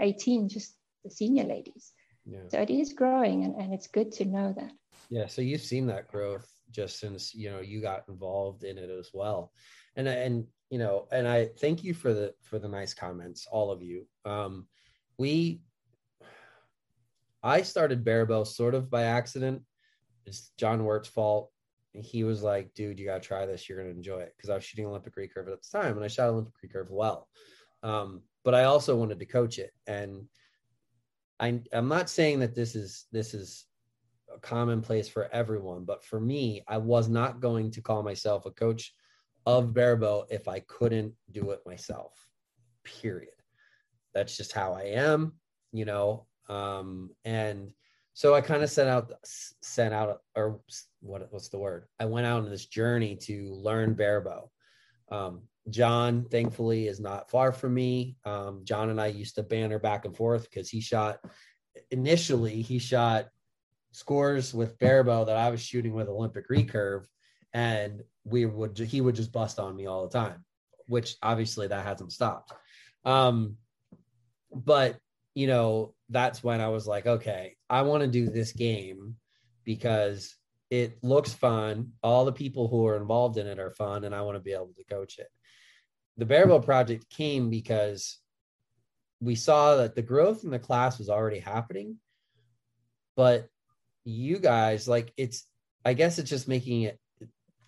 18, 0.00 0.48
just 0.48 0.76
the 1.04 1.10
senior 1.10 1.44
ladies. 1.44 1.92
Yeah. 2.26 2.40
So 2.48 2.60
it 2.60 2.70
is 2.70 2.92
growing, 2.92 3.44
and, 3.44 3.54
and 3.56 3.72
it's 3.72 3.86
good 3.86 4.12
to 4.12 4.24
know 4.24 4.52
that. 4.56 4.72
Yeah, 5.10 5.26
so 5.26 5.40
you've 5.40 5.62
seen 5.62 5.86
that 5.86 6.08
growth 6.08 6.46
just 6.70 7.00
since 7.00 7.34
you 7.34 7.50
know 7.50 7.60
you 7.60 7.80
got 7.80 8.04
involved 8.08 8.64
in 8.64 8.76
it 8.76 8.90
as 8.90 9.10
well, 9.14 9.52
and 9.96 10.06
and 10.06 10.46
you 10.70 10.78
know, 10.78 11.08
and 11.10 11.26
I 11.26 11.46
thank 11.58 11.82
you 11.82 11.94
for 11.94 12.12
the 12.12 12.34
for 12.42 12.58
the 12.58 12.68
nice 12.68 12.92
comments, 12.92 13.46
all 13.50 13.70
of 13.70 13.82
you. 13.82 14.06
Um, 14.24 14.66
we, 15.18 15.62
I 17.42 17.62
started 17.62 18.04
Barebow 18.04 18.46
sort 18.46 18.74
of 18.74 18.90
by 18.90 19.04
accident. 19.04 19.62
It's 20.26 20.50
John 20.58 20.84
Wirt's 20.84 21.08
fault. 21.08 21.50
He 21.94 22.22
was 22.24 22.42
like, 22.42 22.74
"Dude, 22.74 22.98
you 22.98 23.06
gotta 23.06 23.20
try 23.20 23.46
this. 23.46 23.68
You're 23.68 23.78
gonna 23.78 23.90
enjoy 23.90 24.18
it." 24.18 24.34
Because 24.36 24.50
I 24.50 24.54
was 24.56 24.64
shooting 24.64 24.86
Olympic 24.86 25.16
recurve 25.16 25.50
at 25.50 25.62
the 25.62 25.78
time, 25.78 25.96
and 25.96 26.04
I 26.04 26.08
shot 26.08 26.28
Olympic 26.28 26.52
recurve 26.62 26.90
well. 26.90 27.28
Um, 27.82 28.22
but 28.44 28.54
I 28.54 28.64
also 28.64 28.96
wanted 28.96 29.18
to 29.18 29.26
coach 29.26 29.58
it, 29.58 29.72
and 29.86 30.26
I, 31.40 31.60
I'm 31.72 31.88
not 31.88 32.10
saying 32.10 32.40
that 32.40 32.54
this 32.54 32.74
is 32.74 33.06
this 33.12 33.34
is 33.34 33.66
a 34.34 34.38
commonplace 34.40 35.08
for 35.08 35.28
everyone, 35.32 35.84
but 35.84 36.04
for 36.04 36.20
me, 36.20 36.62
I 36.68 36.78
was 36.78 37.08
not 37.08 37.40
going 37.40 37.70
to 37.72 37.80
call 37.80 38.02
myself 38.02 38.46
a 38.46 38.50
coach 38.50 38.92
of 39.46 39.72
barebow 39.72 40.26
if 40.30 40.48
I 40.48 40.60
couldn't 40.60 41.14
do 41.30 41.52
it 41.52 41.60
myself. 41.64 42.28
Period. 42.84 43.32
That's 44.14 44.36
just 44.36 44.52
how 44.52 44.72
I 44.72 44.82
am, 44.82 45.34
you 45.72 45.84
know. 45.84 46.26
Um, 46.48 47.10
and 47.24 47.70
so 48.14 48.34
I 48.34 48.40
kind 48.40 48.62
of 48.62 48.70
sent 48.70 48.88
out, 48.88 49.12
sent 49.24 49.94
out, 49.94 50.22
or 50.34 50.60
what? 51.00 51.28
What's 51.30 51.48
the 51.48 51.58
word? 51.58 51.84
I 52.00 52.06
went 52.06 52.26
out 52.26 52.42
on 52.42 52.50
this 52.50 52.66
journey 52.66 53.16
to 53.22 53.54
learn 53.54 53.94
barebow. 53.94 54.50
Um, 55.10 55.42
John, 55.70 56.24
thankfully, 56.24 56.86
is 56.86 57.00
not 57.00 57.30
far 57.30 57.52
from 57.52 57.74
me. 57.74 58.16
Um, 58.24 58.62
John 58.64 58.90
and 58.90 59.00
I 59.00 59.06
used 59.06 59.34
to 59.36 59.42
banter 59.42 59.78
back 59.78 60.04
and 60.04 60.16
forth 60.16 60.44
because 60.44 60.68
he 60.68 60.80
shot 60.80 61.18
initially 61.90 62.62
he 62.62 62.78
shot 62.78 63.28
scores 63.92 64.52
with 64.52 64.78
barebow 64.78 65.24
that 65.24 65.36
I 65.36 65.50
was 65.50 65.60
shooting 65.62 65.94
with 65.94 66.08
Olympic 66.08 66.48
recurve, 66.48 67.06
and 67.52 68.02
we 68.24 68.46
would 68.46 68.78
he 68.78 69.00
would 69.00 69.14
just 69.14 69.32
bust 69.32 69.58
on 69.58 69.76
me 69.76 69.86
all 69.86 70.06
the 70.06 70.18
time, 70.18 70.44
which 70.86 71.16
obviously 71.22 71.66
that 71.68 71.86
hasn't 71.86 72.12
stopped. 72.12 72.52
Um, 73.04 73.56
but 74.54 74.98
you 75.34 75.46
know 75.46 75.94
that's 76.08 76.42
when 76.42 76.60
I 76.60 76.68
was 76.68 76.86
like, 76.86 77.06
okay, 77.06 77.56
I 77.68 77.82
want 77.82 78.02
to 78.02 78.08
do 78.08 78.28
this 78.28 78.52
game 78.52 79.16
because 79.64 80.34
it 80.70 81.02
looks 81.02 81.32
fun. 81.32 81.92
All 82.02 82.24
the 82.24 82.32
people 82.32 82.68
who 82.68 82.86
are 82.86 82.96
involved 82.96 83.38
in 83.38 83.46
it 83.46 83.58
are 83.58 83.70
fun, 83.70 84.04
and 84.04 84.14
I 84.14 84.22
want 84.22 84.36
to 84.36 84.42
be 84.42 84.52
able 84.52 84.74
to 84.76 84.84
coach 84.84 85.18
it. 85.18 85.28
The 86.18 86.26
Barebow 86.26 86.64
project 86.64 87.08
came 87.08 87.48
because 87.48 88.18
we 89.20 89.34
saw 89.34 89.76
that 89.76 89.94
the 89.94 90.02
growth 90.02 90.44
in 90.44 90.50
the 90.50 90.58
class 90.58 90.98
was 90.98 91.08
already 91.08 91.38
happening, 91.38 91.96
but 93.16 93.48
you 94.08 94.38
guys 94.38 94.88
like 94.88 95.12
it's 95.16 95.44
i 95.84 95.92
guess 95.92 96.18
it's 96.18 96.30
just 96.30 96.48
making 96.48 96.82
it 96.82 96.98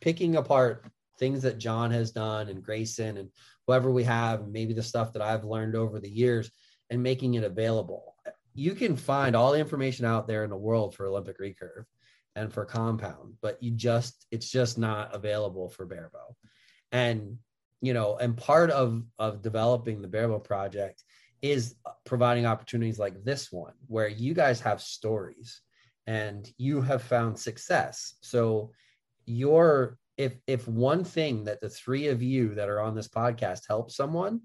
picking 0.01 0.37
apart 0.37 0.87
things 1.19 1.43
that 1.43 1.59
john 1.59 1.91
has 1.91 2.13
done 2.13 2.49
and 2.49 2.63
grayson 2.63 3.19
and 3.19 3.29
whoever 3.67 3.91
we 3.91 4.03
have 4.03 4.41
and 4.41 4.53
maybe 4.53 4.73
the 4.73 4.83
stuff 4.83 5.13
that 5.13 5.23
i've 5.23 5.45
learned 5.45 5.77
over 5.77 6.01
the 6.01 6.09
years 6.09 6.51
and 6.89 7.01
making 7.01 7.35
it 7.35 7.45
available. 7.45 8.17
You 8.53 8.75
can 8.75 8.97
find 8.97 9.37
all 9.37 9.53
the 9.53 9.61
information 9.61 10.05
out 10.05 10.27
there 10.27 10.43
in 10.43 10.51
the 10.51 10.57
world 10.57 10.95
for 10.95 11.07
olympic 11.07 11.39
recurve 11.39 11.85
and 12.37 12.53
for 12.53 12.65
compound 12.65 13.35
but 13.43 13.63
you 13.63 13.73
just 13.73 14.27
it's 14.31 14.51
just 14.51 14.79
not 14.79 15.15
available 15.15 15.69
for 15.69 15.85
barebow 15.85 16.35
and 16.91 17.37
you 17.81 17.95
know 17.95 18.16
and 18.19 18.37
part 18.37 18.71
of 18.71 19.03
of 19.19 19.43
developing 19.43 20.03
the 20.03 20.09
barebow 20.09 20.38
project 20.38 21.03
is 21.43 21.77
providing 22.05 22.47
opportunities 22.47 22.99
like 22.99 23.25
this 23.25 23.51
one 23.51 23.73
where 23.87 24.09
you 24.09 24.35
guys 24.35 24.61
have 24.61 24.81
stories 24.81 25.62
and 26.07 26.51
you 26.59 26.81
have 26.81 27.03
found 27.03 27.38
success. 27.38 28.14
So 28.21 28.73
your 29.27 29.97
if 30.16 30.35
if 30.47 30.66
one 30.69 31.05
thing 31.05 31.45
that 31.45 31.61
the 31.61 31.71
three 31.71 32.09
of 32.09 32.23
you 32.23 32.55
that 32.57 32.69
are 32.69 32.81
on 32.81 32.95
this 32.95 33.09
podcast 33.09 33.66
help 33.66 33.90
someone, 33.90 34.40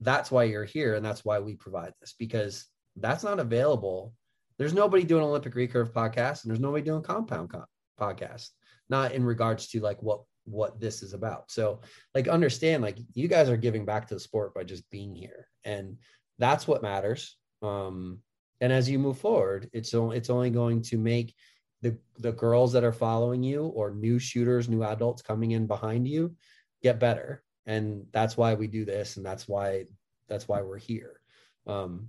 that's 0.00 0.30
why 0.30 0.44
you're 0.44 0.64
here 0.64 0.94
and 0.94 1.04
that's 1.04 1.24
why 1.24 1.40
we 1.40 1.56
provide 1.56 1.92
this 2.00 2.14
because 2.18 2.66
that's 2.96 3.24
not 3.24 3.40
available. 3.40 4.14
There's 4.56 4.72
nobody 4.72 5.04
doing 5.04 5.24
Olympic 5.24 5.54
recurve 5.54 5.92
podcast 5.92 6.44
and 6.44 6.50
there's 6.50 6.60
nobody 6.60 6.84
doing 6.84 7.02
compound 7.02 7.50
co- 7.50 7.64
podcast. 8.00 8.50
Not 8.88 9.12
in 9.12 9.24
regards 9.24 9.68
to 9.68 9.80
like 9.80 10.00
what 10.02 10.20
what 10.44 10.80
this 10.80 11.02
is 11.02 11.12
about. 11.14 11.50
So 11.50 11.80
like 12.14 12.28
understand 12.28 12.82
like 12.82 12.98
you 13.14 13.28
guys 13.28 13.48
are 13.48 13.56
giving 13.56 13.84
back 13.84 14.06
to 14.08 14.14
the 14.14 14.20
sport 14.20 14.54
by 14.54 14.64
just 14.64 14.88
being 14.90 15.14
here 15.14 15.48
and 15.64 15.96
that's 16.38 16.68
what 16.68 16.82
matters. 16.82 17.36
Um 17.62 18.20
and 18.60 18.72
as 18.72 18.88
you 18.88 18.98
move 18.98 19.18
forward 19.18 19.68
it's 19.72 19.94
only 19.94 20.16
it's 20.16 20.30
only 20.30 20.50
going 20.50 20.82
to 20.82 20.98
make 20.98 21.34
the 21.82 21.96
the 22.18 22.32
girls 22.32 22.72
that 22.72 22.84
are 22.84 22.92
following 22.92 23.42
you 23.42 23.66
or 23.66 23.90
new 23.90 24.18
shooters 24.18 24.68
new 24.68 24.82
adults 24.82 25.22
coming 25.22 25.52
in 25.52 25.66
behind 25.66 26.06
you 26.06 26.34
get 26.82 27.00
better. 27.00 27.42
And 27.66 28.06
that's 28.12 28.36
why 28.36 28.54
we 28.54 28.66
do 28.66 28.84
this 28.84 29.16
and 29.16 29.24
that's 29.24 29.48
why 29.48 29.84
that's 30.28 30.46
why 30.46 30.62
we're 30.62 30.78
here. 30.78 31.20
Um 31.66 32.08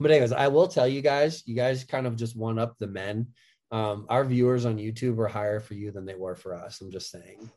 but 0.00 0.10
anyways 0.10 0.32
i 0.32 0.48
will 0.48 0.66
tell 0.66 0.88
you 0.88 1.00
guys 1.00 1.46
you 1.46 1.54
guys 1.54 1.84
kind 1.84 2.06
of 2.06 2.16
just 2.16 2.36
one 2.36 2.58
up 2.58 2.76
the 2.78 2.86
men. 2.86 3.28
Um, 3.70 4.04
our 4.10 4.22
viewers 4.22 4.66
on 4.66 4.76
youtube 4.76 5.18
are 5.18 5.28
higher 5.28 5.58
for 5.58 5.72
you 5.72 5.90
than 5.92 6.04
they 6.04 6.14
were 6.14 6.34
for 6.34 6.54
us. 6.54 6.82
I'm 6.82 6.90
just 6.90 7.10
saying 7.10 7.50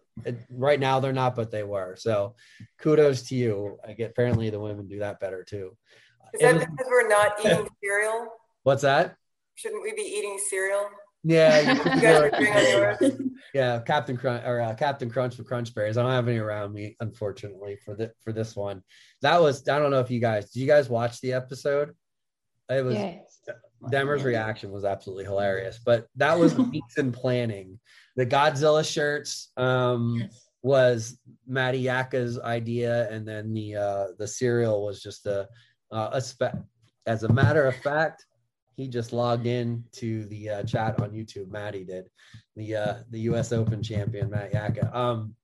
right 0.49 0.80
now 0.80 0.99
they're 0.99 1.12
not 1.12 1.36
but 1.36 1.51
they 1.51 1.63
were 1.63 1.95
so 1.97 2.36
kudos 2.80 3.23
to 3.23 3.36
you 3.36 3.78
i 3.88 3.91
get 3.91 4.12
apparently 4.12 4.49
the 4.49 4.60
women 4.60 4.88
do 4.88 4.99
that 4.99 5.19
better 5.19 5.43
too 5.43 5.75
is 6.34 6.41
that 6.41 6.60
because 6.60 6.88
we're 6.89 7.08
not 7.08 7.34
eating 7.39 7.67
cereal? 7.84 8.28
What's 8.63 8.82
that? 8.82 9.15
Shouldn't 9.56 9.84
we 9.84 9.93
be 9.93 10.01
eating 10.01 10.38
cereal? 10.49 10.88
Yeah, 11.23 11.73
you 11.95 12.01
guys 12.01 12.73
are 12.73 12.97
doing 12.99 13.36
yeah, 13.54 13.80
Captain 13.80 14.17
Crunch 14.17 14.43
or 14.45 14.62
uh, 14.62 14.75
Captain 14.75 15.10
Crunch 15.10 15.36
for 15.36 15.43
Crunch 15.43 15.73
Berries. 15.73 15.97
I 15.97 16.04
don't 16.04 16.12
have 16.12 16.28
any 16.28 16.38
around 16.38 16.73
me, 16.73 16.95
unfortunately, 16.99 17.78
for 17.84 17.95
the 17.95 18.12
for 18.23 18.32
this 18.32 18.56
one. 18.56 18.84
That 19.21 19.41
was 19.41 19.67
I 19.67 19.80
don't 19.80 19.91
know 19.91 20.01
if 20.01 20.12
you 20.12 20.19
guys 20.19 20.51
did 20.51 20.60
you 20.60 20.67
guys 20.67 20.89
watch 20.89 21.21
the 21.21 21.34
episode? 21.34 21.93
It 22.69 22.84
was 22.84 22.95
yes. 22.95 23.35
Demmer's 23.91 24.24
reaction 24.24 24.71
was 24.71 24.86
absolutely 24.86 25.26
hilarious, 25.26 25.80
but 25.84 26.08
that 26.15 26.38
was 26.38 26.56
weeks 26.71 26.98
in 26.98 27.12
planning. 27.12 27.80
The 28.15 28.26
Godzilla 28.26 28.89
shirts 28.89 29.52
um, 29.58 30.17
yes. 30.19 30.48
was 30.63 31.19
Matty 31.48 31.80
Yaka's 31.80 32.39
idea, 32.39 33.10
and 33.12 33.28
then 33.28 33.54
the 33.54 33.76
uh, 33.76 34.06
the 34.17 34.28
cereal 34.28 34.86
was 34.86 35.02
just 35.02 35.26
a 35.26 35.48
uh, 35.91 36.10
a 36.13 36.21
spe- 36.21 36.56
as 37.06 37.24
a 37.24 37.32
matter 37.32 37.65
of 37.65 37.76
fact, 37.78 38.26
he 38.76 38.88
just 38.88 39.13
logged 39.13 39.45
in 39.45 39.84
to 39.93 40.26
the 40.26 40.50
uh, 40.50 40.63
chat 40.63 41.00
on 41.00 41.12
YouTube. 41.12 41.50
Matty 41.50 41.84
did 41.84 42.06
the 42.56 42.76
uh, 42.76 42.93
the 43.10 43.21
U.S. 43.21 43.52
Open 43.52 43.82
champion 43.82 44.30
Matt 44.30 44.54
Yaka. 44.54 44.98
Um, 44.98 45.36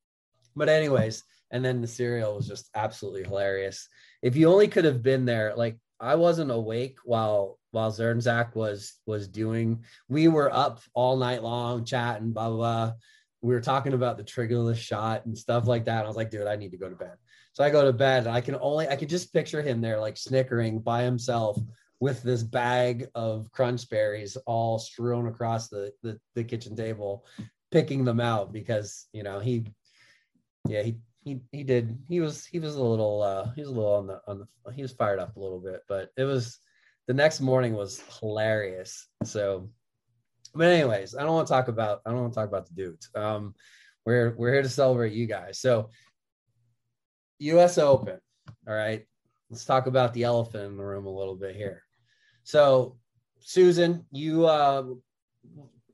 but 0.56 0.70
anyways, 0.70 1.24
and 1.52 1.64
then 1.64 1.82
the 1.82 1.88
cereal 1.88 2.36
was 2.36 2.48
just 2.48 2.70
absolutely 2.76 3.24
hilarious. 3.24 3.88
If 4.22 4.36
you 4.36 4.50
only 4.50 4.68
could 4.68 4.86
have 4.86 5.02
been 5.02 5.26
there, 5.26 5.54
like 5.56 5.78
I 6.00 6.16
wasn't 6.16 6.52
awake 6.52 6.98
while 7.06 7.58
while 7.72 7.92
Zernzak 7.92 8.56
was 8.56 8.94
was 9.06 9.28
doing. 9.28 9.84
We 10.08 10.28
were 10.28 10.54
up 10.54 10.82
all 10.94 11.18
night 11.18 11.44
long 11.44 11.86
chatting, 11.86 12.32
blah 12.32 12.50
blah. 12.50 12.58
blah. 12.58 12.94
We 13.42 13.56
were 13.56 13.62
talking 13.62 13.94
about 13.94 14.18
the 14.18 14.24
triggerless 14.24 14.78
shot 14.78 15.26
and 15.26 15.36
stuff 15.36 15.66
like 15.66 15.86
that. 15.86 16.06
I 16.06 16.08
was 16.08 16.16
like, 16.16 16.30
dude, 16.30 16.46
I 16.46 16.56
need 16.56 16.72
to 16.72 16.78
go 16.78 16.90
to 16.90 16.96
bed. 16.96 17.16
So 17.54 17.64
I 17.64 17.72
go 17.72 17.84
to 17.84 17.92
bed. 17.92 18.28
And 18.28 18.36
I 18.36 18.42
can 18.42 18.56
only 18.62 18.88
I 18.88 18.96
can 18.96 19.08
just 19.08 19.34
picture 19.34 19.62
him 19.62 19.82
there 19.82 20.00
like 20.00 20.18
snickering 20.18 20.80
by 20.80 21.04
himself 21.04 21.58
with 22.00 22.24
this 22.24 22.44
bag 22.44 23.08
of 23.16 23.52
crunch 23.52 23.90
berries 23.90 24.36
all 24.46 24.80
strewn 24.80 25.28
across 25.28 25.70
the, 25.70 25.94
the, 26.02 26.20
the 26.36 26.44
kitchen 26.44 26.76
table, 26.76 27.26
picking 27.72 28.04
them 28.04 28.20
out 28.20 28.52
because 28.52 29.08
you 29.14 29.24
know 29.24 29.40
he 29.40 29.66
yeah, 30.68 30.84
he 30.84 30.98
he 31.24 31.40
he 31.52 31.64
did 31.64 31.98
he 32.08 32.20
was 32.20 32.46
he 32.46 32.60
was 32.60 32.76
a 32.76 32.84
little 32.84 33.22
uh 33.22 33.52
he 33.54 33.62
was 33.62 33.70
a 33.70 33.74
little 33.74 33.94
on 33.94 34.08
the 34.08 34.22
on 34.28 34.40
the 34.40 34.72
he 34.74 34.82
was 34.82 34.92
fired 34.92 35.20
up 35.20 35.36
a 35.36 35.40
little 35.40 35.60
bit, 35.60 35.82
but 35.88 36.10
it 36.18 36.24
was 36.24 36.60
the 37.08 37.14
next 37.14 37.42
morning 37.42 37.74
was 37.74 38.02
hilarious. 38.20 39.08
So 39.24 39.70
but 40.54 40.68
anyways, 40.68 41.16
I 41.16 41.24
don't 41.24 41.34
want 41.34 41.48
to 41.48 41.54
talk 41.54 41.68
about 41.68 42.02
I 42.06 42.12
don't 42.12 42.22
want 42.22 42.34
to 42.34 42.40
talk 42.40 42.50
about 42.50 42.68
the 42.68 42.74
dudes. 42.74 43.10
Um 43.16 43.54
we're 44.06 44.36
we're 44.38 44.54
here 44.54 44.64
to 44.64 44.70
celebrate 44.70 45.14
you 45.14 45.28
guys. 45.28 45.60
So 45.60 45.90
US 47.40 47.78
Open. 47.78 48.20
All 48.68 48.74
right. 48.74 49.06
Let's 49.50 49.66
talk 49.66 49.88
about 49.88 50.14
the 50.14 50.24
elephant 50.24 50.66
in 50.66 50.78
the 50.78 50.84
room 50.84 51.06
a 51.06 51.14
little 51.14 51.36
bit 51.36 51.56
here. 51.56 51.84
So, 52.44 52.98
Susan, 53.40 54.06
you 54.12 54.46
uh 54.46 54.84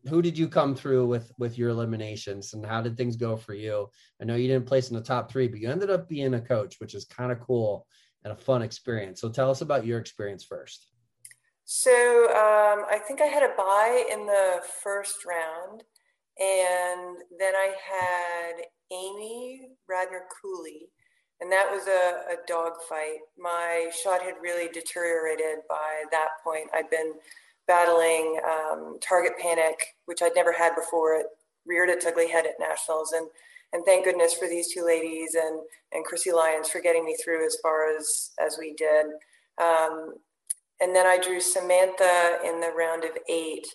who 0.08 0.22
did 0.22 0.38
you 0.38 0.48
come 0.48 0.76
through 0.76 1.08
with 1.08 1.32
with 1.38 1.58
your 1.58 1.70
eliminations 1.70 2.54
and 2.54 2.66
how 2.66 2.82
did 2.82 2.96
things 2.96 3.16
go 3.16 3.36
for 3.36 3.54
you? 3.54 3.90
I 4.22 4.26
know 4.26 4.36
you 4.36 4.48
didn't 4.48 4.68
place 4.68 4.90
in 4.90 4.96
the 4.96 5.02
top 5.02 5.32
3, 5.32 5.48
but 5.48 5.60
you 5.60 5.70
ended 5.70 5.90
up 5.90 6.08
being 6.08 6.34
a 6.34 6.42
coach, 6.42 6.76
which 6.80 6.94
is 6.94 7.06
kind 7.06 7.32
of 7.32 7.40
cool 7.40 7.88
and 8.24 8.34
a 8.34 8.36
fun 8.36 8.62
experience. 8.62 9.22
So 9.22 9.30
tell 9.30 9.50
us 9.50 9.62
about 9.62 9.86
your 9.86 10.00
experience 10.00 10.44
first. 10.44 10.88
So 11.70 12.26
um, 12.30 12.86
I 12.90 13.00
think 13.06 13.22
I 13.22 13.26
had 13.26 13.44
a 13.44 13.54
bye 13.56 14.06
in 14.12 14.26
the 14.26 14.62
first 14.84 15.26
round, 15.26 15.84
and 16.40 17.18
then 17.38 17.54
I 17.56 17.74
had 17.86 18.66
Amy 18.92 19.70
Radner 19.92 20.22
Cooley 20.42 20.90
and 21.40 21.52
that 21.52 21.70
was 21.70 21.88
a, 21.88 22.34
a 22.34 22.46
dog 22.48 22.74
fight. 22.90 23.20
My 23.38 23.90
shot 24.04 24.22
had 24.22 24.36
really 24.42 24.68
deteriorated 24.70 25.60
by 25.70 26.04
that 26.12 26.30
point. 26.44 26.70
I'd 26.74 26.90
been 26.90 27.14
battling 27.68 28.40
um, 28.48 28.98
target 29.02 29.34
panic, 29.40 29.96
which 30.06 30.22
I'd 30.22 30.36
never 30.36 30.52
had 30.52 30.76
before. 30.76 31.16
It 31.16 31.28
reared 31.66 31.90
its 31.90 32.06
ugly 32.06 32.30
head 32.30 32.46
at 32.46 32.60
nationals, 32.60 33.12
and 33.12 33.28
and 33.74 33.84
thank 33.86 34.06
goodness 34.06 34.34
for 34.34 34.48
these 34.48 34.74
two 34.74 34.86
ladies 34.86 35.36
and 35.36 35.62
and 35.92 36.06
Chrissy 36.06 36.32
Lyons 36.32 36.70
for 36.70 36.82
getting 36.82 37.06
me 37.06 37.16
through 37.24 37.46
as 37.46 37.58
far 37.62 37.96
as 37.96 38.32
as 38.40 38.58
we 38.60 38.74
did. 38.74 39.06
Um, 39.62 40.16
and 40.80 40.96
then 40.96 41.06
I 41.06 41.18
drew 41.18 41.40
Samantha 41.40 42.40
in 42.46 42.60
the 42.60 42.72
round 42.78 43.04
of 43.04 43.12
eight, 43.30 43.68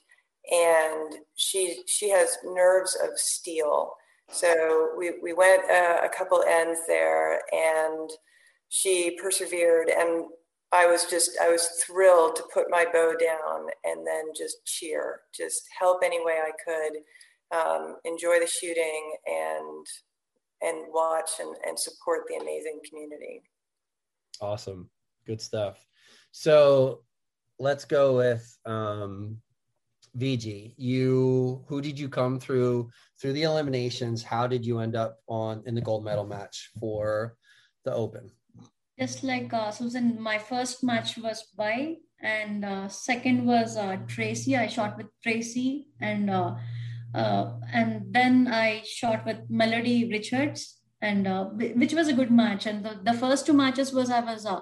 and 0.50 1.14
she 1.34 1.82
she 1.86 2.10
has 2.10 2.38
nerves 2.44 2.96
of 3.02 3.18
steel. 3.18 3.94
So 4.30 4.92
we 4.96 5.14
we 5.22 5.32
went 5.32 5.62
a, 5.70 6.04
a 6.04 6.08
couple 6.08 6.42
ends 6.42 6.80
there, 6.86 7.40
and 7.52 8.10
she 8.68 9.18
persevered, 9.20 9.88
and 9.88 10.26
I 10.72 10.86
was 10.86 11.04
just 11.04 11.32
I 11.40 11.50
was 11.50 11.68
thrilled 11.86 12.36
to 12.36 12.44
put 12.52 12.70
my 12.70 12.86
bow 12.90 13.14
down 13.14 13.66
and 13.84 14.06
then 14.06 14.32
just 14.36 14.64
cheer, 14.64 15.20
just 15.36 15.62
help 15.78 16.02
any 16.02 16.24
way 16.24 16.38
I 16.42 16.52
could, 16.64 17.56
um, 17.56 17.96
enjoy 18.04 18.40
the 18.40 18.46
shooting 18.46 19.16
and 19.26 19.86
and 20.62 20.86
watch 20.92 21.30
and, 21.40 21.54
and 21.66 21.78
support 21.78 22.22
the 22.28 22.36
amazing 22.36 22.80
community. 22.88 23.42
Awesome, 24.40 24.88
good 25.26 25.40
stuff. 25.40 25.84
So 26.32 27.02
let's 27.58 27.84
go 27.84 28.16
with 28.16 28.44
um, 28.64 29.36
VG. 30.16 30.74
You 30.76 31.64
who 31.68 31.80
did 31.80 31.98
you 31.98 32.08
come 32.08 32.40
through 32.40 32.90
through 33.20 33.34
the 33.34 33.44
eliminations? 33.44 34.22
How 34.22 34.46
did 34.46 34.66
you 34.66 34.80
end 34.80 34.96
up 34.96 35.18
on 35.28 35.62
in 35.66 35.74
the 35.74 35.80
gold 35.80 36.04
medal 36.04 36.26
match 36.26 36.70
for 36.80 37.36
the 37.84 37.94
Open? 37.94 38.30
Just 38.98 39.24
like 39.24 39.52
uh, 39.52 39.70
Susan, 39.70 40.20
my 40.20 40.38
first 40.38 40.84
match 40.84 41.16
was 41.16 41.44
by, 41.56 41.96
and 42.20 42.64
uh, 42.64 42.88
second 42.88 43.46
was 43.46 43.76
uh, 43.76 43.96
Tracy. 44.06 44.56
I 44.56 44.66
shot 44.66 44.96
with 44.96 45.06
Tracy, 45.22 45.88
and 46.00 46.30
uh, 46.30 46.54
uh, 47.14 47.52
and 47.72 48.12
then 48.12 48.48
I 48.48 48.82
shot 48.84 49.24
with 49.24 49.38
Melody 49.48 50.08
Richards, 50.10 50.80
and 51.00 51.26
uh, 51.26 51.44
which 51.46 51.94
was 51.94 52.08
a 52.08 52.12
good 52.12 52.30
match. 52.30 52.66
And 52.66 52.84
the, 52.84 53.00
the 53.02 53.14
first 53.14 53.46
two 53.46 53.54
matches 53.54 53.92
was 53.92 54.10
I 54.10 54.20
was 54.20 54.44
uh, 54.44 54.60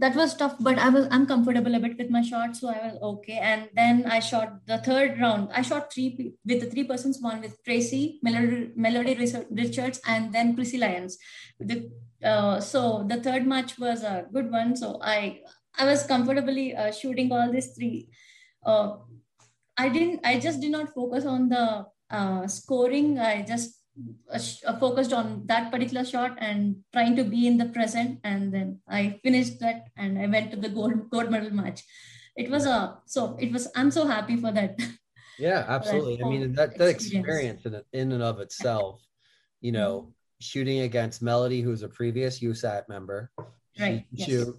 that 0.00 0.16
was 0.16 0.34
tough, 0.34 0.56
but 0.60 0.78
I 0.78 0.88
was 0.88 1.06
I'm 1.10 1.26
comfortable 1.26 1.74
a 1.74 1.78
bit 1.78 1.98
with 1.98 2.10
my 2.10 2.22
shot, 2.22 2.56
so 2.56 2.68
I 2.68 2.78
was 2.86 2.98
okay. 3.02 3.38
And 3.38 3.68
then 3.74 4.06
I 4.06 4.18
shot 4.20 4.54
the 4.66 4.78
third 4.78 5.20
round. 5.20 5.50
I 5.52 5.62
shot 5.62 5.92
three 5.92 6.32
with 6.44 6.60
the 6.60 6.70
three 6.70 6.84
persons, 6.84 7.20
one 7.20 7.40
with 7.42 7.62
Tracy, 7.64 8.18
Melody, 8.22 9.14
Richards, 9.50 10.00
and 10.06 10.32
then 10.32 10.54
Chrissy 10.54 10.78
Lyons. 10.78 11.18
The, 11.58 11.90
uh, 12.24 12.60
so 12.60 13.04
the 13.06 13.22
third 13.22 13.46
match 13.46 13.78
was 13.78 14.02
a 14.02 14.26
good 14.32 14.50
one. 14.50 14.74
So 14.74 14.98
I 15.02 15.40
I 15.78 15.84
was 15.84 16.04
comfortably 16.04 16.74
uh, 16.74 16.92
shooting 16.92 17.30
all 17.32 17.52
these 17.52 17.72
three. 17.76 18.08
Uh, 18.64 18.96
I 19.76 19.88
didn't. 19.90 20.20
I 20.24 20.38
just 20.38 20.60
did 20.60 20.72
not 20.72 20.94
focus 20.94 21.26
on 21.26 21.50
the 21.50 21.86
uh, 22.10 22.46
scoring. 22.46 23.18
I 23.18 23.42
just 23.42 23.79
focused 24.78 25.12
on 25.12 25.42
that 25.46 25.70
particular 25.70 26.04
shot 26.04 26.36
and 26.38 26.76
trying 26.92 27.16
to 27.16 27.24
be 27.24 27.46
in 27.46 27.58
the 27.58 27.66
present 27.66 28.18
and 28.24 28.52
then 28.52 28.78
i 28.88 29.18
finished 29.22 29.58
that 29.60 29.88
and 29.96 30.18
i 30.18 30.26
went 30.26 30.50
to 30.50 30.56
the 30.56 30.68
gold 30.68 31.10
gold 31.10 31.30
medal 31.30 31.50
match 31.50 31.82
it 32.36 32.50
was 32.50 32.66
a 32.66 32.98
so 33.06 33.36
it 33.40 33.52
was 33.52 33.68
i'm 33.76 33.90
so 33.90 34.06
happy 34.06 34.36
for 34.36 34.52
that 34.52 34.78
yeah 35.38 35.64
absolutely 35.68 36.16
that 36.16 36.24
i 36.24 36.28
mean 36.28 36.52
that, 36.52 36.76
that 36.78 36.88
experience 36.88 37.64
in, 37.66 37.80
in 37.92 38.12
and 38.12 38.22
of 38.22 38.40
itself 38.40 39.02
you 39.60 39.72
know 39.72 40.12
shooting 40.40 40.80
against 40.80 41.22
melody 41.22 41.60
who's 41.60 41.82
a 41.82 41.88
previous 41.88 42.40
usat 42.40 42.88
member 42.88 43.30
right 43.78 44.04
yes. 44.12 44.28
shoot 44.28 44.56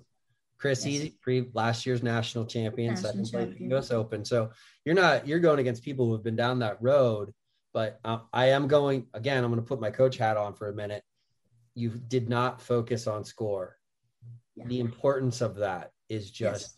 Chrissy, 0.61 0.91
yes. 0.91 1.11
pre 1.21 1.49
last 1.55 1.87
year's 1.87 2.03
national 2.03 2.45
champion, 2.45 2.93
national 2.93 3.25
second 3.25 3.57
place 3.57 3.59
U.S. 3.71 3.89
Open. 3.89 4.23
So 4.23 4.51
you're 4.85 4.93
not 4.93 5.27
you're 5.27 5.39
going 5.39 5.57
against 5.57 5.83
people 5.83 6.05
who 6.05 6.13
have 6.13 6.23
been 6.23 6.35
down 6.35 6.59
that 6.59 6.77
road 6.81 7.33
but 7.73 7.99
uh, 8.03 8.19
I 8.33 8.47
am 8.47 8.67
going 8.67 9.07
again. 9.13 9.43
I'm 9.43 9.51
going 9.51 9.61
to 9.61 9.67
put 9.67 9.79
my 9.79 9.91
coach 9.91 10.17
hat 10.17 10.37
on 10.37 10.53
for 10.53 10.69
a 10.69 10.73
minute. 10.73 11.03
You 11.75 11.89
did 11.89 12.29
not 12.29 12.61
focus 12.61 13.07
on 13.07 13.23
score. 13.23 13.77
Yeah. 14.55 14.65
The 14.67 14.79
importance 14.79 15.41
of 15.41 15.55
that 15.55 15.91
is 16.09 16.31
just. 16.31 16.61
Yes. 16.61 16.77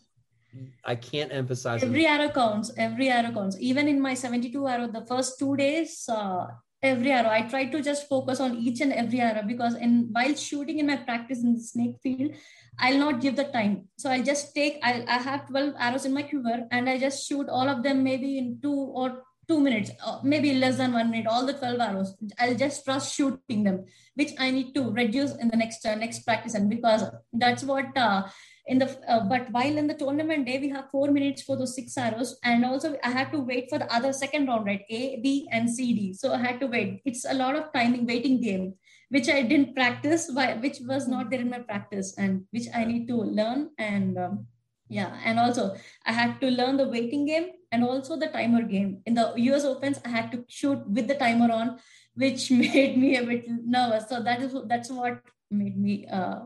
I 0.84 0.94
can't 0.94 1.32
emphasize 1.32 1.82
every 1.82 2.06
arrow 2.06 2.28
counts. 2.28 2.70
Every 2.78 3.08
arrow 3.08 3.32
counts. 3.32 3.56
Even 3.58 3.88
in 3.88 4.00
my 4.00 4.14
72 4.14 4.68
arrow, 4.68 4.86
the 4.86 5.04
first 5.04 5.36
two 5.36 5.56
days, 5.56 6.08
uh, 6.08 6.46
every 6.80 7.10
arrow. 7.10 7.28
I 7.28 7.42
try 7.42 7.64
to 7.64 7.82
just 7.82 8.08
focus 8.08 8.38
on 8.38 8.56
each 8.56 8.80
and 8.80 8.92
every 8.92 9.20
arrow 9.20 9.42
because 9.44 9.74
in 9.74 10.10
while 10.12 10.34
shooting 10.36 10.78
in 10.78 10.86
my 10.86 10.98
practice 10.98 11.42
in 11.42 11.54
the 11.54 11.60
snake 11.60 11.96
field, 12.00 12.32
I'll 12.78 12.98
not 12.98 13.20
give 13.20 13.34
the 13.34 13.44
time. 13.44 13.88
So 13.98 14.10
I'll 14.10 14.22
just 14.22 14.54
take. 14.54 14.78
I 14.82 15.04
I 15.08 15.18
have 15.18 15.48
12 15.48 15.74
arrows 15.76 16.04
in 16.04 16.14
my 16.14 16.22
quiver 16.22 16.68
and 16.70 16.88
I 16.88 16.98
just 16.98 17.26
shoot 17.26 17.48
all 17.48 17.68
of 17.68 17.82
them 17.82 18.04
maybe 18.04 18.38
in 18.38 18.60
two 18.62 18.78
or 19.02 19.24
two 19.48 19.60
minutes, 19.60 19.90
uh, 20.04 20.18
maybe 20.22 20.54
less 20.54 20.76
than 20.76 20.92
one 20.92 21.10
minute, 21.10 21.26
all 21.26 21.46
the 21.46 21.52
12 21.52 21.80
arrows. 21.80 22.14
I'll 22.38 22.54
just 22.54 22.84
trust 22.84 23.14
shooting 23.14 23.64
them, 23.64 23.84
which 24.14 24.32
I 24.38 24.50
need 24.50 24.74
to 24.74 24.90
reduce 24.90 25.34
in 25.36 25.48
the 25.48 25.56
next 25.56 25.84
uh, 25.86 25.94
next 25.94 26.20
practice. 26.20 26.54
And 26.54 26.70
because 26.70 27.04
that's 27.32 27.64
what 27.64 27.96
uh, 27.96 28.24
in 28.66 28.78
the, 28.78 28.98
uh, 29.08 29.20
but 29.28 29.50
while 29.50 29.76
in 29.76 29.86
the 29.86 29.94
tournament 29.94 30.46
day, 30.46 30.58
we 30.58 30.70
have 30.70 30.90
four 30.90 31.10
minutes 31.10 31.42
for 31.42 31.56
those 31.56 31.74
six 31.74 31.96
arrows. 31.98 32.38
And 32.42 32.64
also 32.64 32.96
I 33.04 33.10
had 33.10 33.30
to 33.32 33.40
wait 33.40 33.68
for 33.68 33.78
the 33.78 33.92
other 33.92 34.12
second 34.12 34.46
round, 34.46 34.66
right? 34.66 34.82
A, 34.88 35.20
B, 35.20 35.48
and 35.52 35.68
C, 35.68 35.92
D. 35.92 36.14
So 36.14 36.32
I 36.32 36.38
had 36.38 36.60
to 36.60 36.66
wait. 36.66 37.02
It's 37.04 37.24
a 37.24 37.34
lot 37.34 37.56
of 37.56 37.72
timing, 37.74 38.06
waiting 38.06 38.40
game, 38.40 38.74
which 39.10 39.28
I 39.28 39.42
didn't 39.42 39.74
practice, 39.74 40.30
which 40.60 40.78
was 40.80 41.06
not 41.06 41.30
there 41.30 41.40
in 41.40 41.50
my 41.50 41.58
practice 41.58 42.14
and 42.16 42.44
which 42.52 42.66
I 42.74 42.84
need 42.84 43.06
to 43.08 43.16
learn. 43.16 43.70
And 43.78 44.16
um, 44.16 44.46
yeah, 44.88 45.18
and 45.24 45.38
also 45.38 45.76
I 46.06 46.12
had 46.12 46.40
to 46.40 46.50
learn 46.50 46.78
the 46.78 46.88
waiting 46.88 47.26
game 47.26 47.50
and 47.74 47.82
also 47.82 48.16
the 48.16 48.28
timer 48.28 48.62
game. 48.62 49.02
In 49.04 49.14
the 49.14 49.34
US 49.50 49.64
Opens, 49.64 50.00
I 50.04 50.08
had 50.08 50.30
to 50.32 50.44
shoot 50.48 50.86
with 50.88 51.08
the 51.08 51.16
timer 51.16 51.50
on, 51.52 51.78
which 52.14 52.50
made 52.64 52.96
me 52.96 53.16
a 53.16 53.24
bit 53.24 53.44
nervous. 53.48 54.08
So 54.08 54.22
that 54.22 54.40
is 54.40 54.54
that's 54.66 54.90
what 54.90 55.20
made 55.50 55.76
me 55.76 56.06
uh, 56.06 56.40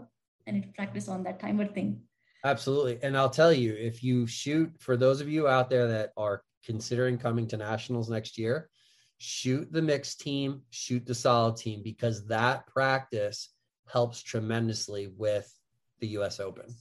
I 0.47 0.51
need 0.51 0.63
to 0.63 0.73
practice 0.73 1.09
on 1.09 1.23
that 1.25 1.41
timer 1.41 1.67
thing. 1.67 2.01
Absolutely, 2.45 2.99
and 3.03 3.17
I'll 3.17 3.37
tell 3.43 3.53
you, 3.53 3.75
if 3.75 4.03
you 4.03 4.27
shoot 4.27 4.73
for 4.79 4.97
those 4.97 5.21
of 5.21 5.29
you 5.29 5.49
out 5.49 5.69
there 5.69 5.89
that 5.89 6.13
are 6.17 6.43
considering 6.65 7.19
coming 7.19 7.47
to 7.49 7.57
nationals 7.57 8.09
next 8.09 8.39
year, 8.39 8.71
shoot 9.19 9.71
the 9.73 9.83
mixed 9.83 10.21
team, 10.21 10.63
shoot 10.71 11.05
the 11.05 11.15
solid 11.15 11.57
team 11.57 11.83
because 11.83 12.27
that 12.27 12.67
practice 12.67 13.51
helps 13.87 14.23
tremendously 14.23 15.13
with 15.17 15.53
the 16.01 16.09
US 16.19 16.41
Open 16.41 16.75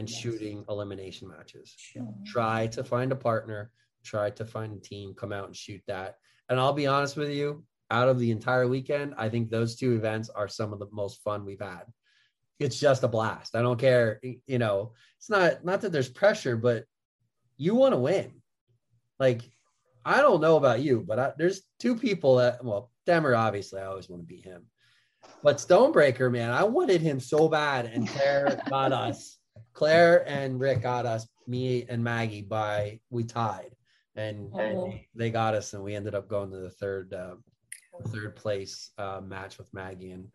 and 0.00 0.08
yes. 0.08 0.18
shooting 0.18 0.64
elimination 0.70 1.28
matches. 1.28 1.74
Sure. 1.76 2.08
Try 2.24 2.66
to 2.68 2.82
find 2.82 3.12
a 3.12 3.16
partner, 3.16 3.70
try 4.02 4.30
to 4.30 4.46
find 4.46 4.74
a 4.74 4.80
team, 4.80 5.12
come 5.12 5.30
out 5.30 5.44
and 5.44 5.54
shoot 5.54 5.82
that. 5.88 6.16
And 6.48 6.58
I'll 6.58 6.72
be 6.72 6.86
honest 6.86 7.18
with 7.18 7.30
you, 7.30 7.64
out 7.90 8.08
of 8.08 8.18
the 8.18 8.30
entire 8.30 8.66
weekend, 8.66 9.14
I 9.18 9.28
think 9.28 9.50
those 9.50 9.76
two 9.76 9.92
events 9.92 10.30
are 10.30 10.48
some 10.48 10.72
of 10.72 10.78
the 10.78 10.86
most 10.90 11.22
fun 11.22 11.44
we've 11.44 11.60
had. 11.60 11.82
It's 12.58 12.80
just 12.80 13.04
a 13.04 13.08
blast. 13.08 13.54
I 13.54 13.60
don't 13.60 13.78
care, 13.78 14.20
you 14.22 14.58
know, 14.58 14.92
it's 15.18 15.28
not 15.28 15.64
not 15.66 15.82
that 15.82 15.92
there's 15.92 16.08
pressure, 16.08 16.56
but 16.56 16.84
you 17.58 17.74
want 17.74 17.92
to 17.92 17.98
win. 17.98 18.32
Like 19.18 19.42
I 20.02 20.22
don't 20.22 20.40
know 20.40 20.56
about 20.56 20.80
you, 20.80 21.04
but 21.06 21.18
I, 21.18 21.32
there's 21.36 21.60
two 21.78 21.94
people 21.94 22.36
that 22.36 22.64
well, 22.64 22.90
Demmer 23.06 23.36
obviously 23.36 23.82
I 23.82 23.86
always 23.86 24.08
want 24.08 24.22
to 24.22 24.26
beat 24.26 24.46
him. 24.46 24.64
But 25.42 25.58
Stonebreaker, 25.58 26.32
man, 26.32 26.50
I 26.50 26.64
wanted 26.64 27.02
him 27.02 27.20
so 27.20 27.48
bad, 27.50 27.84
and 27.84 28.08
Claire 28.14 28.62
got 28.70 28.92
us 28.92 29.39
Claire 29.72 30.28
and 30.28 30.60
Rick 30.60 30.82
got 30.82 31.06
us, 31.06 31.26
me 31.46 31.86
and 31.88 32.02
Maggie, 32.02 32.42
by 32.42 33.00
we 33.10 33.24
tied, 33.24 33.74
and, 34.16 34.50
oh. 34.54 34.92
they 35.14 35.30
got 35.30 35.54
us, 35.54 35.72
and 35.72 35.82
we 35.82 35.94
ended 35.94 36.14
up 36.14 36.28
going 36.28 36.50
to 36.50 36.58
the 36.58 36.70
third 36.70 37.12
uh, 37.14 37.34
third 38.08 38.36
place 38.36 38.90
uh, 38.98 39.20
match 39.24 39.58
with 39.58 39.72
Maggie, 39.72 40.10
and 40.10 40.28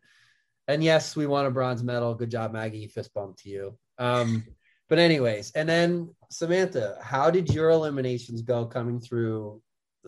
and 0.68 0.84
yes, 0.84 1.16
we 1.16 1.28
won 1.28 1.46
a 1.46 1.52
bronze 1.52 1.84
medal. 1.84 2.16
Good 2.16 2.32
job, 2.32 2.54
Maggie. 2.54 2.88
Fist 2.88 3.14
bump 3.14 3.38
to 3.38 3.50
you. 3.50 3.78
Um, 3.98 4.44
but 4.90 5.00
anyways, 5.00 5.52
and 5.52 5.68
then 5.68 6.14
Samantha, 6.30 6.98
how 7.02 7.30
did 7.30 7.54
your 7.54 7.70
eliminations 7.70 8.42
go 8.42 8.66
coming 8.66 9.00
through 9.00 9.62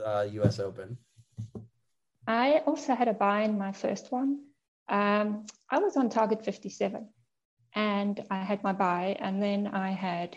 uh, 0.04 0.28
U.S. 0.32 0.60
Open? 0.60 0.98
I 2.28 2.62
also 2.66 2.94
had 2.94 3.08
a 3.08 3.14
buy 3.14 3.44
in 3.44 3.58
my 3.58 3.72
first 3.72 4.12
one. 4.12 4.40
Um, 4.90 5.46
I 5.70 5.80
was 5.80 5.98
on 5.98 6.10
target 6.10 6.44
57 6.44 7.08
and 7.78 8.26
I 8.32 8.38
had 8.38 8.64
my 8.64 8.74
buy, 8.74 9.16
and 9.20 9.40
then 9.40 9.68
I 9.68 9.92
had 9.92 10.36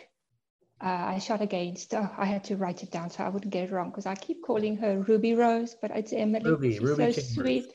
uh, 0.78 1.04
I 1.14 1.18
shot 1.20 1.40
against. 1.40 1.94
Oh, 1.94 2.10
I 2.18 2.26
had 2.26 2.44
to 2.44 2.56
write 2.56 2.82
it 2.82 2.90
down 2.90 3.08
so 3.08 3.24
I 3.24 3.30
wouldn't 3.30 3.50
get 3.50 3.64
it 3.64 3.72
wrong 3.72 3.88
because 3.88 4.04
I 4.04 4.14
keep 4.14 4.42
calling 4.42 4.76
her 4.76 5.00
Ruby 5.00 5.34
Rose, 5.34 5.74
but 5.80 5.90
it's 5.90 6.12
Emily. 6.12 6.50
Ruby, 6.50 6.72
she's 6.72 6.80
Ruby 6.82 7.12
so 7.12 7.20
sweet. 7.22 7.72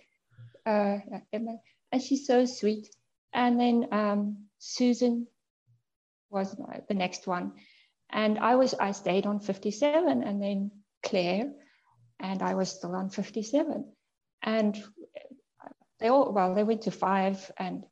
Uh, 0.68 1.00
Emily, 1.34 1.58
and 1.92 2.00
she's 2.00 2.28
so 2.28 2.46
sweet. 2.46 2.90
And 3.34 3.60
then 3.60 3.88
um, 3.92 4.46
Susan 4.60 5.26
was 6.30 6.56
the 6.88 6.94
next 6.94 7.26
one, 7.26 7.54
and 8.12 8.38
I 8.38 8.56
was 8.58 8.76
I 8.76 8.92
stayed 8.92 9.26
on 9.26 9.40
57, 9.40 10.22
and 10.22 10.42
then 10.44 10.72
Claire, 11.02 11.52
and 12.20 12.44
I 12.44 12.54
was 12.54 12.70
still 12.70 12.94
on 12.94 13.10
57, 13.10 13.84
and 14.44 14.84
they 16.00 16.10
all 16.10 16.32
well 16.32 16.54
they 16.54 16.64
went 16.64 16.84
to 16.84 16.92
five 16.92 17.52
and 17.58 17.84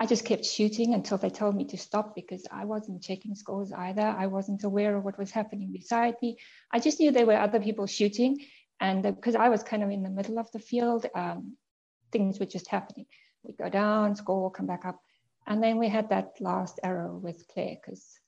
I 0.00 0.06
just 0.06 0.24
kept 0.24 0.44
shooting 0.44 0.94
until 0.94 1.18
they 1.18 1.30
told 1.30 1.56
me 1.56 1.64
to 1.66 1.76
stop 1.76 2.14
because 2.14 2.46
I 2.52 2.64
wasn't 2.66 3.02
checking 3.02 3.34
scores 3.34 3.72
either. 3.72 4.02
I 4.02 4.28
wasn't 4.28 4.62
aware 4.62 4.96
of 4.96 5.04
what 5.04 5.18
was 5.18 5.32
happening 5.32 5.72
beside 5.72 6.14
me. 6.22 6.38
I 6.70 6.78
just 6.78 7.00
knew 7.00 7.10
there 7.10 7.26
were 7.26 7.36
other 7.36 7.58
people 7.58 7.86
shooting. 7.86 8.38
And 8.80 9.02
because 9.02 9.34
I 9.34 9.48
was 9.48 9.64
kind 9.64 9.82
of 9.82 9.90
in 9.90 10.04
the 10.04 10.10
middle 10.10 10.38
of 10.38 10.52
the 10.52 10.60
field, 10.60 11.06
um, 11.16 11.56
things 12.12 12.38
were 12.38 12.46
just 12.46 12.68
happening. 12.68 13.06
We'd 13.42 13.58
go 13.58 13.68
down, 13.68 14.14
score, 14.14 14.52
come 14.52 14.66
back 14.66 14.84
up. 14.84 15.00
And 15.48 15.60
then 15.60 15.78
we 15.78 15.88
had 15.88 16.10
that 16.10 16.34
last 16.38 16.78
arrow 16.84 17.16
with 17.16 17.44
Claire 17.52 17.78
because, 17.82 18.20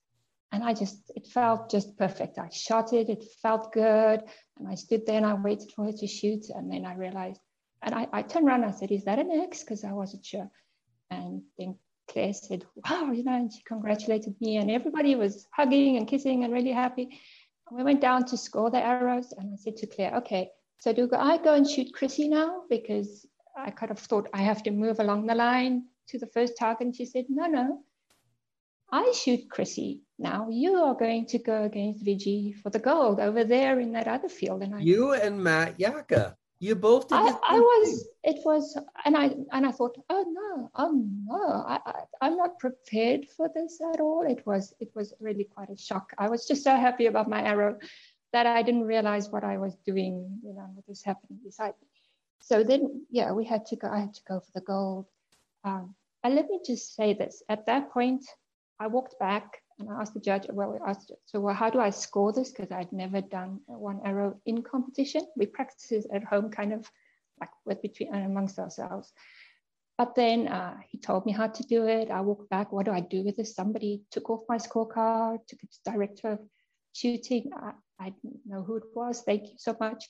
and 0.50 0.64
I 0.64 0.74
just, 0.74 1.12
it 1.14 1.28
felt 1.28 1.70
just 1.70 1.96
perfect. 1.96 2.38
I 2.38 2.48
shot 2.48 2.92
it, 2.92 3.08
it 3.08 3.22
felt 3.42 3.72
good. 3.72 4.22
And 4.58 4.66
I 4.68 4.74
stood 4.74 5.06
there 5.06 5.18
and 5.18 5.26
I 5.26 5.34
waited 5.34 5.70
for 5.76 5.84
her 5.84 5.92
to 5.92 6.06
shoot. 6.08 6.46
And 6.48 6.68
then 6.72 6.84
I 6.84 6.94
realized, 6.94 7.40
and 7.80 7.94
I, 7.94 8.08
I 8.12 8.22
turned 8.22 8.48
around 8.48 8.64
and 8.64 8.72
I 8.72 8.76
said, 8.76 8.90
Is 8.90 9.04
that 9.04 9.20
an 9.20 9.30
X? 9.30 9.62
Because 9.62 9.84
I 9.84 9.92
wasn't 9.92 10.24
sure. 10.24 10.50
And 11.11 11.42
then 11.58 11.76
Claire 12.08 12.32
said, 12.32 12.64
Wow, 12.76 13.12
you 13.12 13.24
know, 13.24 13.34
and 13.34 13.52
she 13.52 13.62
congratulated 13.62 14.34
me. 14.40 14.56
And 14.56 14.70
everybody 14.70 15.14
was 15.14 15.46
hugging 15.52 15.96
and 15.96 16.08
kissing 16.08 16.44
and 16.44 16.52
really 16.52 16.72
happy. 16.72 17.20
We 17.70 17.84
went 17.84 18.00
down 18.00 18.26
to 18.26 18.36
score 18.36 18.70
the 18.70 18.84
arrows. 18.84 19.32
And 19.36 19.52
I 19.52 19.56
said 19.56 19.76
to 19.78 19.86
Claire, 19.86 20.16
Okay, 20.18 20.50
so 20.78 20.92
do 20.92 21.08
I 21.16 21.38
go 21.38 21.54
and 21.54 21.68
shoot 21.68 21.92
Chrissy 21.92 22.28
now? 22.28 22.62
Because 22.68 23.26
I 23.56 23.70
kind 23.70 23.92
of 23.92 23.98
thought 23.98 24.28
I 24.32 24.42
have 24.42 24.62
to 24.64 24.70
move 24.70 24.98
along 24.98 25.26
the 25.26 25.34
line 25.34 25.84
to 26.08 26.18
the 26.18 26.26
first 26.26 26.54
target. 26.58 26.86
And 26.86 26.96
she 26.96 27.06
said, 27.06 27.26
No, 27.28 27.46
no, 27.46 27.84
I 28.92 29.12
shoot 29.12 29.48
Chrissy. 29.48 30.02
Now 30.18 30.48
you 30.50 30.74
are 30.74 30.94
going 30.94 31.26
to 31.26 31.38
go 31.38 31.62
against 31.62 32.04
VG 32.04 32.56
for 32.56 32.70
the 32.70 32.78
gold 32.78 33.20
over 33.20 33.44
there 33.44 33.78
in 33.78 33.92
that 33.92 34.08
other 34.08 34.28
field. 34.28 34.62
And 34.62 34.74
I, 34.74 34.80
you 34.80 35.12
and 35.12 35.42
Matt 35.42 35.78
Yaka. 35.78 36.36
You 36.61 36.74
both 36.74 37.08
did. 37.08 37.16
I, 37.16 37.30
I 37.48 37.58
was. 37.58 38.06
It 38.22 38.36
was, 38.44 38.78
and 39.06 39.16
I 39.16 39.30
and 39.50 39.66
I 39.66 39.72
thought, 39.72 39.96
oh 40.11 40.24
no, 40.28 40.70
oh 40.74 40.92
no, 41.24 41.64
I, 41.66 41.80
I 41.86 41.94
I'm 42.20 42.36
not 42.36 42.58
prepared 42.58 43.26
for 43.34 43.48
this 43.54 43.80
at 43.94 43.98
all. 43.98 44.26
It 44.28 44.46
was 44.46 44.74
it 44.78 44.90
was 44.94 45.14
really 45.20 45.44
quite 45.44 45.70
a 45.70 45.76
shock. 45.78 46.12
I 46.18 46.28
was 46.28 46.46
just 46.46 46.62
so 46.62 46.76
happy 46.76 47.06
about 47.06 47.30
my 47.30 47.42
arrow 47.42 47.78
that 48.34 48.46
I 48.46 48.62
didn't 48.62 48.84
realize 48.84 49.30
what 49.30 49.42
I 49.42 49.56
was 49.56 49.74
doing. 49.86 50.38
You 50.44 50.52
know 50.52 50.68
what 50.74 50.86
was 50.86 51.02
happening 51.02 51.40
beside 51.42 51.72
me. 51.80 51.88
So 52.40 52.62
then, 52.62 53.06
yeah, 53.11 53.32
we 53.32 53.46
had 53.46 53.64
to 53.66 53.76
go. 53.76 53.88
I 53.88 54.00
had 54.00 54.14
to 54.14 54.22
go 54.28 54.40
for 54.40 54.52
the 54.54 54.61
gold. 54.61 55.06
Um, 55.64 55.94
and 56.22 56.34
let 56.34 56.46
me 56.50 56.61
just 56.64 56.94
say 56.94 57.14
this: 57.14 57.42
at 57.48 57.64
that 57.66 57.90
point, 57.90 58.26
I 58.78 58.88
walked 58.88 59.18
back 59.18 59.62
and 59.80 59.90
I 59.90 60.00
asked 60.00 60.14
the 60.14 60.20
judge, 60.20 60.46
well, 60.50 60.72
we 60.72 60.78
asked, 60.86 61.10
so 61.24 61.40
well, 61.40 61.54
how 61.54 61.70
do 61.70 61.80
I 61.80 61.90
score 61.90 62.32
this? 62.32 62.50
Because 62.50 62.70
I'd 62.70 62.92
never 62.92 63.20
done 63.20 63.60
one 63.66 64.00
arrow 64.04 64.38
in 64.46 64.62
competition. 64.62 65.26
We 65.36 65.46
practice 65.46 65.90
it 65.90 66.06
at 66.12 66.24
home, 66.24 66.50
kind 66.50 66.72
of 66.72 66.88
like 67.40 67.50
with 67.64 67.82
between 67.82 68.14
and 68.14 68.26
amongst 68.26 68.58
ourselves. 68.58 69.12
But 69.96 70.14
then 70.14 70.48
uh, 70.48 70.76
he 70.88 70.98
told 70.98 71.26
me 71.26 71.32
how 71.32 71.48
to 71.48 71.62
do 71.64 71.86
it. 71.86 72.10
I 72.10 72.20
walked 72.20 72.48
back. 72.50 72.72
What 72.72 72.86
do 72.86 72.92
I 72.92 73.00
do 73.00 73.22
with 73.22 73.36
this? 73.36 73.54
Somebody 73.54 74.02
took 74.10 74.30
off 74.30 74.44
my 74.48 74.58
scorecard, 74.58 75.38
took 75.46 75.62
it 75.62 75.70
to 75.72 75.90
director 75.92 76.32
of 76.32 76.38
shooting. 76.92 77.50
I, 77.54 77.72
I 77.98 78.10
didn't 78.10 78.40
know 78.46 78.62
who 78.62 78.76
it 78.76 78.84
was. 78.94 79.22
Thank 79.22 79.42
you 79.44 79.56
so 79.58 79.76
much. 79.80 80.04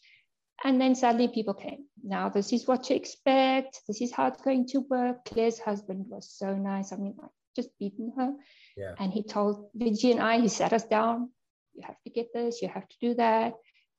And 0.62 0.80
then 0.80 0.94
suddenly 0.94 1.28
people 1.28 1.54
came. 1.54 1.86
Now, 2.04 2.28
this 2.28 2.52
is 2.52 2.68
what 2.68 2.90
you 2.90 2.96
expect. 2.96 3.80
This 3.88 4.02
is 4.02 4.12
how 4.12 4.28
it's 4.28 4.42
going 4.42 4.68
to 4.68 4.80
work. 4.90 5.24
Claire's 5.24 5.58
husband 5.58 6.04
was 6.08 6.30
so 6.30 6.54
nice. 6.54 6.92
I 6.92 6.96
mean, 6.96 7.14
I 7.22 7.26
just 7.56 7.70
beaten 7.78 8.12
her. 8.16 8.32
Yeah. 8.76 8.94
And 8.98 9.12
he 9.12 9.22
told 9.22 9.70
Vijay 9.76 10.12
and 10.12 10.20
I, 10.20 10.40
he 10.40 10.48
sat 10.48 10.72
us 10.72 10.84
down, 10.84 11.30
you 11.74 11.82
have 11.86 12.00
to 12.04 12.10
get 12.10 12.32
this, 12.32 12.62
you 12.62 12.68
have 12.68 12.88
to 12.88 12.96
do 13.00 13.14
that, 13.14 13.54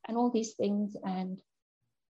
and 0.07 0.17
all 0.17 0.29
these 0.29 0.53
things. 0.53 0.95
And 1.03 1.39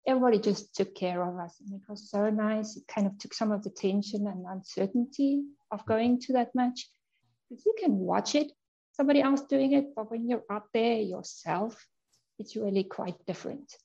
everybody 0.07 0.39
just 0.39 0.75
took 0.75 0.95
care 0.95 1.23
of 1.23 1.39
us. 1.39 1.57
And 1.61 1.81
it 1.81 1.89
was 1.89 2.11
so 2.11 2.31
nice. 2.31 2.77
It 2.77 2.87
kind 2.87 3.07
of 3.07 3.19
took 3.19 3.35
some 3.35 3.53
of 3.53 3.63
the 3.63 3.71
tension 3.71 4.27
and 4.27 4.45
uncertainty 4.49 5.43
of 5.71 5.83
mm. 5.83 5.87
going 5.87 6.21
to 6.23 6.35
that 6.35 6.55
match. 6.55 6.89
Because 7.49 7.65
you 7.67 7.75
can 7.79 7.97
watch 7.97 8.35
it, 8.35 8.51
somebody 8.93 9.21
else 9.21 9.43
doing 9.43 9.73
it, 9.73 9.95
but 9.95 10.11
when 10.11 10.29
you're 10.29 10.45
out 10.51 10.69
there 10.73 10.99
yourself, 11.01 11.87
it's 12.39 12.57
really 12.57 12.85
quite 12.85 13.17
different. 13.27 13.77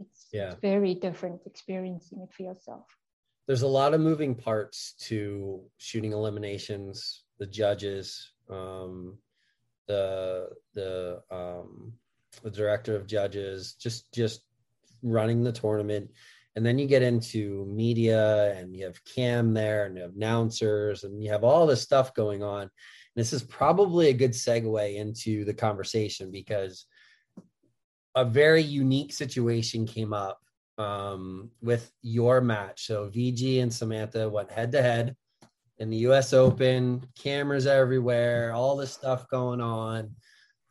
It's, 0.00 0.26
yeah. 0.32 0.52
it's 0.52 0.60
very 0.60 0.94
different 0.94 1.40
experiencing 1.46 2.20
it 2.20 2.34
for 2.34 2.42
yourself. 2.42 2.86
There's 3.46 3.62
a 3.62 3.68
lot 3.68 3.94
of 3.94 4.00
moving 4.00 4.34
parts 4.34 4.94
to 5.02 5.62
shooting 5.78 6.12
eliminations 6.12 7.22
the 7.38 7.46
judges, 7.46 8.32
um, 8.50 9.18
the 9.86 10.48
the 10.74 11.22
um, 11.30 11.92
the 12.42 12.50
director 12.50 12.96
of 12.96 13.06
judges, 13.06 13.74
just 13.74 14.12
just 14.12 14.42
running 15.02 15.42
the 15.42 15.52
tournament, 15.52 16.10
and 16.56 16.64
then 16.64 16.78
you 16.78 16.86
get 16.86 17.02
into 17.02 17.66
media, 17.66 18.54
and 18.54 18.74
you 18.74 18.84
have 18.84 19.04
Cam 19.04 19.54
there, 19.54 19.86
and 19.86 19.96
you 19.96 20.02
have 20.02 20.14
announcers, 20.16 21.04
and 21.04 21.22
you 21.22 21.30
have 21.30 21.44
all 21.44 21.66
this 21.66 21.82
stuff 21.82 22.14
going 22.14 22.42
on. 22.42 22.62
And 22.62 22.70
this 23.14 23.32
is 23.32 23.42
probably 23.42 24.08
a 24.08 24.14
good 24.14 24.32
segue 24.32 24.96
into 24.96 25.44
the 25.44 25.54
conversation 25.54 26.30
because 26.30 26.86
a 28.14 28.24
very 28.24 28.62
unique 28.62 29.12
situation 29.12 29.86
came 29.86 30.12
up 30.12 30.40
um, 30.78 31.50
with 31.62 31.90
your 32.02 32.40
match. 32.40 32.86
So 32.86 33.08
VG 33.08 33.62
and 33.62 33.72
Samantha 33.72 34.28
went 34.28 34.50
head 34.50 34.72
to 34.72 34.82
head 34.82 35.16
in 35.78 35.90
the 35.90 35.98
US 36.08 36.32
Open, 36.32 37.06
cameras 37.18 37.66
everywhere, 37.66 38.52
all 38.52 38.76
this 38.76 38.92
stuff 38.92 39.28
going 39.28 39.60
on. 39.60 40.14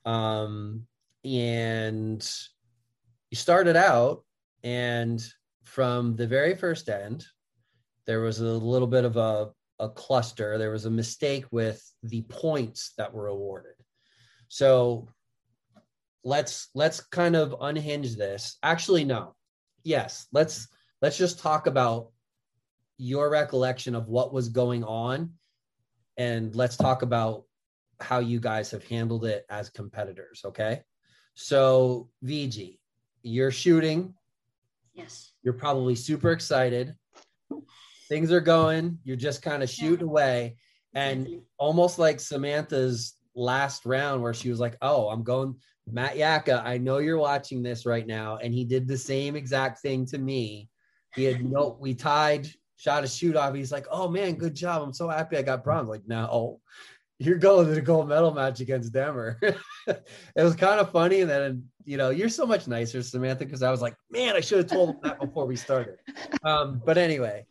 Um, 0.06 0.84
and 1.24 2.28
you 3.32 3.36
started 3.36 3.76
out, 3.76 4.24
and 4.64 5.24
from 5.64 6.16
the 6.16 6.28
very 6.28 6.56
first 6.56 6.90
end, 6.90 7.26
there 8.06 8.22
was 8.22 8.40
a 8.40 8.46
little 8.46 8.88
bit 8.88 9.06
of 9.06 9.18
a, 9.18 9.50
a 9.80 9.90
cluster. 9.90 10.58
There 10.58 10.72
was 10.72 10.86
a 10.86 10.92
mistake 10.92 11.46
with 11.52 11.84
the 12.04 12.22
points 12.24 12.94
that 12.98 13.14
were 13.14 13.28
awarded. 13.28 13.74
So 14.48 15.08
let's 16.24 16.70
let's 16.76 17.00
kind 17.00 17.36
of 17.36 17.56
unhinge 17.62 18.16
this. 18.16 18.58
Actually, 18.64 19.04
no. 19.04 19.36
Yes, 19.86 20.28
let's 20.34 20.68
let's 21.02 21.18
just 21.18 21.40
talk 21.40 21.68
about 21.68 22.10
your 22.98 23.30
recollection 23.30 23.96
of 23.96 24.10
what 24.10 24.34
was 24.34 24.50
going 24.50 24.84
on 24.84 25.32
and 26.18 26.54
let's 26.56 26.76
talk 26.76 27.02
about 27.02 27.44
how 28.02 28.20
you 28.20 28.40
guys 28.40 28.72
have 28.72 28.84
handled 28.86 29.24
it 29.24 29.46
as 29.50 29.70
competitors 29.70 30.42
okay? 30.44 30.82
So 31.36 32.10
vg 32.24 32.80
you're 33.22 33.52
shooting. 33.52 34.14
Yes. 34.94 35.32
You're 35.42 35.54
probably 35.54 35.96
super 35.96 36.32
excited. 36.32 36.96
Things 38.08 38.32
are 38.32 38.40
going. 38.40 39.00
You're 39.04 39.18
just 39.18 39.42
kind 39.42 39.64
of 39.64 39.70
shooting 39.70 40.06
yeah. 40.06 40.12
away. 40.12 40.58
And 40.94 41.42
almost 41.58 42.00
like 42.00 42.20
samantha's 42.20 43.16
last 43.36 43.86
round 43.86 44.22
where 44.22 44.34
she 44.34 44.50
was 44.50 44.62
like 44.62 44.78
oh 44.82 45.10
i'm 45.10 45.22
going 45.22 45.54
matt 45.92 46.18
yaka 46.18 46.64
i 46.66 46.78
know 46.78 46.98
you're 46.98 47.18
watching 47.18 47.62
this 47.62 47.86
right 47.86 48.08
now 48.08 48.38
and 48.38 48.54
he 48.54 48.64
did 48.66 48.88
the 48.88 48.98
same 48.98 49.36
exact 49.36 49.80
thing 49.80 50.06
to 50.06 50.18
me 50.18 50.68
he 51.14 51.24
had 51.24 51.44
no 51.44 51.78
we 51.82 51.94
tied 51.94 52.48
shot 52.78 53.04
a 53.04 53.08
shoot 53.08 53.36
off. 53.36 53.56
He's 53.56 53.72
like, 53.72 53.88
"Oh 53.90 54.08
man, 54.08 54.36
good 54.36 54.56
job! 54.56 54.82
I'm 54.82 54.94
so 54.94 55.10
happy 55.10 55.38
I 55.38 55.42
got 55.42 55.64
bronze." 55.64 55.90
Like, 55.90 56.08
no, 56.08 56.60
you're 57.20 57.38
going 57.38 57.68
to 57.68 57.74
the 57.74 57.82
gold 57.82 58.10
medal 58.10 58.34
match 58.34 58.60
against 58.60 58.94
Demmer. 58.94 59.38
it 59.88 60.04
was 60.36 60.56
kind 60.56 60.80
of 60.80 60.92
funny, 60.92 61.22
and 61.22 61.30
then 61.30 61.64
you 61.84 61.98
know, 61.98 62.10
you're 62.10 62.30
so 62.30 62.46
much 62.46 62.68
nicer, 62.68 63.02
Samantha, 63.02 63.46
because 63.46 63.64
I 63.64 63.72
was 63.72 63.82
like, 63.82 63.96
"Man, 64.10 64.36
I 64.36 64.42
should 64.42 64.60
have 64.60 64.68
told 64.68 64.90
him 64.90 65.00
that 65.04 65.20
before 65.20 65.46
we 65.46 65.56
started." 65.56 65.98
Um, 66.44 66.80
but 66.86 67.00
anyway, 67.00 67.44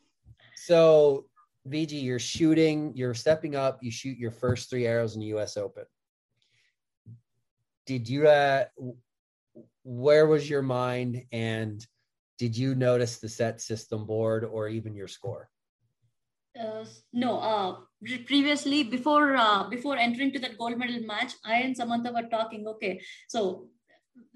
so 0.54 1.26
VG, 1.68 2.00
you're 2.00 2.20
shooting, 2.20 2.92
you're 2.94 3.12
stepping 3.12 3.56
up, 3.56 3.80
you 3.82 3.90
shoot 3.90 4.16
your 4.16 4.30
first 4.30 4.70
three 4.70 4.86
arrows 4.86 5.14
in 5.14 5.20
the 5.20 5.26
U.S. 5.26 5.56
Open. 5.56 5.82
Did 7.86 8.08
you? 8.08 8.28
Uh, 8.28 8.64
where 9.84 10.26
was 10.26 10.48
your 10.48 10.62
mind 10.62 11.22
and 11.30 11.86
did 12.38 12.56
you 12.56 12.74
notice 12.74 13.18
the 13.18 13.28
set 13.28 13.60
system 13.60 14.06
board 14.06 14.44
or 14.44 14.68
even 14.68 14.94
your 14.94 15.08
score? 15.08 15.48
Uh, 16.58 16.84
no. 17.12 17.38
Uh, 17.38 17.76
previously, 18.26 18.84
before 18.84 19.36
uh, 19.36 19.68
before 19.68 19.96
entering 19.96 20.32
to 20.32 20.38
that 20.38 20.56
gold 20.56 20.78
medal 20.78 21.00
match, 21.00 21.32
I 21.44 21.56
and 21.56 21.76
Samantha 21.76 22.12
were 22.12 22.28
talking. 22.28 22.66
Okay, 22.66 23.00
so 23.28 23.68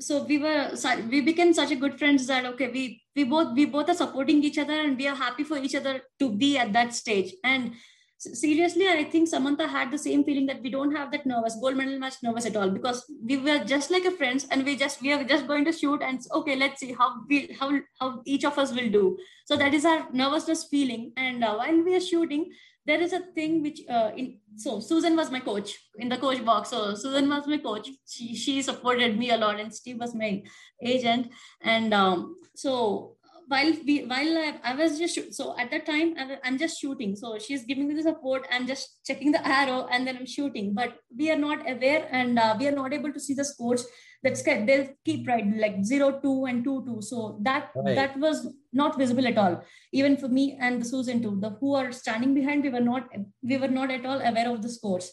so 0.01 0.25
we 0.25 0.39
were 0.39 0.73
we 1.09 1.21
became 1.21 1.53
such 1.55 1.71
a 1.71 1.77
good 1.77 1.99
friends 1.99 2.27
that 2.27 2.45
okay, 2.45 2.69
we 2.69 3.03
we 3.15 3.25
both 3.25 3.55
we 3.55 3.67
both 3.67 3.89
are 3.89 3.95
supporting 3.95 4.43
each 4.43 4.59
other 4.59 4.81
and 4.81 4.97
we 4.97 5.07
are 5.07 5.15
happy 5.15 5.45
for 5.45 5.59
each 5.59 5.77
other 5.77 6.03
to 6.19 6.31
be 6.31 6.59
at 6.59 6.73
that 6.73 6.93
stage. 6.93 7.35
And 7.45 7.75
seriously 8.19 8.89
i 8.89 9.05
think 9.05 9.29
samantha 9.29 9.67
had 9.67 9.93
the 9.93 9.99
same 9.99 10.25
feeling 10.25 10.47
that 10.47 10.61
we 10.63 10.71
don't 10.71 10.95
have 10.95 11.13
that 11.13 11.25
nervous 11.25 11.57
gold 11.61 11.77
medal 11.77 11.99
match 11.99 12.17
nervous 12.23 12.47
at 12.47 12.57
all 12.57 12.69
because 12.69 13.05
we 13.25 13.37
were 13.37 13.59
just 13.65 13.93
like 13.93 14.05
a 14.05 14.11
friends 14.11 14.47
and 14.51 14.65
we 14.65 14.77
just 14.77 15.01
we 15.03 15.13
are 15.13 15.23
just 15.25 15.47
going 15.47 15.65
to 15.65 15.73
shoot 15.73 16.03
and 16.03 16.21
okay 16.33 16.57
let's 16.57 16.81
see 16.81 16.93
how 16.93 17.09
we 17.29 17.57
how 17.59 17.71
how 18.01 18.21
each 18.25 18.45
of 18.45 18.59
us 18.59 18.73
will 18.73 18.91
do. 18.91 19.19
So 19.47 19.57
that 19.57 19.75
is 19.75 19.85
our 19.85 20.09
nervousness 20.13 20.65
feeling 20.71 21.13
and 21.17 21.45
uh, 21.45 21.55
while 21.55 21.83
we 21.83 21.95
are 21.95 22.01
shooting 22.01 22.51
there 22.87 23.01
is 23.01 23.13
a 23.13 23.21
thing 23.35 23.63
which 23.63 23.81
uh, 23.89 24.11
in 24.17 24.39
so 24.57 24.81
susan 24.81 25.15
was 25.15 25.31
my 25.31 25.41
coach 25.41 25.75
in 25.99 26.09
the 26.09 26.17
coach 26.17 26.45
box. 26.45 26.71
So 26.71 26.95
susan 26.95 27.29
was 27.29 27.47
my 27.47 27.59
coach. 27.59 27.91
She 28.07 28.35
she 28.35 28.63
supported 28.63 29.19
me 29.19 29.31
a 29.31 29.37
lot 29.37 29.61
and 29.61 29.75
steve 29.75 29.99
was 30.01 30.15
my 30.15 30.43
agent. 30.83 31.31
And 31.61 31.93
um, 31.93 32.37
so 32.55 33.17
while 33.49 33.73
we 33.87 34.05
while 34.05 34.39
I, 34.39 34.55
I 34.63 34.75
was 34.75 34.99
just 34.99 35.35
so 35.35 35.59
at 35.59 35.71
that 35.71 35.87
time 35.87 36.15
I, 36.19 36.39
am 36.45 36.59
just 36.59 36.81
shooting. 36.81 37.17
So 37.17 37.39
she's 37.39 37.65
giving 37.65 37.89
me 37.89 37.95
the 37.95 38.03
support. 38.03 38.47
I'm 38.53 38.67
just 38.67 39.05
checking 39.07 39.33
the 39.33 39.47
arrow 39.47 39.89
and 39.91 40.07
then 40.07 40.17
I'm 40.17 40.27
shooting. 40.27 40.75
But 40.75 40.99
we 41.17 41.31
are 41.31 41.39
not 41.39 41.69
aware 41.69 42.07
and 42.11 42.39
uh, 42.39 42.57
we 42.59 42.69
are 42.69 42.77
not 42.83 42.93
able 42.93 43.13
to 43.13 43.21
see 43.21 43.35
the 43.35 43.45
scores. 43.45 43.87
That's 44.23 44.43
they'll 44.43 44.89
keep 45.05 45.27
right 45.29 45.47
like 45.57 45.85
zero 45.85 46.21
two 46.23 46.45
and 46.45 46.63
two 46.63 46.85
two. 46.85 47.01
So 47.01 47.39
that 47.43 47.71
right. 47.75 47.95
that 47.95 48.19
was 48.19 48.55
not 48.73 48.99
visible 48.99 49.27
at 49.27 49.39
all. 49.39 49.63
Even 49.93 50.17
for 50.17 50.29
me 50.29 50.59
and 50.61 50.83
the 50.83 50.87
Susan 50.87 51.23
too. 51.23 51.39
The 51.41 51.51
who 51.61 51.75
are 51.75 51.93
standing 51.93 52.35
behind, 52.35 52.65
we 52.65 52.71
were 52.71 52.81
not 52.81 53.09
we 53.43 53.57
were 53.57 53.69
not 53.69 53.91
at 53.91 54.05
all 54.05 54.21
aware 54.21 54.51
of 54.51 54.63
the 54.63 54.69
scores. 54.69 55.13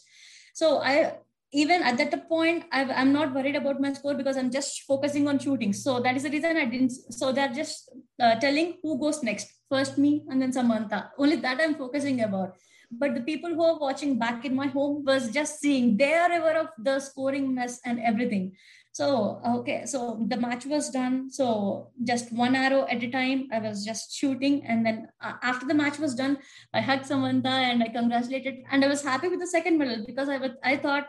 So 0.54 0.78
I 0.78 1.18
even 1.52 1.82
at 1.82 1.96
that 1.96 2.28
point 2.28 2.64
i 2.72 2.82
am 2.82 3.12
not 3.12 3.34
worried 3.34 3.56
about 3.56 3.80
my 3.80 3.92
score 3.92 4.14
because 4.14 4.36
i'm 4.36 4.50
just 4.50 4.82
focusing 4.82 5.28
on 5.28 5.38
shooting. 5.38 5.72
So 5.72 6.00
that 6.00 6.16
is 6.16 6.24
the 6.24 6.30
reason 6.30 6.56
i 6.56 6.64
didn't 6.64 6.90
so 6.90 7.32
they're 7.32 7.52
just 7.52 7.90
uh, 8.20 8.34
telling 8.36 8.78
who 8.82 8.98
goes 8.98 9.22
next. 9.22 9.52
First 9.70 9.98
me 9.98 10.22
and 10.28 10.40
then 10.40 10.52
samantha. 10.52 11.10
Only 11.18 11.36
that 11.36 11.60
i'm 11.60 11.74
focusing 11.74 12.22
about. 12.22 12.56
But 12.90 13.14
the 13.14 13.20
people 13.20 13.50
who 13.50 13.62
are 13.62 13.78
watching 13.78 14.18
back 14.18 14.44
in 14.44 14.54
my 14.54 14.68
home 14.68 15.04
was 15.04 15.30
just 15.30 15.60
seeing 15.60 15.96
they 15.96 16.14
are 16.14 16.32
aware 16.32 16.58
of 16.58 16.68
the 16.78 17.00
scoring 17.00 17.54
mess 17.54 17.80
and 17.84 18.00
everything. 18.00 18.56
So 18.92 19.40
okay 19.46 19.84
so 19.86 20.24
the 20.26 20.36
match 20.36 20.66
was 20.66 20.90
done. 20.90 21.30
So 21.30 21.90
just 22.02 22.32
one 22.32 22.56
arrow 22.56 22.86
at 22.90 23.02
a 23.02 23.10
time 23.10 23.48
i 23.52 23.60
was 23.60 23.84
just 23.84 24.16
shooting. 24.16 24.64
And 24.66 24.84
then 24.84 25.08
uh, 25.20 25.34
after 25.42 25.66
the 25.66 25.74
match 25.74 25.98
was 25.98 26.14
done 26.14 26.38
i 26.74 26.80
hugged 26.80 27.06
samantha 27.06 27.48
and 27.48 27.82
i 27.82 27.88
congratulated. 27.88 28.64
And 28.70 28.84
i 28.84 28.88
was 28.88 29.02
happy 29.02 29.28
with 29.28 29.40
the 29.40 29.46
second 29.46 29.78
medal 29.78 30.04
because 30.06 30.28
i 30.28 30.38
was 30.38 30.50
i 30.64 30.76
thought 30.76 31.06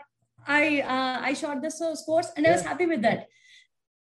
I 0.48 0.80
uh, 0.80 1.20
I 1.22 1.34
shot 1.34 1.60
the 1.62 1.70
scores 1.70 2.32
and 2.36 2.46
I 2.46 2.52
was 2.52 2.62
happy 2.62 2.86
with 2.86 3.02
that. 3.02 3.28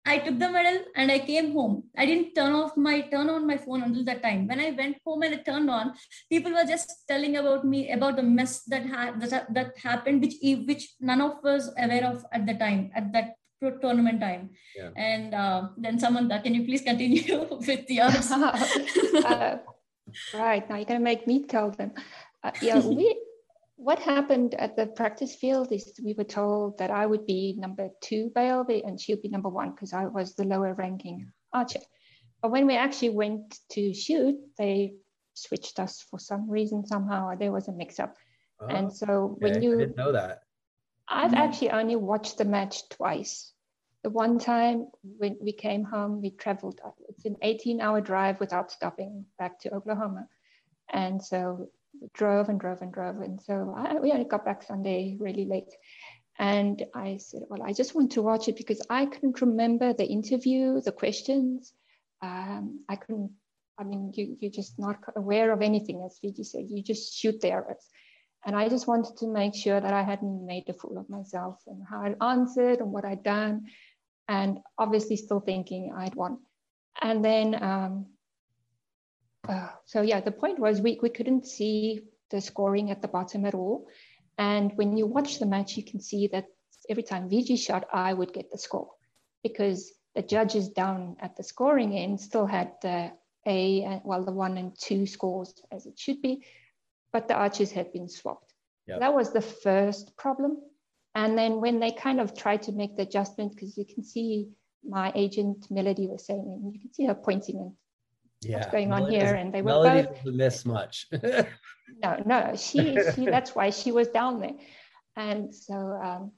I 0.06 0.18
took 0.18 0.38
the 0.38 0.48
medal 0.50 0.82
and 0.96 1.12
I 1.12 1.18
came 1.18 1.52
home. 1.52 1.84
I 1.96 2.06
didn't 2.06 2.34
turn 2.34 2.52
off 2.52 2.76
my 2.76 3.02
turn 3.02 3.28
on 3.28 3.46
my 3.46 3.58
phone 3.58 3.82
until 3.82 4.04
that 4.04 4.22
time. 4.22 4.48
When 4.48 4.58
I 4.58 4.70
went 4.70 4.96
home 5.04 5.22
and 5.22 5.34
it 5.34 5.44
turned 5.44 5.70
on, 5.70 5.92
people 6.30 6.52
were 6.52 6.64
just 6.64 7.04
telling 7.06 7.36
about 7.36 7.66
me 7.66 7.92
about 7.92 8.16
the 8.16 8.22
mess 8.22 8.62
that 8.72 8.86
had 8.86 9.20
that, 9.20 9.52
that 9.52 9.76
happened, 9.78 10.22
which 10.22 10.36
which 10.66 10.94
none 11.00 11.20
of 11.20 11.44
us 11.44 11.68
aware 11.78 12.06
of 12.06 12.24
at 12.32 12.46
the 12.46 12.54
time 12.54 12.90
at 12.94 13.12
that 13.12 13.34
tournament 13.82 14.20
time. 14.20 14.50
Yeah. 14.74 14.90
And 14.96 15.34
uh, 15.34 15.68
then 15.76 15.98
Samantha, 15.98 16.40
can 16.40 16.54
you 16.54 16.64
please 16.64 16.80
continue 16.80 17.46
with 17.50 17.84
yours? 17.90 18.30
uh, 18.32 19.58
right 20.32 20.68
now, 20.68 20.76
you're 20.76 20.86
gonna 20.86 21.00
make 21.00 21.26
me 21.26 21.44
tell 21.44 21.70
them. 21.70 21.92
Uh, 22.42 22.52
yeah, 22.62 22.80
we 22.86 23.20
what 23.82 23.98
happened 23.98 24.54
at 24.56 24.76
the 24.76 24.86
practice 24.86 25.34
field 25.34 25.72
is 25.72 25.98
we 26.04 26.12
were 26.12 26.24
told 26.24 26.76
that 26.76 26.90
I 26.90 27.06
would 27.06 27.24
be 27.24 27.54
number 27.56 27.88
two 28.02 28.30
by 28.34 28.42
LV 28.42 28.86
and 28.86 29.00
she'll 29.00 29.20
be 29.20 29.30
number 29.30 29.48
one 29.48 29.70
because 29.70 29.94
I 29.94 30.04
was 30.04 30.34
the 30.34 30.44
lower 30.44 30.74
ranking 30.74 31.32
archer. 31.50 31.80
But 32.42 32.50
when 32.50 32.66
we 32.66 32.76
actually 32.76 33.10
went 33.10 33.58
to 33.70 33.94
shoot, 33.94 34.36
they 34.58 34.96
switched 35.32 35.80
us 35.80 36.04
for 36.10 36.18
some 36.18 36.50
reason 36.50 36.86
somehow. 36.86 37.34
There 37.34 37.52
was 37.52 37.68
a 37.68 37.72
mix 37.72 37.98
up. 37.98 38.16
Oh, 38.60 38.66
and 38.66 38.92
so 38.92 39.36
when 39.38 39.62
you 39.62 39.76
I 39.76 39.78
didn't 39.78 39.96
know 39.96 40.12
that. 40.12 40.42
I've 41.08 41.30
mm-hmm. 41.30 41.40
actually 41.40 41.70
only 41.70 41.96
watched 41.96 42.36
the 42.36 42.44
match 42.44 42.86
twice. 42.90 43.50
The 44.04 44.10
one 44.10 44.38
time 44.38 44.88
when 45.02 45.38
we 45.40 45.52
came 45.52 45.84
home, 45.84 46.20
we 46.20 46.32
traveled. 46.32 46.80
It's 47.08 47.24
an 47.24 47.36
18 47.40 47.80
hour 47.80 48.02
drive 48.02 48.40
without 48.40 48.70
stopping 48.70 49.24
back 49.38 49.58
to 49.60 49.74
Oklahoma. 49.74 50.28
And 50.92 51.22
so 51.22 51.70
drove 52.14 52.48
and 52.48 52.60
drove 52.60 52.82
and 52.82 52.92
drove. 52.92 53.20
And 53.20 53.40
so 53.40 53.74
I, 53.76 53.94
we 53.94 54.12
only 54.12 54.24
got 54.24 54.44
back 54.44 54.62
Sunday 54.62 55.16
really 55.18 55.44
late. 55.44 55.72
And 56.38 56.84
I 56.94 57.18
said, 57.18 57.42
well, 57.48 57.62
I 57.62 57.72
just 57.72 57.94
want 57.94 58.12
to 58.12 58.22
watch 58.22 58.48
it 58.48 58.56
because 58.56 58.80
I 58.88 59.06
couldn't 59.06 59.40
remember 59.40 59.92
the 59.92 60.06
interview, 60.06 60.80
the 60.80 60.92
questions. 60.92 61.74
Um, 62.22 62.80
I 62.88 62.96
couldn't, 62.96 63.32
I 63.78 63.84
mean, 63.84 64.12
you, 64.14 64.36
you're 64.40 64.50
just 64.50 64.78
not 64.78 64.96
aware 65.16 65.52
of 65.52 65.60
anything, 65.60 66.02
as 66.04 66.18
Viji 66.24 66.44
said, 66.44 66.66
you 66.68 66.82
just 66.82 67.14
shoot 67.14 67.40
the 67.40 67.50
arrows. 67.50 67.86
And 68.44 68.56
I 68.56 68.70
just 68.70 68.86
wanted 68.86 69.18
to 69.18 69.26
make 69.26 69.54
sure 69.54 69.78
that 69.78 69.92
I 69.92 70.02
hadn't 70.02 70.46
made 70.46 70.68
a 70.68 70.72
fool 70.72 70.96
of 70.96 71.10
myself 71.10 71.60
and 71.66 71.82
how 71.88 72.02
I'd 72.02 72.16
answered 72.22 72.78
and 72.78 72.90
what 72.90 73.04
I'd 73.04 73.22
done. 73.22 73.66
And 74.28 74.60
obviously 74.78 75.16
still 75.16 75.40
thinking 75.40 75.92
I'd 75.94 76.14
won. 76.14 76.38
And 77.02 77.22
then 77.22 77.62
um, 77.62 78.06
uh, 79.48 79.68
so 79.84 80.02
yeah, 80.02 80.20
the 80.20 80.32
point 80.32 80.58
was 80.58 80.80
we, 80.80 80.98
we 81.02 81.10
couldn't 81.10 81.46
see 81.46 82.02
the 82.30 82.40
scoring 82.40 82.90
at 82.90 83.02
the 83.02 83.08
bottom 83.08 83.44
at 83.44 83.54
all. 83.54 83.88
And 84.38 84.72
when 84.76 84.96
you 84.96 85.06
watch 85.06 85.38
the 85.38 85.46
match, 85.46 85.76
you 85.76 85.84
can 85.84 86.00
see 86.00 86.28
that 86.28 86.46
every 86.88 87.02
time 87.02 87.28
VG 87.28 87.58
shot, 87.58 87.86
I 87.92 88.12
would 88.12 88.32
get 88.32 88.50
the 88.50 88.58
score 88.58 88.90
because 89.42 89.92
the 90.14 90.22
judges 90.22 90.68
down 90.68 91.16
at 91.20 91.36
the 91.36 91.42
scoring 91.42 91.96
end 91.96 92.20
still 92.20 92.46
had 92.46 92.72
the 92.82 93.12
A, 93.46 93.82
and 93.82 94.00
well, 94.04 94.24
the 94.24 94.32
one 94.32 94.58
and 94.58 94.76
two 94.78 95.06
scores 95.06 95.54
as 95.70 95.86
it 95.86 95.98
should 95.98 96.20
be, 96.20 96.44
but 97.12 97.28
the 97.28 97.34
archers 97.34 97.70
had 97.70 97.92
been 97.92 98.08
swapped. 98.08 98.52
Yep. 98.86 99.00
That 99.00 99.14
was 99.14 99.32
the 99.32 99.40
first 99.40 100.16
problem. 100.16 100.58
And 101.14 101.36
then 101.36 101.60
when 101.60 101.80
they 101.80 101.90
kind 101.90 102.20
of 102.20 102.36
tried 102.36 102.62
to 102.62 102.72
make 102.72 102.96
the 102.96 103.02
adjustment, 103.02 103.54
because 103.54 103.76
you 103.76 103.84
can 103.84 104.04
see 104.04 104.48
my 104.84 105.12
agent 105.14 105.66
Melody 105.70 106.06
was 106.06 106.26
saying, 106.26 106.40
and 106.40 106.72
you 106.72 106.80
can 106.80 106.92
see 106.92 107.06
her 107.06 107.14
pointing 107.14 107.56
and 107.56 107.72
yeah. 108.42 108.58
what's 108.58 108.70
going 108.70 108.92
on 108.92 109.10
here 109.10 109.34
and 109.34 109.52
they 109.52 109.62
were 109.62 109.70
Melody 109.70 110.08
both 110.08 110.34
miss 110.34 110.64
much. 110.64 111.06
No 112.04 112.22
no 112.24 112.54
she, 112.56 112.96
she 113.14 113.26
that's 113.34 113.54
why 113.54 113.70
she 113.70 113.90
was 113.90 114.08
down 114.08 114.40
there. 114.40 114.54
And 115.16 115.52
so 115.52 115.74
um, 115.74 116.32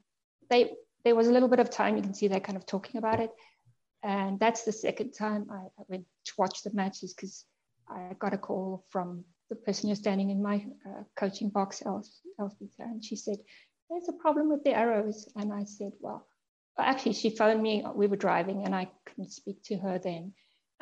they 0.49 0.73
there 1.05 1.15
was 1.15 1.29
a 1.29 1.33
little 1.33 1.49
bit 1.49 1.61
of 1.61 1.69
time 1.69 1.97
you 1.97 2.03
can 2.03 2.15
see 2.15 2.27
they're 2.27 2.41
kind 2.41 2.57
of 2.57 2.65
talking 2.65 2.97
about 2.97 3.21
it. 3.21 3.31
And 4.03 4.41
that's 4.41 4.63
the 4.63 4.73
second 4.73 5.13
time 5.13 5.47
i, 5.51 5.65
I 5.79 5.85
went 5.89 6.07
to 6.25 6.33
watch 6.39 6.63
the 6.63 6.73
matches 6.73 7.13
because 7.15 7.45
i 7.89 8.15
got 8.19 8.35
a 8.35 8.39
call 8.39 8.85
from 8.89 9.25
the 9.51 9.57
person 9.57 9.89
who's 9.89 9.99
standing 9.99 10.31
in 10.31 10.43
my 10.43 10.65
uh, 10.87 11.03
coaching 11.17 11.51
box 11.51 11.83
Elspeth, 11.85 12.75
and 12.79 13.05
she 13.05 13.17
said 13.17 13.37
there's 13.91 14.09
a 14.09 14.15
problem 14.15 14.49
with 14.49 14.65
the 14.65 14.73
arrows. 14.73 15.29
And 15.37 15.53
i 15.53 15.65
said 15.65 15.93
well 16.01 16.27
actually 16.79 17.13
she 17.13 17.31
phoned 17.31 17.63
me 17.63 17.85
we 17.95 18.07
were 18.07 18.17
driving 18.17 18.65
and 18.65 18.75
i 18.75 18.89
couldn't 19.05 19.31
speak 19.31 19.63
to 19.65 19.77
her 19.77 19.99
then 19.99 20.33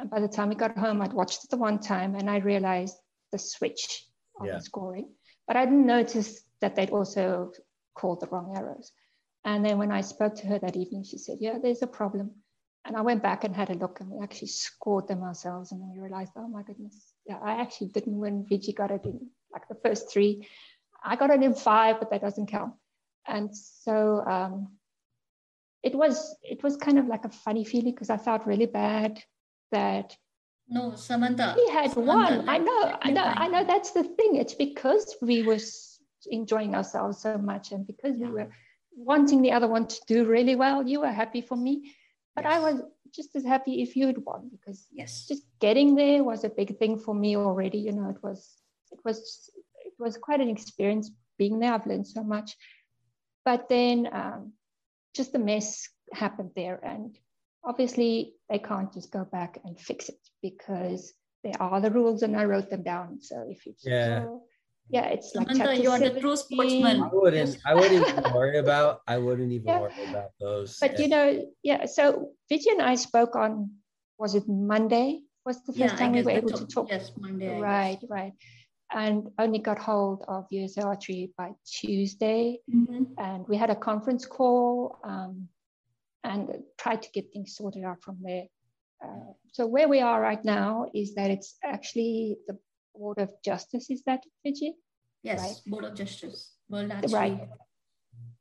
and 0.00 0.08
by 0.08 0.18
the 0.18 0.28
time 0.28 0.48
we 0.48 0.54
got 0.54 0.78
home, 0.78 1.02
I'd 1.02 1.12
watched 1.12 1.44
it 1.44 1.50
the 1.50 1.58
one 1.58 1.78
time 1.78 2.14
and 2.14 2.30
I 2.30 2.38
realized 2.38 2.96
the 3.32 3.38
switch 3.38 4.06
on 4.40 4.46
yeah. 4.46 4.54
the 4.54 4.60
scoring. 4.62 5.10
But 5.46 5.56
I 5.56 5.66
didn't 5.66 5.86
notice 5.86 6.42
that 6.62 6.74
they'd 6.74 6.90
also 6.90 7.52
called 7.94 8.20
the 8.20 8.26
wrong 8.28 8.54
arrows. 8.56 8.92
And 9.44 9.64
then 9.64 9.76
when 9.76 9.92
I 9.92 10.00
spoke 10.00 10.36
to 10.36 10.46
her 10.46 10.58
that 10.58 10.76
evening, 10.76 11.04
she 11.04 11.18
said, 11.18 11.36
Yeah, 11.40 11.58
there's 11.62 11.82
a 11.82 11.86
problem. 11.86 12.30
And 12.86 12.96
I 12.96 13.02
went 13.02 13.22
back 13.22 13.44
and 13.44 13.54
had 13.54 13.68
a 13.68 13.74
look 13.74 14.00
and 14.00 14.10
we 14.10 14.22
actually 14.22 14.48
scored 14.48 15.06
them 15.06 15.22
ourselves. 15.22 15.70
And 15.70 15.82
we 15.82 16.00
realized, 16.00 16.32
oh 16.34 16.48
my 16.48 16.62
goodness, 16.62 17.12
yeah, 17.26 17.38
I 17.42 17.60
actually 17.60 17.88
didn't 17.88 18.16
win. 18.16 18.46
Vigi 18.48 18.72
got 18.72 18.90
it 18.90 19.04
in 19.04 19.28
like 19.52 19.68
the 19.68 19.76
first 19.84 20.10
three. 20.10 20.48
I 21.04 21.16
got 21.16 21.28
it 21.28 21.42
in 21.42 21.54
five, 21.54 21.98
but 21.98 22.10
that 22.10 22.22
doesn't 22.22 22.46
count. 22.46 22.72
And 23.26 23.54
so 23.54 24.24
um, 24.26 24.72
it 25.82 25.94
was 25.94 26.34
it 26.42 26.62
was 26.62 26.76
kind 26.78 26.98
of 26.98 27.06
like 27.06 27.26
a 27.26 27.30
funny 27.30 27.64
feeling 27.66 27.92
because 27.92 28.08
I 28.08 28.16
felt 28.16 28.46
really 28.46 28.66
bad 28.66 29.22
that 29.72 30.16
no 30.68 30.94
samantha 30.94 31.54
he 31.54 31.70
had 31.70 31.90
samantha, 31.90 32.36
won. 32.36 32.48
I 32.48 32.58
know 32.58 32.98
i 33.02 33.10
know 33.10 33.24
i 33.24 33.48
know 33.48 33.64
that's 33.64 33.90
the 33.92 34.04
thing. 34.04 34.36
It's 34.36 34.54
because 34.54 35.16
we 35.20 35.42
were 35.42 35.58
enjoying 36.30 36.74
ourselves 36.74 37.20
so 37.20 37.38
much 37.38 37.72
and 37.72 37.86
because 37.86 38.16
we 38.16 38.30
were 38.30 38.50
wanting 38.96 39.42
the 39.42 39.52
other 39.52 39.66
one 39.66 39.86
to 39.86 40.00
do 40.06 40.24
really 40.24 40.56
well 40.56 40.86
you 40.86 41.00
were 41.00 41.12
happy 41.12 41.40
for 41.40 41.56
me. 41.56 41.94
But 42.34 42.44
yes. 42.44 42.54
i 42.54 42.58
was 42.60 42.82
just 43.14 43.34
as 43.34 43.44
happy 43.44 43.82
if 43.82 43.96
you'd 43.96 44.24
won 44.24 44.50
because 44.50 44.86
yes. 44.92 45.26
just 45.26 45.42
getting 45.60 45.94
there 45.94 46.22
was 46.22 46.44
a 46.44 46.48
big 46.48 46.78
thing 46.78 46.98
for 46.98 47.14
me 47.14 47.36
already. 47.36 47.78
You 47.78 47.92
know 47.92 48.08
it 48.10 48.22
was 48.22 48.48
it 48.92 49.00
was 49.04 49.50
it 49.84 49.94
was 49.98 50.16
quite 50.16 50.40
an 50.40 50.48
experience 50.48 51.10
being 51.38 51.58
there. 51.58 51.72
I've 51.72 51.86
learned 51.86 52.06
so 52.06 52.22
much. 52.22 52.56
But 53.44 53.68
then 53.68 54.08
um, 54.12 54.52
just 55.14 55.32
the 55.32 55.38
mess 55.38 55.88
happened 56.12 56.50
there 56.54 56.78
and 56.84 57.18
Obviously, 57.64 58.34
they 58.48 58.58
can't 58.58 58.92
just 58.92 59.10
go 59.10 59.24
back 59.24 59.60
and 59.64 59.78
fix 59.78 60.08
it 60.08 60.18
because 60.42 61.12
there 61.44 61.60
are 61.60 61.80
the 61.80 61.90
rules 61.90 62.22
and 62.22 62.36
I 62.36 62.44
wrote 62.44 62.70
them 62.70 62.82
down. 62.82 63.20
So 63.20 63.46
if 63.48 63.66
you 63.66 63.74
yeah. 63.82 64.22
So, 64.22 64.42
yeah, 64.90 65.06
it's 65.06 65.34
like 65.34 65.48
Samantha, 65.48 65.80
you 65.80 65.90
are 65.90 66.00
the 66.00 66.18
true 66.18 66.36
sportsman. 66.36 67.02
I 67.02 67.08
wouldn't. 67.12 67.58
I 67.64 67.74
wouldn't 67.74 68.08
even 68.08 68.32
worry 68.34 68.58
about. 68.58 69.02
I 69.06 69.18
wouldn't 69.18 69.52
even 69.52 69.68
yeah. 69.68 69.80
worry 69.80 70.04
about 70.08 70.30
those. 70.40 70.78
But 70.80 70.94
yeah. 70.94 71.00
you 71.00 71.08
know, 71.08 71.46
yeah. 71.62 71.86
So 71.86 72.32
Vijay 72.50 72.72
and 72.72 72.82
I 72.82 72.96
spoke 72.96 73.36
on. 73.36 73.70
Was 74.18 74.34
it 74.34 74.48
Monday? 74.48 75.20
Was 75.46 75.64
the 75.64 75.72
first 75.72 75.94
yeah, 75.94 75.96
time 75.96 76.12
we 76.12 76.22
were 76.22 76.32
able 76.32 76.50
to 76.50 76.66
talk? 76.66 76.88
Yes, 76.90 77.12
Monday. 77.16 77.58
Right, 77.58 77.98
right. 78.10 78.32
And 78.92 79.28
only 79.38 79.60
got 79.60 79.78
hold 79.78 80.24
of 80.28 80.46
USA 80.50 80.82
Archery 80.82 81.32
by 81.38 81.52
Tuesday, 81.64 82.58
mm-hmm. 82.68 83.04
and 83.16 83.46
we 83.48 83.56
had 83.56 83.70
a 83.70 83.76
conference 83.76 84.26
call. 84.26 84.98
Um, 85.04 85.48
and 86.24 86.48
try 86.78 86.96
to 86.96 87.08
get 87.12 87.32
things 87.32 87.56
sorted 87.56 87.84
out 87.84 88.02
from 88.02 88.18
there. 88.22 88.44
Uh, 89.02 89.32
so 89.52 89.66
where 89.66 89.88
we 89.88 90.00
are 90.00 90.20
right 90.20 90.44
now 90.44 90.86
is 90.94 91.14
that 91.14 91.30
it's 91.30 91.56
actually 91.64 92.36
the 92.46 92.58
Board 92.94 93.18
of 93.18 93.32
Justice. 93.44 93.90
Is 93.90 94.02
that 94.04 94.22
Vijay? 94.46 94.72
Yes, 95.22 95.40
right? 95.40 95.56
Board 95.66 95.84
of 95.84 95.94
Justice. 95.94 96.52
World 96.68 96.92
Right. 97.10 97.48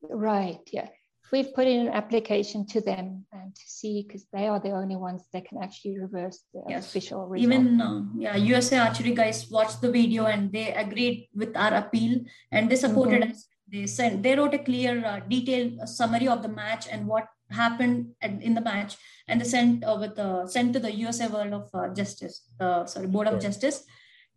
Right. 0.01 0.59
Yeah. 0.71 0.87
we've 1.31 1.53
put 1.53 1.67
in 1.67 1.87
an 1.87 1.93
application 1.93 2.65
to 2.65 2.81
them 2.81 3.25
and 3.31 3.53
to 3.53 3.61
see 3.65 4.03
because 4.05 4.25
they 4.33 4.47
are 4.47 4.59
the 4.59 4.71
only 4.71 4.95
ones 4.95 5.23
that 5.31 5.45
can 5.47 5.61
actually 5.61 5.99
reverse 5.99 6.43
the 6.53 6.61
yes. 6.67 6.87
official 6.87 7.27
result. 7.27 7.53
Even 7.53 7.81
uh, 7.81 8.01
yeah, 8.17 8.35
USA 8.35 8.79
Archery 8.79 9.13
guys 9.13 9.47
watched 9.49 9.81
the 9.81 9.91
video 9.91 10.25
and 10.25 10.51
they 10.51 10.73
agreed 10.73 11.29
with 11.35 11.55
our 11.55 11.73
appeal 11.75 12.21
and 12.51 12.69
they 12.69 12.75
supported 12.75 13.21
mm-hmm. 13.21 13.31
us. 13.31 13.47
They 13.71 13.85
sent 13.85 14.23
they 14.23 14.35
wrote 14.35 14.55
a 14.55 14.59
clear, 14.59 15.05
uh, 15.05 15.19
detailed 15.29 15.79
uh, 15.79 15.85
summary 15.85 16.27
of 16.27 16.41
the 16.41 16.49
match 16.49 16.87
and 16.89 17.05
what 17.05 17.27
happened 17.51 18.11
in 18.21 18.53
the 18.53 18.61
match, 18.61 18.97
and 19.27 19.41
they 19.41 19.45
sent 19.45 19.83
uh, 19.83 19.97
with 19.99 20.17
uh, 20.19 20.47
sent 20.47 20.73
to 20.73 20.79
the 20.79 20.93
USA 20.95 21.27
World 21.27 21.53
of 21.53 21.69
uh, 21.73 21.93
Justice, 21.93 22.43
uh, 22.59 22.85
sorry, 22.85 23.07
Board 23.07 23.27
of 23.27 23.41
Justice 23.41 23.85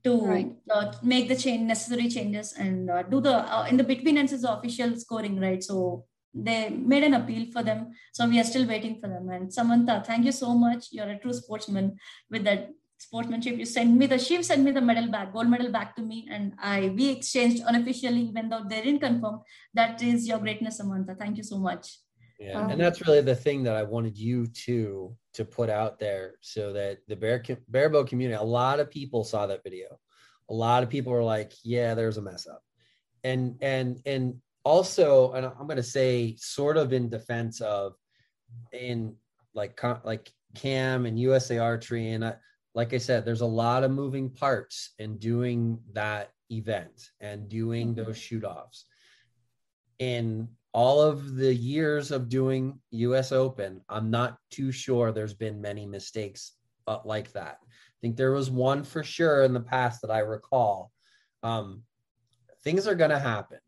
to 0.04 0.26
right. 0.26 0.52
uh, 0.70 0.92
make 1.02 1.28
the 1.28 1.36
change 1.36 1.62
necessary 1.62 2.08
changes 2.08 2.54
and 2.54 2.90
uh, 2.90 3.02
do 3.02 3.20
the 3.20 3.34
uh, 3.34 3.66
in 3.68 3.76
the 3.76 3.84
between 3.84 4.18
ends 4.18 4.32
is 4.32 4.42
the 4.42 4.52
official 4.52 4.96
scoring 4.96 5.38
right? 5.40 5.62
So 5.62 6.04
they 6.34 6.70
made 6.70 7.04
an 7.04 7.14
appeal 7.14 7.46
for 7.52 7.62
them. 7.62 7.92
So 8.12 8.26
we 8.26 8.40
are 8.40 8.44
still 8.44 8.66
waiting 8.66 8.98
for 9.00 9.08
them. 9.08 9.28
And 9.28 9.52
samantha 9.52 10.02
thank 10.06 10.24
you 10.24 10.32
so 10.32 10.54
much. 10.54 10.88
You're 10.90 11.10
a 11.10 11.18
true 11.18 11.32
sportsman 11.32 11.98
with 12.30 12.44
that 12.44 12.70
sportsmanship. 12.98 13.58
You 13.58 13.64
sent 13.64 13.96
me 13.96 14.06
the 14.06 14.18
she 14.18 14.42
sent 14.42 14.62
me 14.62 14.72
the 14.72 14.80
medal 14.80 15.08
back 15.08 15.32
gold 15.32 15.48
medal 15.48 15.70
back 15.70 15.94
to 15.96 16.02
me 16.02 16.28
and 16.30 16.54
i 16.60 16.92
we 16.96 17.10
exchanged 17.10 17.62
unofficially 17.66 18.22
even 18.22 18.48
though 18.48 18.64
they 18.68 18.82
didn't 18.82 19.00
confirm. 19.00 19.40
That 19.74 20.02
is 20.02 20.26
your 20.26 20.38
greatness 20.38 20.78
samantha. 20.78 21.14
Thank 21.14 21.36
you 21.36 21.44
so 21.44 21.58
much 21.58 21.98
yeah, 22.42 22.68
and 22.68 22.80
that's 22.80 23.06
really 23.06 23.20
the 23.20 23.36
thing 23.36 23.62
that 23.64 23.76
I 23.76 23.82
wanted 23.82 24.18
you 24.18 24.46
to 24.46 25.16
to 25.34 25.44
put 25.44 25.70
out 25.70 25.98
there, 25.98 26.34
so 26.40 26.72
that 26.72 26.98
the 27.06 27.16
bear 27.16 27.42
barebow 27.68 28.04
community, 28.04 28.36
a 28.36 28.42
lot 28.42 28.80
of 28.80 28.90
people 28.90 29.24
saw 29.24 29.46
that 29.46 29.62
video. 29.62 29.98
A 30.50 30.54
lot 30.54 30.82
of 30.82 30.90
people 30.90 31.12
were 31.12 31.22
like, 31.22 31.52
"Yeah, 31.62 31.94
there's 31.94 32.16
a 32.16 32.22
mess 32.22 32.46
up," 32.46 32.62
and 33.22 33.56
and 33.62 34.00
and 34.06 34.40
also, 34.64 35.32
and 35.32 35.46
I'm 35.46 35.66
going 35.66 35.76
to 35.76 35.82
say, 35.82 36.36
sort 36.38 36.76
of 36.76 36.92
in 36.92 37.08
defense 37.08 37.60
of, 37.60 37.94
in 38.72 39.16
like 39.54 39.80
like 40.04 40.30
Cam 40.54 41.06
and 41.06 41.18
USA 41.18 41.58
Archery, 41.58 42.10
and 42.10 42.24
I, 42.24 42.34
like 42.74 42.92
I 42.92 42.98
said, 42.98 43.24
there's 43.24 43.40
a 43.40 43.46
lot 43.46 43.84
of 43.84 43.90
moving 43.90 44.30
parts 44.30 44.94
in 44.98 45.18
doing 45.18 45.78
that 45.92 46.30
event 46.50 47.10
and 47.20 47.48
doing 47.48 47.94
mm-hmm. 47.94 48.04
those 48.04 48.18
shoot 48.18 48.44
offs. 48.44 48.86
And 50.00 50.48
all 50.72 51.02
of 51.02 51.36
the 51.36 51.54
years 51.54 52.10
of 52.10 52.28
doing 52.28 52.80
US 52.90 53.30
Open, 53.32 53.80
I'm 53.88 54.10
not 54.10 54.38
too 54.50 54.72
sure 54.72 55.12
there's 55.12 55.34
been 55.34 55.60
many 55.60 55.86
mistakes 55.86 56.52
uh, 56.86 56.98
like 57.04 57.32
that. 57.32 57.58
I 57.62 57.98
think 58.00 58.16
there 58.16 58.32
was 58.32 58.50
one 58.50 58.82
for 58.82 59.04
sure 59.04 59.42
in 59.42 59.52
the 59.52 59.60
past 59.60 60.00
that 60.02 60.10
I 60.10 60.20
recall. 60.20 60.90
Um, 61.42 61.82
things 62.64 62.86
are 62.86 62.94
going 62.94 63.10
to 63.10 63.18
happen. 63.18 63.58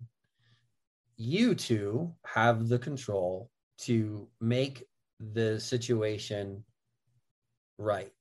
You 1.17 1.55
two 1.55 2.13
have 2.25 2.69
the 2.69 2.79
control 2.79 3.51
to 3.79 4.29
make 4.41 4.85
the 5.21 5.61
situation 5.61 6.65
right. 7.79 8.13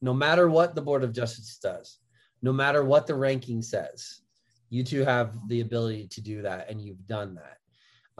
No 0.00 0.12
matter 0.12 0.48
what 0.48 0.74
the 0.74 0.82
Board 0.82 1.04
of 1.04 1.12
Justice 1.12 1.58
does, 1.62 1.98
no 2.42 2.52
matter 2.52 2.84
what 2.84 3.06
the 3.06 3.14
ranking 3.14 3.62
says, 3.62 4.20
you 4.68 4.82
two 4.82 5.04
have 5.04 5.48
the 5.48 5.60
ability 5.60 6.08
to 6.08 6.20
do 6.20 6.42
that, 6.42 6.68
and 6.68 6.80
you've 6.80 7.06
done 7.06 7.34
that. 7.36 7.58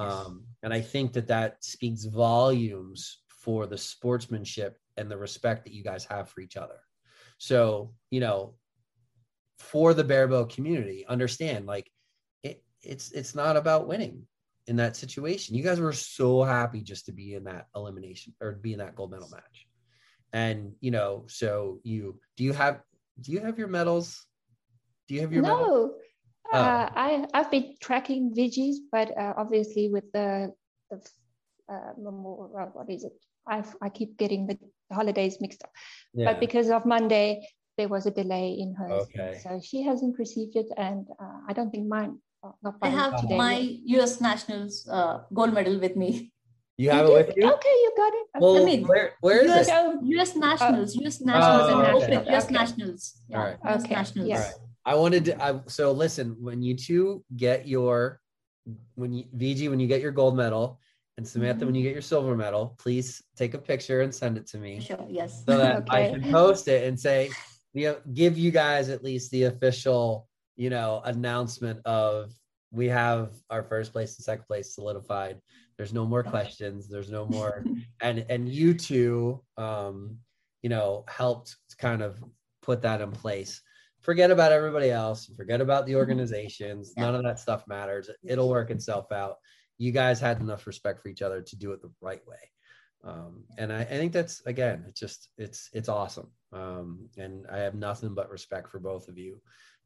Um, 0.02 0.44
and 0.62 0.72
I 0.72 0.80
think 0.80 1.12
that 1.14 1.28
that 1.28 1.64
speaks 1.64 2.04
volumes 2.04 3.18
for 3.28 3.66
the 3.66 3.78
sportsmanship 3.78 4.78
and 4.96 5.10
the 5.10 5.16
respect 5.16 5.64
that 5.64 5.72
you 5.72 5.82
guys 5.82 6.04
have 6.04 6.28
for 6.28 6.40
each 6.40 6.56
other. 6.56 6.78
So, 7.38 7.92
you 8.10 8.20
know, 8.20 8.54
for 9.58 9.94
the 9.94 10.04
barebow 10.04 10.44
community, 10.46 11.04
understand 11.08 11.66
like 11.66 11.90
it, 12.42 12.62
it's 12.82 13.10
it's 13.12 13.34
not 13.34 13.56
about 13.56 13.88
winning 13.88 14.26
in 14.66 14.76
that 14.76 14.96
situation. 14.96 15.56
You 15.56 15.62
guys 15.62 15.80
were 15.80 15.92
so 15.92 16.42
happy 16.42 16.82
just 16.82 17.06
to 17.06 17.12
be 17.12 17.34
in 17.34 17.44
that 17.44 17.66
elimination 17.74 18.34
or 18.40 18.52
be 18.52 18.72
in 18.72 18.78
that 18.78 18.94
gold 18.94 19.10
medal 19.10 19.28
match. 19.30 19.66
And 20.32 20.72
you 20.80 20.90
know, 20.90 21.24
so 21.28 21.80
you 21.82 22.20
do 22.36 22.44
you 22.44 22.52
have 22.52 22.80
do 23.20 23.32
you 23.32 23.40
have 23.40 23.58
your 23.58 23.68
medals? 23.68 24.24
Do 25.08 25.14
you 25.14 25.20
have 25.20 25.32
your 25.32 25.42
no? 25.42 25.56
Medals? 25.56 25.92
Oh. 26.52 26.58
Uh, 26.58 26.88
I 26.94 27.26
I've 27.34 27.50
been 27.50 27.74
tracking 27.80 28.34
veggies, 28.34 28.76
but 28.90 29.16
uh, 29.16 29.34
obviously 29.36 29.88
with 29.88 30.10
the 30.12 30.52
the 30.90 31.00
uh, 31.68 31.92
what 31.96 32.90
is 32.90 33.04
it? 33.04 33.12
I 33.46 33.64
I 33.80 33.88
keep 33.88 34.16
getting 34.16 34.46
the 34.46 34.58
holidays 34.92 35.38
mixed 35.40 35.62
up. 35.64 35.70
Yeah. 36.14 36.26
But 36.32 36.40
because 36.40 36.70
of 36.70 36.84
Monday, 36.84 37.46
there 37.78 37.88
was 37.88 38.06
a 38.06 38.10
delay 38.10 38.56
in 38.58 38.74
her. 38.74 38.90
Okay. 39.06 39.40
So 39.42 39.60
she 39.62 39.82
hasn't 39.82 40.18
received 40.18 40.56
it, 40.56 40.66
and 40.76 41.06
uh, 41.18 41.38
I 41.48 41.52
don't 41.52 41.70
think 41.70 41.88
mine. 41.88 42.18
Uh, 42.44 42.50
not 42.62 42.74
I 42.82 42.88
have 42.88 43.20
today 43.20 43.36
my 43.36 43.54
U.S. 43.96 44.20
Nationals 44.20 44.88
uh, 44.90 45.22
gold 45.32 45.54
medal 45.54 45.78
with 45.78 45.96
me. 45.96 46.32
You 46.76 46.90
have 46.90 47.06
you 47.06 47.16
it 47.16 47.26
with 47.28 47.36
you? 47.36 47.52
Okay, 47.52 47.76
you 47.84 47.92
got 47.96 48.12
it. 48.14 48.26
Well, 48.40 48.56
I 48.60 48.64
mean, 48.64 48.86
where, 48.86 49.14
where 49.20 49.44
is 49.44 49.50
US, 49.50 49.68
it? 49.68 49.98
U.S. 50.02 50.34
Nationals, 50.34 50.96
U.S. 50.96 51.20
Nationals, 51.20 51.70
oh, 51.70 52.02
okay. 52.02 52.24
U.S. 52.30 52.44
Okay. 52.44 52.54
Nationals. 52.54 53.22
Yeah, 53.28 53.38
All 53.38 53.44
right. 53.44 53.58
US 53.64 53.84
okay. 53.84 53.94
Nationals. 53.94 54.28
Yes. 54.28 54.58
I 54.84 54.94
wanted 54.94 55.24
to. 55.26 55.42
I, 55.42 55.60
so 55.66 55.92
listen, 55.92 56.36
when 56.40 56.62
you 56.62 56.74
two 56.74 57.24
get 57.36 57.66
your, 57.68 58.20
when 58.94 59.12
you 59.12 59.24
VG, 59.36 59.70
when 59.70 59.80
you 59.80 59.86
get 59.86 60.00
your 60.00 60.12
gold 60.12 60.36
medal, 60.36 60.80
and 61.18 61.28
Samantha, 61.28 61.58
mm-hmm. 61.58 61.66
when 61.66 61.74
you 61.74 61.82
get 61.82 61.92
your 61.92 62.02
silver 62.02 62.36
medal, 62.36 62.74
please 62.78 63.22
take 63.36 63.54
a 63.54 63.58
picture 63.58 64.00
and 64.00 64.14
send 64.14 64.38
it 64.38 64.46
to 64.48 64.58
me. 64.58 64.80
Sure. 64.80 65.04
Yes. 65.08 65.44
So 65.46 65.58
that 65.58 65.76
okay. 65.90 66.08
I 66.08 66.10
can 66.10 66.32
post 66.32 66.68
it 66.68 66.88
and 66.88 66.98
say, 66.98 67.30
you 67.74 67.88
know, 67.88 67.96
give 68.14 68.38
you 68.38 68.50
guys 68.50 68.88
at 68.88 69.04
least 69.04 69.30
the 69.30 69.44
official, 69.44 70.26
you 70.56 70.70
know, 70.70 71.02
announcement 71.04 71.80
of 71.84 72.32
we 72.70 72.88
have 72.88 73.34
our 73.50 73.62
first 73.62 73.92
place 73.92 74.16
and 74.16 74.24
second 74.24 74.46
place 74.46 74.74
solidified. 74.74 75.38
There's 75.76 75.92
no 75.92 76.06
more 76.06 76.22
questions. 76.22 76.88
There's 76.88 77.10
no 77.10 77.26
more, 77.30 77.64
and 78.00 78.24
and 78.28 78.48
you 78.48 78.72
two, 78.74 79.42
um, 79.58 80.16
you 80.62 80.70
know, 80.70 81.04
helped 81.08 81.56
kind 81.78 82.02
of 82.02 82.22
put 82.62 82.82
that 82.82 83.00
in 83.00 83.12
place 83.12 83.60
forget 84.02 84.30
about 84.30 84.52
everybody 84.52 84.90
else, 84.90 85.30
forget 85.36 85.60
about 85.60 85.86
the 85.86 85.92
mm-hmm. 85.92 86.00
organizations. 86.00 86.92
Yeah. 86.96 87.04
None 87.04 87.14
of 87.14 87.24
that 87.24 87.38
stuff 87.38 87.66
matters. 87.66 88.10
It'll 88.24 88.48
work 88.48 88.70
itself 88.70 89.10
out. 89.12 89.36
You 89.78 89.92
guys 89.92 90.20
had 90.20 90.40
enough 90.40 90.66
respect 90.66 91.02
for 91.02 91.08
each 91.08 91.22
other 91.22 91.40
to 91.40 91.56
do 91.56 91.72
it 91.72 91.82
the 91.82 91.90
right 92.00 92.20
way. 92.26 92.36
Um, 93.04 93.44
and 93.58 93.72
I, 93.72 93.80
I, 93.80 93.84
think 93.84 94.12
that's 94.12 94.42
again, 94.46 94.84
it's 94.86 95.00
just 95.00 95.30
it's 95.36 95.68
it's 95.72 95.88
awesome. 95.88 96.28
Um, 96.52 97.08
and 97.16 97.46
I 97.50 97.58
have 97.58 97.74
nothing 97.74 98.14
but 98.14 98.30
respect 98.30 98.68
for 98.68 98.78
both 98.78 99.08
of 99.08 99.18
you. 99.18 99.40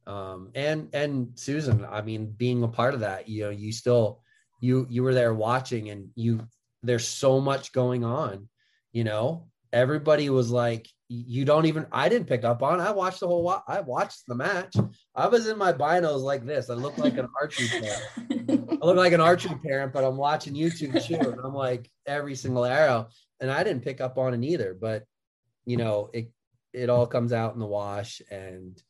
Um, 0.06 0.50
and 0.54 0.88
and 0.92 1.30
Susan, 1.34 1.86
I 1.90 2.02
mean, 2.02 2.34
being 2.36 2.62
a 2.62 2.68
part 2.68 2.94
of 2.94 3.00
that, 3.00 3.28
you 3.28 3.44
know, 3.44 3.50
you 3.50 3.72
still 3.72 4.20
you 4.60 4.86
you 4.90 5.02
were 5.02 5.14
there 5.14 5.32
watching, 5.32 5.88
and 5.88 6.10
you 6.14 6.46
there's 6.82 7.08
so 7.08 7.40
much 7.40 7.72
going 7.72 8.04
on, 8.04 8.48
you 8.92 9.04
know. 9.04 9.48
Everybody 9.72 10.30
was 10.30 10.50
like, 10.50 10.86
you 11.08 11.44
don't 11.44 11.66
even 11.66 11.86
i 11.92 12.08
didn't 12.08 12.26
pick 12.26 12.44
up 12.44 12.62
on 12.62 12.80
i 12.80 12.90
watched 12.90 13.20
the 13.20 13.26
whole 13.26 13.62
i 13.68 13.80
watched 13.80 14.26
the 14.26 14.34
match. 14.34 14.74
I 15.14 15.28
was 15.28 15.46
in 15.46 15.56
my 15.56 15.72
binos 15.72 16.20
like 16.22 16.44
this. 16.44 16.68
I 16.68 16.74
look 16.74 16.98
like 16.98 17.16
an 17.16 17.28
archery 17.40 17.68
parent. 17.80 18.68
I 18.82 18.86
look 18.86 18.96
like 18.96 19.12
an 19.12 19.20
archery 19.20 19.56
parent 19.64 19.92
but 19.92 20.04
i'm 20.04 20.16
watching 20.16 20.54
youtube 20.54 21.04
too 21.04 21.14
and 21.14 21.40
i'm 21.42 21.54
like 21.54 21.90
every 22.06 22.34
single 22.34 22.64
arrow. 22.64 23.08
And 23.40 23.50
i 23.50 23.62
didn't 23.62 23.84
pick 23.84 24.00
up 24.00 24.18
on 24.18 24.34
it 24.34 24.44
either 24.44 24.76
but 24.78 25.04
you 25.64 25.76
know 25.76 26.10
it 26.12 26.32
it 26.72 26.90
all 26.90 27.06
comes 27.06 27.32
out 27.32 27.54
in 27.54 27.60
the 27.60 27.66
wash 27.66 28.20
and 28.30 28.82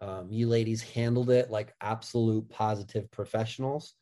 um, 0.00 0.28
you 0.30 0.48
ladies 0.48 0.82
handled 0.82 1.30
it 1.30 1.50
like 1.50 1.74
absolute 1.80 2.48
positive 2.48 3.10
professionals. 3.10 3.94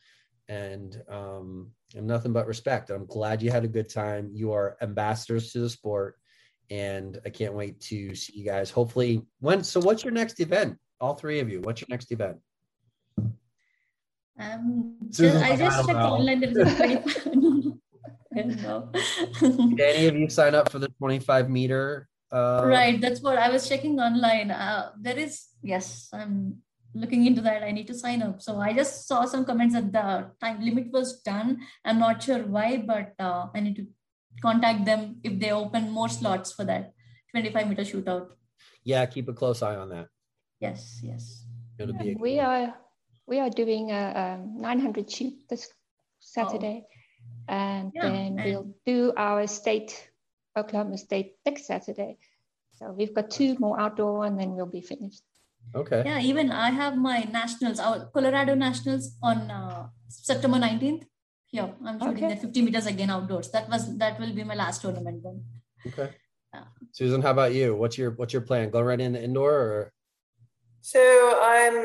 And 0.48 1.00
um, 1.08 1.70
and 1.94 2.06
nothing 2.06 2.34
but 2.34 2.46
respect. 2.46 2.90
I'm 2.90 3.06
glad 3.06 3.40
you 3.40 3.50
had 3.50 3.64
a 3.64 3.68
good 3.68 3.88
time. 3.88 4.30
You 4.34 4.52
are 4.52 4.76
ambassadors 4.82 5.52
to 5.52 5.60
the 5.60 5.70
sport 5.70 6.16
and 6.70 7.20
I 7.24 7.30
can't 7.30 7.54
wait 7.54 7.80
to 7.82 8.14
see 8.14 8.32
you 8.38 8.44
guys. 8.44 8.70
Hopefully, 8.70 9.22
when. 9.40 9.64
So, 9.64 9.80
what's 9.80 10.04
your 10.04 10.12
next 10.12 10.40
event? 10.40 10.78
All 11.00 11.14
three 11.14 11.40
of 11.40 11.50
you. 11.50 11.60
What's 11.60 11.80
your 11.80 11.88
next 11.90 12.10
event? 12.12 12.38
Um, 14.38 14.96
just, 15.10 15.36
I 15.44 15.56
just 15.56 15.86
checked 15.86 15.98
online. 15.98 16.40
There 16.40 16.50
is 16.50 16.56
a 16.56 17.74
25. 18.34 18.92
Did 19.76 19.80
any 19.80 20.06
of 20.06 20.16
you 20.16 20.28
sign 20.28 20.54
up 20.54 20.70
for 20.70 20.78
the 20.78 20.88
25 20.98 21.48
meter? 21.48 22.08
Uh... 22.32 22.64
Right, 22.66 23.00
that's 23.00 23.20
what 23.20 23.38
I 23.38 23.48
was 23.50 23.68
checking 23.68 24.00
online. 24.00 24.50
Uh, 24.50 24.90
there 25.00 25.16
is 25.16 25.46
yes, 25.62 26.08
I'm 26.12 26.58
looking 26.94 27.26
into 27.26 27.40
that. 27.42 27.62
I 27.62 27.70
need 27.70 27.86
to 27.88 27.94
sign 27.94 28.22
up. 28.22 28.42
So 28.42 28.58
I 28.58 28.72
just 28.72 29.06
saw 29.06 29.24
some 29.24 29.44
comments 29.44 29.74
that 29.74 29.92
the 29.92 30.30
time 30.40 30.64
limit 30.64 30.90
was 30.90 31.20
done. 31.20 31.60
I'm 31.84 31.98
not 31.98 32.22
sure 32.22 32.40
why, 32.40 32.78
but 32.78 33.14
uh, 33.18 33.46
I 33.54 33.60
need 33.60 33.76
to 33.76 33.86
contact 34.42 34.84
them 34.84 35.20
if 35.22 35.38
they 35.38 35.50
open 35.50 35.90
more 35.90 36.08
slots 36.08 36.52
for 36.52 36.64
that 36.64 36.92
25 37.32 37.68
meter 37.68 37.82
shootout. 37.82 38.28
Yeah, 38.84 39.06
keep 39.06 39.28
a 39.28 39.32
close 39.32 39.62
eye 39.62 39.76
on 39.76 39.88
that. 39.90 40.08
Yes, 40.60 41.00
yes. 41.02 41.44
It'll 41.78 41.96
be 41.96 42.14
we 42.14 42.38
are 42.38 42.74
we 43.26 43.40
are 43.40 43.50
doing 43.50 43.90
a, 43.90 44.38
a 44.40 44.60
900 44.60 45.10
shoot 45.10 45.34
this 45.48 45.68
Saturday, 46.20 46.84
oh. 46.84 47.54
and 47.54 47.92
yeah, 47.94 48.02
then 48.02 48.38
and 48.38 48.44
we'll 48.44 48.74
do 48.86 49.12
our 49.16 49.46
state 49.46 50.10
Oklahoma 50.56 50.98
State 50.98 51.34
next 51.44 51.66
Saturday. 51.66 52.18
So 52.74 52.92
we've 52.92 53.14
got 53.14 53.30
two 53.30 53.56
more 53.58 53.78
outdoor, 53.80 54.26
and 54.26 54.38
then 54.38 54.54
we'll 54.54 54.66
be 54.66 54.80
finished. 54.80 55.22
Okay. 55.74 56.02
Yeah, 56.04 56.20
even 56.20 56.52
I 56.52 56.70
have 56.70 56.96
my 56.96 57.20
nationals, 57.32 57.80
our 57.80 58.06
Colorado 58.12 58.54
nationals 58.54 59.16
on 59.22 59.50
uh, 59.50 59.88
September 60.08 60.58
19th 60.58 61.04
Yeah, 61.54 61.70
I'm 61.86 62.00
shooting 62.00 62.24
Okay. 62.24 62.34
the 62.34 62.40
50 62.40 62.62
meters 62.62 62.86
again 62.86 63.10
outdoors. 63.10 63.48
That 63.52 63.68
was 63.68 63.96
that 63.98 64.18
will 64.18 64.34
be 64.34 64.42
my 64.42 64.56
last 64.56 64.82
tournament 64.82 65.22
then. 65.22 65.44
Okay. 65.86 66.10
Yeah. 66.52 66.64
Susan, 66.90 67.22
how 67.22 67.30
about 67.30 67.54
you? 67.54 67.76
What's 67.76 67.96
your 67.96 68.10
what's 68.18 68.32
your 68.32 68.42
plan? 68.42 68.70
Go 68.70 68.82
right 68.82 69.00
into 69.00 69.22
indoor 69.22 69.52
or 69.52 69.92
So 70.80 71.00
I'm 71.40 71.76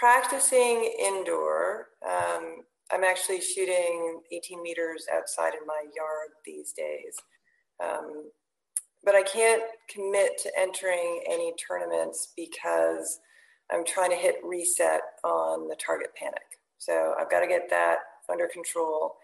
practicing 0.00 0.76
indoor. 1.00 1.88
Um, 2.06 2.44
I'm 2.92 3.04
actually 3.04 3.40
shooting 3.40 4.20
18 4.32 4.62
meters 4.62 5.06
outside 5.16 5.54
in 5.54 5.66
my 5.66 5.82
yard 5.96 6.30
these 6.44 6.72
days. 6.72 7.14
Um, 7.82 8.30
but 9.02 9.14
I 9.14 9.22
can't 9.22 9.62
commit 9.88 10.36
to 10.42 10.52
entering 10.58 11.22
any 11.26 11.54
tournaments 11.56 12.32
because 12.36 13.20
I'm 13.72 13.84
trying 13.84 14.10
to 14.10 14.16
hit 14.16 14.36
reset 14.44 15.00
on 15.24 15.68
the 15.68 15.76
target 15.76 16.10
panic. 16.14 16.48
So 16.78 17.14
I've 17.18 17.30
got 17.30 17.40
to 17.40 17.46
get 17.48 17.70
that 17.70 17.98
under 18.30 18.46
control. 18.46 19.16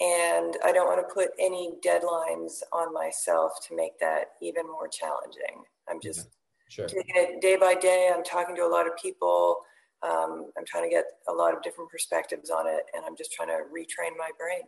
And 0.00 0.56
I 0.64 0.72
don't 0.72 0.86
want 0.86 1.06
to 1.06 1.14
put 1.14 1.30
any 1.38 1.74
deadlines 1.84 2.62
on 2.72 2.92
myself 2.92 3.52
to 3.68 3.76
make 3.76 3.98
that 4.00 4.32
even 4.40 4.66
more 4.66 4.88
challenging. 4.88 5.64
I'm 5.88 6.00
just 6.00 6.28
sure? 6.68 6.86
taking 6.86 7.14
it 7.14 7.40
day 7.40 7.56
by 7.56 7.74
day. 7.74 8.10
I'm 8.14 8.24
talking 8.24 8.56
to 8.56 8.62
a 8.62 8.68
lot 8.68 8.86
of 8.86 8.96
people. 8.96 9.58
Um, 10.02 10.50
I'm 10.58 10.64
trying 10.66 10.84
to 10.84 10.90
get 10.90 11.04
a 11.28 11.32
lot 11.32 11.54
of 11.54 11.62
different 11.62 11.90
perspectives 11.90 12.50
on 12.50 12.66
it, 12.66 12.82
and 12.94 13.04
I'm 13.06 13.16
just 13.16 13.32
trying 13.32 13.48
to 13.48 13.60
retrain 13.72 14.16
my 14.18 14.30
brain. 14.38 14.62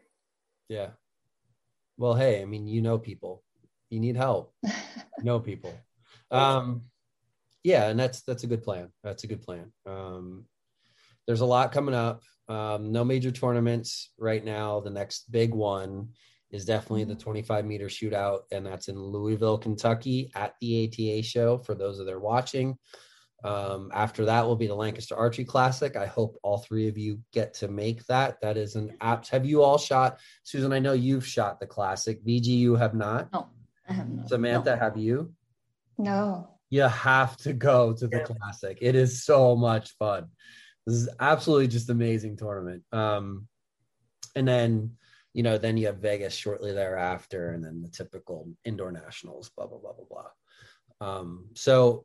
Yeah. 0.68 0.90
Well, 1.96 2.14
hey, 2.14 2.42
I 2.42 2.44
mean, 2.44 2.68
you 2.68 2.80
know 2.80 2.98
people. 2.98 3.42
You 3.90 4.00
need 4.00 4.16
help. 4.16 4.52
You 4.62 5.24
know 5.24 5.40
people. 5.40 5.74
Um, 6.30 6.82
yeah, 7.62 7.88
and 7.88 8.00
that's 8.00 8.22
that's 8.22 8.42
a 8.42 8.48
good 8.48 8.64
plan. 8.64 8.88
That's 9.04 9.22
a 9.22 9.26
good 9.28 9.42
plan. 9.42 9.72
Um, 9.86 10.46
there's 11.28 11.42
a 11.42 11.46
lot 11.46 11.70
coming 11.70 11.94
up. 11.94 12.22
Um, 12.48 12.92
no 12.92 13.04
major 13.04 13.30
tournaments 13.30 14.10
right 14.18 14.44
now. 14.44 14.80
The 14.80 14.90
next 14.90 15.30
big 15.30 15.54
one 15.54 16.10
is 16.50 16.64
definitely 16.64 17.04
the 17.04 17.14
25 17.14 17.64
meter 17.64 17.86
shootout, 17.86 18.40
and 18.52 18.64
that's 18.64 18.88
in 18.88 18.98
Louisville, 18.98 19.58
Kentucky, 19.58 20.30
at 20.34 20.54
the 20.60 20.84
ATA 20.84 21.22
show. 21.22 21.58
For 21.58 21.74
those 21.74 21.98
that 21.98 22.08
are 22.08 22.20
watching, 22.20 22.78
um, 23.42 23.90
after 23.92 24.24
that 24.26 24.46
will 24.46 24.56
be 24.56 24.66
the 24.66 24.74
Lancaster 24.74 25.16
Archery 25.16 25.44
Classic. 25.44 25.96
I 25.96 26.06
hope 26.06 26.38
all 26.42 26.58
three 26.58 26.86
of 26.88 26.96
you 26.96 27.18
get 27.32 27.54
to 27.54 27.68
make 27.68 28.04
that. 28.06 28.40
That 28.40 28.56
is 28.56 28.76
an 28.76 28.96
apt. 29.00 29.28
Have 29.30 29.44
you 29.44 29.62
all 29.62 29.78
shot, 29.78 30.20
Susan? 30.44 30.72
I 30.72 30.78
know 30.78 30.92
you've 30.92 31.26
shot 31.26 31.60
the 31.60 31.66
classic. 31.66 32.24
VG, 32.24 32.46
you 32.46 32.76
have 32.76 32.94
not. 32.94 33.32
No, 33.32 33.48
I 33.88 33.92
have 33.94 34.08
not. 34.10 34.28
Samantha, 34.28 34.70
no. 34.70 34.76
have 34.76 34.96
you? 34.96 35.32
No. 35.98 36.50
You 36.70 36.82
have 36.82 37.36
to 37.38 37.52
go 37.52 37.92
to 37.92 38.06
the 38.06 38.18
Yeah. 38.18 38.24
classic. 38.24 38.78
It 38.80 38.94
is 38.94 39.24
so 39.24 39.54
much 39.56 39.90
fun. 39.98 40.28
This 40.86 40.96
is 40.96 41.08
absolutely 41.20 41.68
just 41.68 41.90
amazing 41.90 42.36
tournament. 42.36 42.82
Um, 42.92 43.48
and 44.36 44.46
then, 44.46 44.92
you 45.32 45.42
know, 45.42 45.58
then 45.58 45.76
you 45.76 45.86
have 45.86 45.98
Vegas 45.98 46.34
shortly 46.34 46.72
thereafter, 46.72 47.50
and 47.50 47.64
then 47.64 47.82
the 47.82 47.88
typical 47.88 48.48
indoor 48.64 48.92
nationals, 48.92 49.50
blah 49.50 49.66
blah 49.66 49.78
blah 49.78 49.92
blah 49.92 50.04
blah. 51.00 51.08
Um, 51.08 51.46
so, 51.54 52.04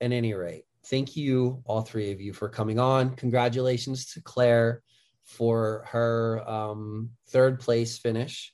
at 0.00 0.12
any 0.12 0.34
rate, 0.34 0.64
thank 0.86 1.16
you 1.16 1.62
all 1.64 1.82
three 1.82 2.12
of 2.12 2.20
you 2.20 2.32
for 2.32 2.48
coming 2.48 2.78
on. 2.78 3.16
Congratulations 3.16 4.12
to 4.12 4.22
Claire 4.22 4.82
for 5.24 5.86
her 5.90 6.48
um, 6.48 7.10
third 7.28 7.60
place 7.60 7.98
finish. 7.98 8.52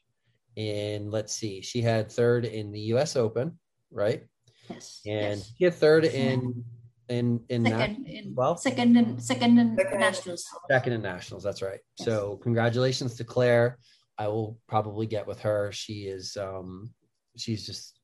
In 0.56 1.11
let's 1.11 1.34
see, 1.34 1.61
she 1.61 1.80
had 1.80 2.11
third 2.11 2.44
in 2.44 2.72
the 2.72 2.80
U.S. 2.92 3.16
Open, 3.16 3.58
right? 3.90 4.24
Yes. 4.68 5.00
and 5.06 5.38
yes. 5.38 5.52
he 5.56 5.64
had 5.64 5.74
third 5.74 6.04
in 6.04 6.64
in 7.11 7.40
in 7.48 7.64
second 7.64 7.78
second, 7.80 8.06
in 8.06 8.34
well? 8.34 8.56
second 8.56 8.96
in 8.96 9.18
second 9.20 9.58
in 9.58 9.76
Second 9.76 9.94
in- 9.94 10.00
nationals. 10.00 10.44
second 10.70 10.92
in 10.94 11.02
nationals. 11.02 11.42
That's 11.42 11.61
right. 11.62 11.80
Yes. 11.98 12.06
So 12.06 12.36
congratulations 12.42 13.16
to 13.16 13.24
Claire. 13.24 13.78
I 14.16 14.28
will 14.28 14.58
probably 14.68 15.06
get 15.06 15.26
with 15.26 15.40
her. 15.40 15.72
She 15.72 16.04
is 16.06 16.36
um 16.36 16.94
she's 17.36 17.66
just 17.66 17.98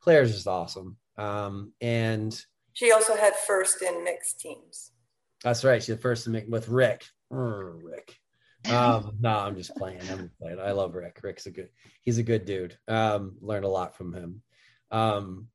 Claire's 0.00 0.32
just 0.34 0.46
awesome. 0.46 0.96
Um 1.16 1.72
and 1.80 2.32
She 2.72 2.92
also 2.92 3.16
had 3.16 3.34
first 3.36 3.80
in 3.82 4.04
mixed 4.04 4.40
teams. 4.40 4.92
that's 5.44 5.64
right. 5.64 5.82
she 5.82 5.92
the 5.92 5.98
first 5.98 6.24
to 6.24 6.30
make 6.30 6.46
with 6.48 6.68
Rick. 6.68 7.04
Urgh, 7.32 7.80
Rick. 7.82 8.16
Um, 8.68 9.12
no, 9.20 9.30
I'm 9.38 9.56
just 9.56 9.74
playing. 9.76 10.00
I'm 10.10 10.18
just 10.26 10.38
playing. 10.40 10.58
I 10.60 10.72
love 10.72 10.94
Rick. 10.94 11.20
Rick's 11.22 11.46
a 11.46 11.50
good, 11.50 11.68
he's 12.02 12.18
a 12.18 12.22
good 12.22 12.44
dude. 12.44 12.76
Um, 12.88 13.36
learned 13.40 13.64
a 13.64 13.68
lot 13.68 13.96
from 13.96 14.12
him. 14.12 14.42
Um, 14.90 15.46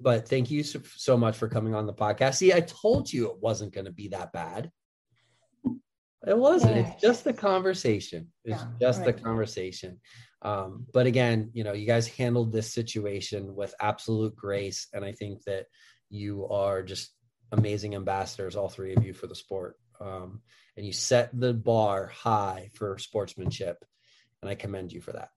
but 0.00 0.28
thank 0.28 0.50
you 0.50 0.62
so, 0.62 0.80
so 0.96 1.16
much 1.16 1.36
for 1.36 1.48
coming 1.48 1.74
on 1.74 1.86
the 1.86 1.94
podcast. 1.94 2.36
See, 2.36 2.52
I 2.52 2.60
told 2.60 3.12
you 3.12 3.30
it 3.30 3.38
wasn't 3.40 3.72
going 3.72 3.86
to 3.86 3.92
be 3.92 4.08
that 4.08 4.32
bad. 4.32 4.70
It 6.26 6.36
wasn't. 6.36 6.76
Yeah. 6.76 6.92
It's 6.92 7.00
just 7.00 7.24
the 7.24 7.32
conversation. 7.32 8.28
It's 8.44 8.60
Yeah, 8.60 8.68
just 8.80 9.04
the 9.04 9.12
conversation. 9.12 10.00
Um, 10.42 10.86
but 10.92 11.06
again, 11.06 11.50
you 11.52 11.64
know, 11.64 11.72
you 11.72 11.86
guys 11.86 12.08
handled 12.08 12.52
this 12.52 12.72
situation 12.72 13.54
with 13.54 13.74
absolute 13.80 14.34
grace, 14.36 14.88
and 14.92 15.04
I 15.04 15.12
think 15.12 15.42
that 15.44 15.66
you 16.10 16.48
are 16.48 16.82
just 16.82 17.12
amazing 17.52 17.94
ambassadors, 17.94 18.56
all 18.56 18.68
three 18.68 18.94
of 18.94 19.04
you, 19.04 19.14
for 19.14 19.26
the 19.26 19.34
sport. 19.34 19.76
Um, 20.00 20.42
and 20.76 20.86
you 20.86 20.92
set 20.92 21.30
the 21.38 21.52
bar 21.54 22.06
high 22.06 22.70
for 22.74 22.98
sportsmanship, 22.98 23.84
and 24.42 24.50
I 24.50 24.54
commend 24.54 24.92
you 24.92 25.00
for 25.00 25.12
that. 25.12 25.30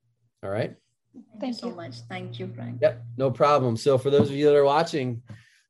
All 0.44 0.50
right. 0.50 0.76
Thank, 1.14 1.26
Thank 1.40 1.54
you 1.54 1.60
so 1.60 1.68
you. 1.68 1.76
much. 1.76 1.96
Thank 2.10 2.40
you, 2.40 2.48
Frank. 2.48 2.80
Yep, 2.82 3.04
no 3.18 3.32
problem. 3.32 3.76
So 3.76 3.98
for 3.98 4.10
those 4.10 4.30
of 4.30 4.36
you 4.36 4.46
that 4.46 4.56
are 4.56 4.64
watching, 4.64 5.22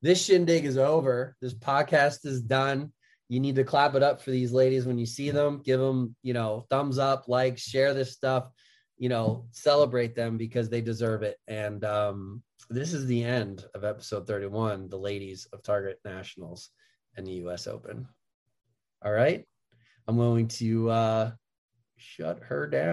this 0.01 0.23
shindig 0.23 0.65
is 0.65 0.77
over. 0.77 1.35
This 1.41 1.53
podcast 1.53 2.25
is 2.25 2.41
done. 2.41 2.91
You 3.29 3.39
need 3.39 3.55
to 3.55 3.63
clap 3.63 3.95
it 3.95 4.03
up 4.03 4.21
for 4.21 4.31
these 4.31 4.51
ladies 4.51 4.85
when 4.85 4.97
you 4.97 5.05
see 5.05 5.31
them. 5.31 5.61
Give 5.63 5.79
them, 5.79 6.15
you 6.21 6.33
know, 6.33 6.65
thumbs 6.69 6.97
up, 6.97 7.27
like, 7.27 7.57
share 7.57 7.93
this 7.93 8.11
stuff. 8.11 8.49
You 8.97 9.09
know, 9.09 9.45
celebrate 9.51 10.15
them 10.15 10.37
because 10.37 10.69
they 10.69 10.81
deserve 10.81 11.23
it. 11.23 11.37
And 11.47 11.83
um, 11.85 12.43
this 12.69 12.93
is 12.93 13.07
the 13.07 13.23
end 13.23 13.65
of 13.73 13.83
episode 13.83 14.27
31, 14.27 14.89
the 14.89 14.97
ladies 14.97 15.47
of 15.53 15.63
Target 15.63 15.99
Nationals 16.05 16.69
and 17.15 17.25
the 17.25 17.33
U.S. 17.33 17.67
Open. 17.67 18.07
All 19.03 19.11
right, 19.11 19.45
I'm 20.07 20.17
going 20.17 20.47
to 20.49 20.89
uh, 20.89 21.31
shut 21.97 22.39
her 22.43 22.67
down. 22.67 22.89